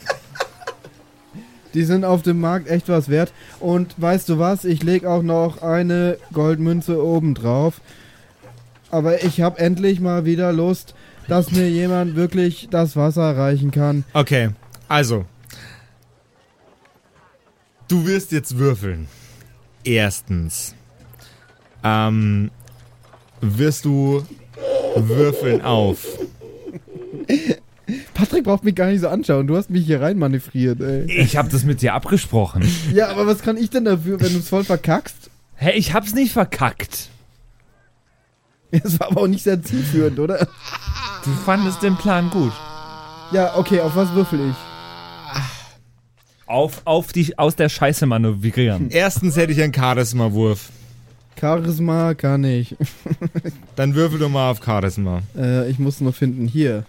die 1.75 1.83
sind 1.83 2.03
auf 2.03 2.23
dem 2.23 2.39
Markt 2.39 2.67
echt 2.67 2.89
was 2.89 3.09
wert. 3.09 3.31
Und 3.59 3.93
weißt 3.97 4.27
du 4.27 4.39
was? 4.39 4.65
Ich 4.65 4.81
leg 4.81 5.05
auch 5.05 5.21
noch 5.21 5.61
eine 5.61 6.17
Goldmünze 6.33 7.03
oben 7.03 7.35
drauf. 7.35 7.79
Aber 8.89 9.23
ich 9.23 9.41
habe 9.41 9.59
endlich 9.59 9.99
mal 9.99 10.25
wieder 10.25 10.51
Lust, 10.51 10.95
dass 11.27 11.51
mir 11.51 11.69
jemand 11.69 12.15
wirklich 12.15 12.69
das 12.71 12.95
Wasser 12.95 13.37
reichen 13.37 13.69
kann. 13.69 14.03
Okay, 14.13 14.49
also. 14.87 15.25
Du 17.87 18.07
wirst 18.07 18.31
jetzt 18.31 18.57
würfeln. 18.57 19.07
Erstens. 19.83 20.73
Ähm, 21.87 22.51
wirst 23.41 23.85
du 23.85 24.23
würfeln 24.95 25.61
auf. 25.61 26.05
Patrick 28.13 28.43
braucht 28.43 28.63
mich 28.63 28.75
gar 28.75 28.87
nicht 28.87 29.01
so 29.01 29.07
anschauen. 29.07 29.47
Du 29.47 29.55
hast 29.55 29.69
mich 29.69 29.85
hier 29.85 30.01
rein 30.01 30.17
manövriert, 30.17 30.81
ey. 30.81 31.05
Ich 31.05 31.37
hab 31.37 31.49
das 31.49 31.63
mit 31.63 31.81
dir 31.81 31.93
abgesprochen. 31.93 32.67
Ja, 32.93 33.09
aber 33.09 33.27
was 33.27 33.41
kann 33.41 33.57
ich 33.57 33.69
denn 33.69 33.85
dafür, 33.85 34.19
wenn 34.19 34.33
du 34.33 34.39
es 34.39 34.49
voll 34.49 34.63
verkackst? 34.63 35.29
Hä, 35.55 35.71
ich 35.71 35.93
hab's 35.93 36.13
nicht 36.13 36.33
verkackt. 36.33 37.09
Es 38.71 38.99
war 38.99 39.11
aber 39.11 39.21
auch 39.21 39.27
nicht 39.27 39.43
sehr 39.43 39.61
zielführend, 39.63 40.19
oder? 40.19 40.47
Du 41.23 41.31
fandest 41.45 41.81
den 41.83 41.95
Plan 41.95 42.29
gut. 42.29 42.51
Ja, 43.31 43.55
okay, 43.55 43.79
auf 43.79 43.95
was 43.95 44.13
würfel 44.13 44.39
ich? 44.49 44.55
Auf, 46.45 46.81
auf 46.85 47.11
dich 47.13 47.39
aus 47.39 47.55
der 47.55 47.69
Scheiße 47.69 48.05
manövrieren. 48.05 48.89
Erstens 48.89 49.35
hätte 49.35 49.51
ich 49.53 49.61
einen 49.61 49.73
Charisma-Wurf. 49.73 50.69
Charisma 51.39 52.13
kann 52.13 52.43
ich. 52.43 52.75
Dann 53.75 53.95
würfel 53.95 54.19
du 54.19 54.29
mal 54.29 54.51
auf 54.51 54.61
Charisma. 54.63 55.21
Äh, 55.37 55.69
ich 55.69 55.79
muss 55.79 56.01
nur 56.01 56.13
finden. 56.13 56.47
Hier. 56.47 56.85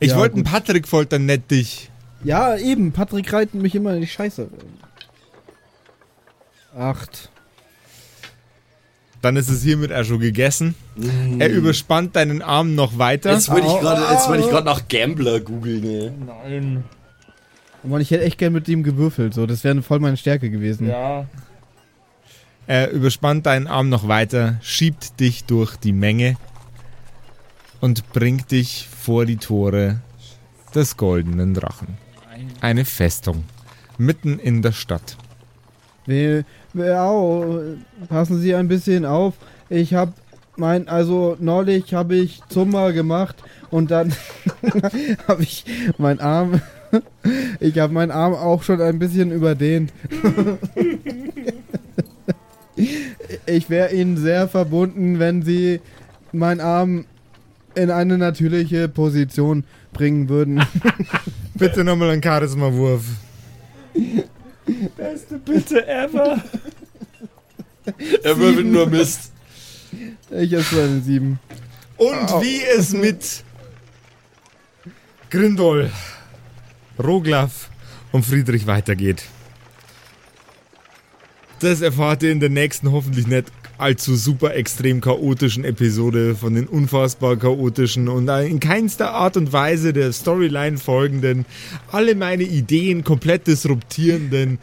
Ich 0.00 0.10
Ja, 0.10 0.16
wollte 0.16 0.36
einen. 0.36 0.44
Patrick 0.44 0.86
foltern, 0.86 1.26
nicht 1.26 1.50
dich. 1.50 1.90
Ja, 2.24 2.56
eben. 2.56 2.92
Patrick 2.92 3.32
reitet 3.32 3.54
mich 3.54 3.74
immer 3.74 3.94
in 3.94 4.00
die 4.02 4.06
Scheiße. 4.06 4.48
Acht. 6.76 7.30
Dann 9.20 9.34
ist 9.36 9.48
es 9.48 9.62
hiermit 9.62 9.92
auch 9.92 10.04
schon 10.04 10.20
gegessen. 10.20 10.74
Er 11.40 11.50
überspannt 11.50 12.14
deinen 12.14 12.40
Arm 12.40 12.74
noch 12.76 12.98
weiter. 12.98 13.32
Jetzt 13.32 13.50
würde 13.50 13.66
ich 13.66 13.80
gerade, 13.80 14.02
jetzt 14.12 14.28
würde 14.28 14.40
ich 14.42 14.46
au. 14.46 14.50
gerade 14.50 14.66
nach 14.66 14.86
Gambler 14.88 15.40
googeln. 15.40 15.84
ey. 15.84 16.12
Nein. 16.24 16.84
Oh 17.82 17.88
Mann, 17.88 18.00
ich 18.00 18.10
hätte 18.12 18.24
echt 18.24 18.38
gern 18.38 18.52
mit 18.52 18.68
ihm 18.68 18.84
gewürfelt. 18.84 19.34
So, 19.34 19.46
das 19.46 19.64
wäre 19.64 19.82
voll 19.82 19.98
meine 19.98 20.16
Stärke 20.16 20.50
gewesen. 20.50 20.88
Ja. 20.88 21.26
Er 22.68 22.90
überspannt 22.90 23.46
deinen 23.46 23.66
Arm 23.66 23.88
noch 23.88 24.08
weiter, 24.08 24.58
schiebt 24.60 25.20
dich 25.20 25.44
durch 25.44 25.76
die 25.76 25.94
Menge 25.94 26.36
und 27.80 28.12
bringt 28.12 28.50
dich 28.50 28.86
vor 28.86 29.24
die 29.24 29.38
Tore 29.38 30.00
des 30.74 30.98
goldenen 30.98 31.54
Drachen. 31.54 31.96
Eine 32.60 32.84
Festung. 32.84 33.44
Mitten 33.96 34.38
in 34.38 34.60
der 34.60 34.72
Stadt. 34.72 35.16
We, 36.04 36.44
au, 36.74 37.58
passen 38.10 38.38
Sie 38.38 38.54
ein 38.54 38.68
bisschen 38.68 39.06
auf. 39.06 39.32
Ich 39.70 39.94
habe 39.94 40.12
mein, 40.56 40.88
also 40.88 41.38
neulich 41.40 41.94
habe 41.94 42.16
ich 42.16 42.42
Zumba 42.50 42.90
gemacht 42.90 43.36
und 43.70 43.90
dann 43.90 44.14
habe 45.26 45.42
ich 45.42 45.64
meinen 45.96 46.20
Arm, 46.20 46.60
ich 47.60 47.78
habe 47.78 47.94
meinen 47.94 48.10
Arm 48.10 48.34
auch 48.34 48.62
schon 48.62 48.82
ein 48.82 48.98
bisschen 48.98 49.32
überdehnt. 49.32 49.90
ich 53.48 53.70
wäre 53.70 53.92
Ihnen 53.92 54.16
sehr 54.16 54.48
verbunden, 54.48 55.18
wenn 55.18 55.42
Sie 55.42 55.80
meinen 56.32 56.60
Arm 56.60 57.06
in 57.74 57.90
eine 57.90 58.18
natürliche 58.18 58.88
Position 58.88 59.64
bringen 59.92 60.28
würden. 60.28 60.62
Bitte 61.54 61.84
nochmal 61.84 62.10
einen 62.10 62.22
Charisma-Wurf. 62.22 63.04
Beste 64.96 65.38
Bitte 65.38 65.86
ever. 65.86 66.42
Er 68.22 68.36
würfelt 68.38 68.66
nur 68.66 68.86
Mist. 68.86 69.32
Ich 70.30 70.52
habe 70.52 70.62
so 70.62 70.80
eine 70.80 71.00
7. 71.00 71.38
Und 71.96 72.42
wie 72.42 72.60
es 72.76 72.92
mit 72.92 73.44
Grindol, 75.30 75.90
Roglaf 77.02 77.70
und 78.12 78.24
Friedrich 78.24 78.66
weitergeht. 78.66 79.24
Das 81.60 81.80
erfahrt 81.80 82.22
ihr 82.22 82.30
in 82.30 82.40
der 82.40 82.50
nächsten 82.50 82.92
hoffentlich 82.92 83.26
nicht 83.26 83.46
allzu 83.78 84.16
super 84.16 84.54
extrem 84.54 85.00
chaotischen 85.00 85.64
Episode 85.64 86.34
von 86.34 86.54
den 86.54 86.66
unfassbar 86.66 87.36
chaotischen 87.36 88.08
und 88.08 88.28
in 88.28 88.60
keinster 88.60 89.12
Art 89.12 89.36
und 89.36 89.52
Weise 89.52 89.92
der 89.92 90.12
Storyline 90.12 90.78
folgenden, 90.78 91.46
alle 91.90 92.14
meine 92.14 92.44
Ideen 92.44 93.04
komplett 93.04 93.46
disruptierenden 93.46 94.58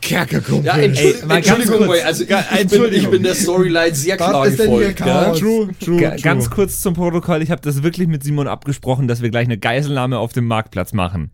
Kerkerkumpel. 0.00 0.66
Ja, 0.66 0.76
Entschuldigung, 0.76 1.30
Ey, 1.30 1.36
Entschuldigung 1.36 1.86
kurz. 1.86 2.04
also 2.04 2.24
ich, 2.24 2.30
ich, 2.30 2.68
bin, 2.68 2.92
ich 2.92 3.08
bin 3.08 3.22
der 3.22 3.34
Storyline 3.34 3.94
sehr 3.94 4.18
Was 4.20 4.28
klar 4.28 4.46
ist 4.46 4.58
denn 4.58 4.70
hier 4.70 4.92
gefolgt. 4.92 5.00
Ja? 5.00 5.06
Chaos? 5.06 5.38
True, 5.38 5.68
true, 5.82 5.96
true. 5.98 6.16
ganz 6.22 6.50
kurz 6.50 6.80
zum 6.80 6.94
Protokoll, 6.94 7.42
ich 7.42 7.50
habe 7.50 7.62
das 7.62 7.82
wirklich 7.82 8.06
mit 8.06 8.22
Simon 8.22 8.48
abgesprochen, 8.48 9.08
dass 9.08 9.22
wir 9.22 9.30
gleich 9.30 9.46
eine 9.46 9.58
Geiselnahme 9.58 10.18
auf 10.18 10.32
dem 10.32 10.46
Marktplatz 10.46 10.92
machen. 10.92 11.30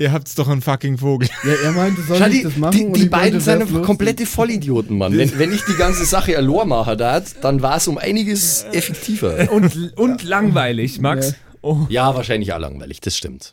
Ihr 0.00 0.12
habt's 0.12 0.34
doch 0.34 0.48
einen 0.48 0.62
fucking 0.62 0.96
Vogel. 0.96 1.28
Ja, 1.44 1.52
er 1.62 1.72
meinte, 1.72 2.00
soll 2.00 2.16
Schau, 2.16 2.24
ich 2.24 2.32
die, 2.32 2.42
das 2.42 2.56
machen? 2.56 2.72
die, 2.72 3.00
die 3.00 3.04
ich 3.04 3.10
beiden 3.10 3.38
sind 3.38 3.82
komplette 3.82 4.24
Vollidioten, 4.24 4.96
Mann. 4.96 5.14
Wenn, 5.14 5.38
wenn 5.38 5.52
ich 5.52 5.60
die 5.66 5.74
ganze 5.74 6.06
Sache 6.06 6.40
machen 6.40 6.96
darf, 6.96 7.34
dann 7.42 7.60
war 7.60 7.76
es 7.76 7.86
um 7.86 7.98
einiges 7.98 8.64
effektiver. 8.72 9.52
Und, 9.52 9.98
und 9.98 10.22
langweilig, 10.22 11.00
Max. 11.00 11.32
Ja. 11.32 11.36
Oh. 11.60 11.86
Ja, 11.90 12.14
wahrscheinlich 12.14 12.50
auch 12.54 12.58
langweilig, 12.58 13.02
das 13.02 13.14
stimmt. 13.14 13.52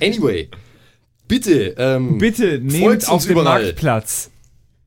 Anyway, 0.00 0.48
bitte, 1.26 1.74
ähm, 1.76 2.18
Bitte 2.18 2.60
nehmt 2.60 3.08
auf 3.08 3.26
überall. 3.28 3.64
Marktplatz 3.64 4.30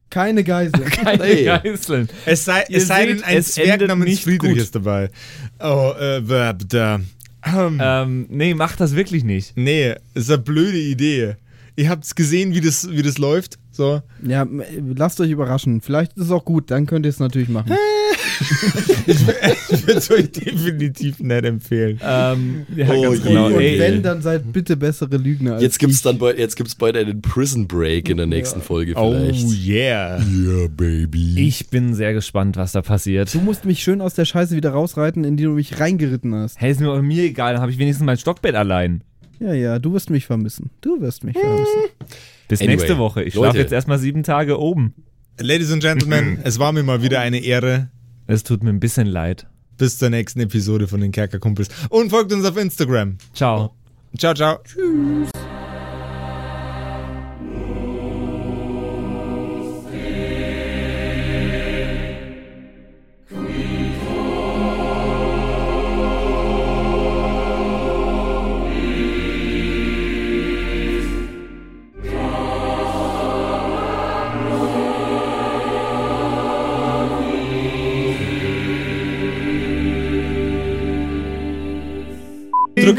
Keine 0.09 0.45
Geisel. 0.45 0.85
keine 0.85 1.21
Hey. 1.21 1.43
Geiseln. 1.43 2.07
Es 2.25 2.45
sei, 2.45 2.63
es 2.69 2.87
sei 2.87 3.07
denn, 3.07 3.23
ein 3.23 3.37
es 3.39 3.55
Zwerg 3.55 3.81
namens 3.85 4.09
nicht 4.09 4.23
Friedrich 4.23 4.51
gut. 4.53 4.61
ist 4.61 4.73
dabei. 4.73 5.09
Oh, 5.59 5.91
äh, 5.99 6.25
da. 6.69 7.01
Ähm, 7.55 7.79
Ähm, 7.81 8.25
nee, 8.29 8.53
mach 8.53 8.75
das 8.75 8.95
wirklich 8.95 9.23
nicht. 9.23 9.55
nee, 9.55 9.93
ist 10.13 10.29
eine 10.29 10.39
blöde 10.39 10.77
Idee. 10.79 11.35
Ihr 11.75 11.89
habt's 11.89 12.15
gesehen, 12.15 12.53
wie 12.55 12.61
das, 12.61 12.89
wie 12.89 13.03
das 13.03 13.17
läuft. 13.19 13.59
So. 13.71 14.01
Ja, 14.23 14.47
lasst 14.95 15.21
euch 15.21 15.29
überraschen. 15.29 15.81
Vielleicht 15.81 16.13
ist 16.17 16.25
es 16.25 16.31
auch 16.31 16.43
gut, 16.43 16.71
dann 16.71 16.87
könnt 16.87 17.05
ihr 17.05 17.09
es 17.09 17.19
natürlich 17.19 17.49
machen. 17.49 17.71
Ich 19.07 19.27
würde 19.87 19.99
es 19.99 20.11
euch 20.11 20.31
definitiv 20.31 21.19
nicht 21.19 21.45
empfehlen. 21.45 21.99
Ähm, 22.03 22.65
ja, 22.75 22.87
Oh 22.89 23.01
ganz 23.01 23.23
genau. 23.23 23.47
Und 23.47 23.59
Ey, 23.59 23.79
wenn, 23.79 24.03
dann 24.03 24.21
seid 24.21 24.51
bitte 24.51 24.77
bessere 24.77 25.17
Lügner 25.17 25.53
als 25.55 25.63
jetzt 25.63 25.79
gibt's 25.79 25.97
ich. 25.97 26.01
dann 26.03 26.17
bald, 26.17 26.37
jetzt 26.37 26.55
gibt's 26.55 26.75
bald 26.75 26.95
einen 26.97 27.21
Prison 27.21 27.67
Break 27.67 28.09
in 28.09 28.17
der 28.17 28.25
nächsten 28.25 28.61
Folge 28.61 28.93
Oh 28.95 29.11
vielleicht. 29.11 29.45
yeah. 29.65 30.19
yeah, 30.19 30.67
baby. 30.75 31.35
Ich 31.47 31.69
bin 31.69 31.93
sehr 31.93 32.13
gespannt, 32.13 32.57
was 32.57 32.71
da 32.73 32.81
passiert. 32.81 33.33
Du 33.33 33.39
musst 33.41 33.65
mich 33.65 33.81
schön 33.83 34.01
aus 34.01 34.13
der 34.13 34.25
Scheiße 34.25 34.55
wieder 34.55 34.71
rausreiten, 34.71 35.23
in 35.23 35.37
die 35.37 35.43
du 35.43 35.51
mich 35.51 35.79
reingeritten 35.79 36.33
hast. 36.35 36.59
Hey, 36.59 36.71
ist 36.71 36.79
mir, 36.79 37.01
mir 37.01 37.23
egal, 37.23 37.53
dann 37.53 37.61
habe 37.61 37.71
ich 37.71 37.77
wenigstens 37.77 38.05
mein 38.05 38.17
Stockbett 38.17 38.55
allein. 38.55 39.03
Ja, 39.39 39.53
ja, 39.53 39.79
du 39.79 39.93
wirst 39.93 40.09
mich 40.09 40.25
vermissen. 40.25 40.71
Du 40.81 40.99
wirst 41.01 41.23
mich 41.23 41.37
vermissen. 41.37 41.73
Bis 42.47 42.59
Anyway, 42.61 42.75
nächste 42.75 42.97
Woche. 42.97 43.23
Ich 43.23 43.33
schlafe 43.35 43.57
jetzt 43.57 43.71
erstmal 43.73 43.99
sieben 43.99 44.23
Tage 44.23 44.59
oben. 44.59 44.93
Ladies 45.39 45.71
and 45.71 45.83
Gentlemen, 45.83 46.39
es 46.43 46.57
war 46.57 46.71
mir 46.71 46.81
mal 46.81 47.03
wieder 47.03 47.19
eine 47.19 47.37
Ehre. 47.43 47.89
Es 48.27 48.43
tut 48.43 48.63
mir 48.63 48.69
ein 48.69 48.79
bisschen 48.79 49.07
leid. 49.07 49.47
Bis 49.77 49.97
zur 49.97 50.09
nächsten 50.09 50.41
Episode 50.41 50.87
von 50.87 51.01
den 51.01 51.11
Kerkerkumpels. 51.11 51.69
Und 51.89 52.09
folgt 52.09 52.33
uns 52.33 52.45
auf 52.45 52.57
Instagram. 52.57 53.17
Ciao. 53.33 53.73
Ciao, 54.17 54.33
ciao. 54.33 54.59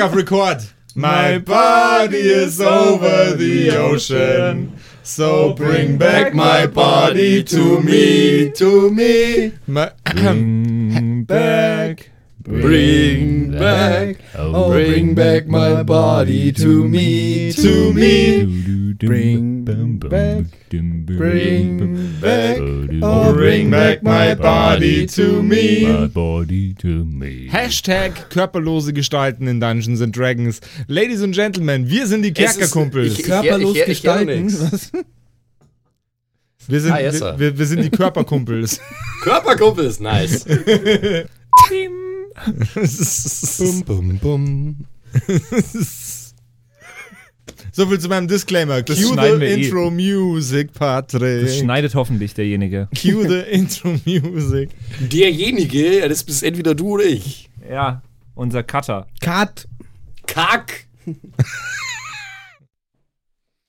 Auf 0.01 0.15
Record. 0.15 0.63
My 0.95 1.39
body 1.39 2.19
is 2.19 2.61
over 2.61 3.35
the 3.35 3.71
ocean. 3.77 4.77
So 5.03 5.55
bring 5.55 5.97
back 5.97 6.35
my 6.35 6.67
body 6.67 7.43
to 7.45 7.81
me, 7.81 8.51
to 8.53 8.91
me. 8.91 9.53
My 9.67 9.91
Bring 10.05 11.25
back. 11.25 11.58
Bring 12.49 13.51
back, 13.53 14.17
Oh, 14.35 14.71
bring 14.71 15.15
back 15.15 15.47
my 15.49 15.83
body 15.83 16.51
to 16.53 16.89
me, 16.89 17.53
to 17.53 17.93
me. 17.93 18.95
Bring 18.99 19.65
back, 19.65 20.45
bring 20.71 22.21
back, 22.21 22.59
oh, 23.03 23.33
bring 23.35 23.71
back 23.71 24.03
my 24.03 24.35
body 24.35 25.07
to 25.09 25.43
me. 25.43 25.87
My 25.87 26.07
body 26.09 26.75
to 26.75 27.05
me. 27.05 27.49
Hashtag 27.51 28.31
körperlose 28.31 28.93
Gestalten 28.95 29.47
in 29.47 29.61
Dungeons 29.61 30.01
and 30.01 30.13
Dragons. 30.13 30.61
Ladies 30.89 31.21
and 31.23 31.35
Gentlemen, 31.35 31.89
wir 31.89 32.07
sind 32.07 32.23
die 32.23 32.33
Kerkerkumpels. 32.33 33.23
Körperlos 33.23 33.77
ich- 33.77 33.83
ich- 33.83 33.89
ich 33.89 34.05
höre 34.05 34.25
gestalten. 34.25 34.47
Was? 34.47 34.91
Wir 36.67 36.81
sind, 36.81 36.93
Ah, 36.93 37.01
yes, 37.01 37.21
wir, 37.21 37.39
wir, 37.39 37.59
wir 37.59 37.67
sind 37.67 37.83
die 37.85 37.91
Körperkumpels. 37.91 38.81
Körperkumpel 39.23 39.85
ist 39.87 40.01
nice. 40.01 40.45
so 42.85 43.85
bum, 43.85 44.19
bum. 44.19 44.77
viel 47.87 48.01
zu 48.01 48.09
meinem 48.09 48.29
Disclaimer. 48.29 48.83
Das 48.83 48.99
Cue 48.99 49.15
the 49.15 49.45
eh. 49.45 49.55
Intro 49.55 49.91
Music, 49.91 50.73
Patrick. 50.73 51.47
Das 51.47 51.59
schneidet 51.59 51.95
hoffentlich 51.95 52.35
derjenige. 52.35 52.89
Cue 52.95 53.29
the 53.29 53.51
Intro 53.51 53.97
Music. 54.05 54.71
Derjenige, 55.01 56.01
ja, 56.01 56.09
das 56.09 56.25
bist 56.25 56.43
entweder 56.43 56.75
du 56.75 56.89
oder 56.89 57.05
ich. 57.05 57.51
Ja, 57.69 58.03
unser 58.35 58.63
Cutter. 58.63 59.07
Cut. 59.21 59.69
Kack. 60.27 60.87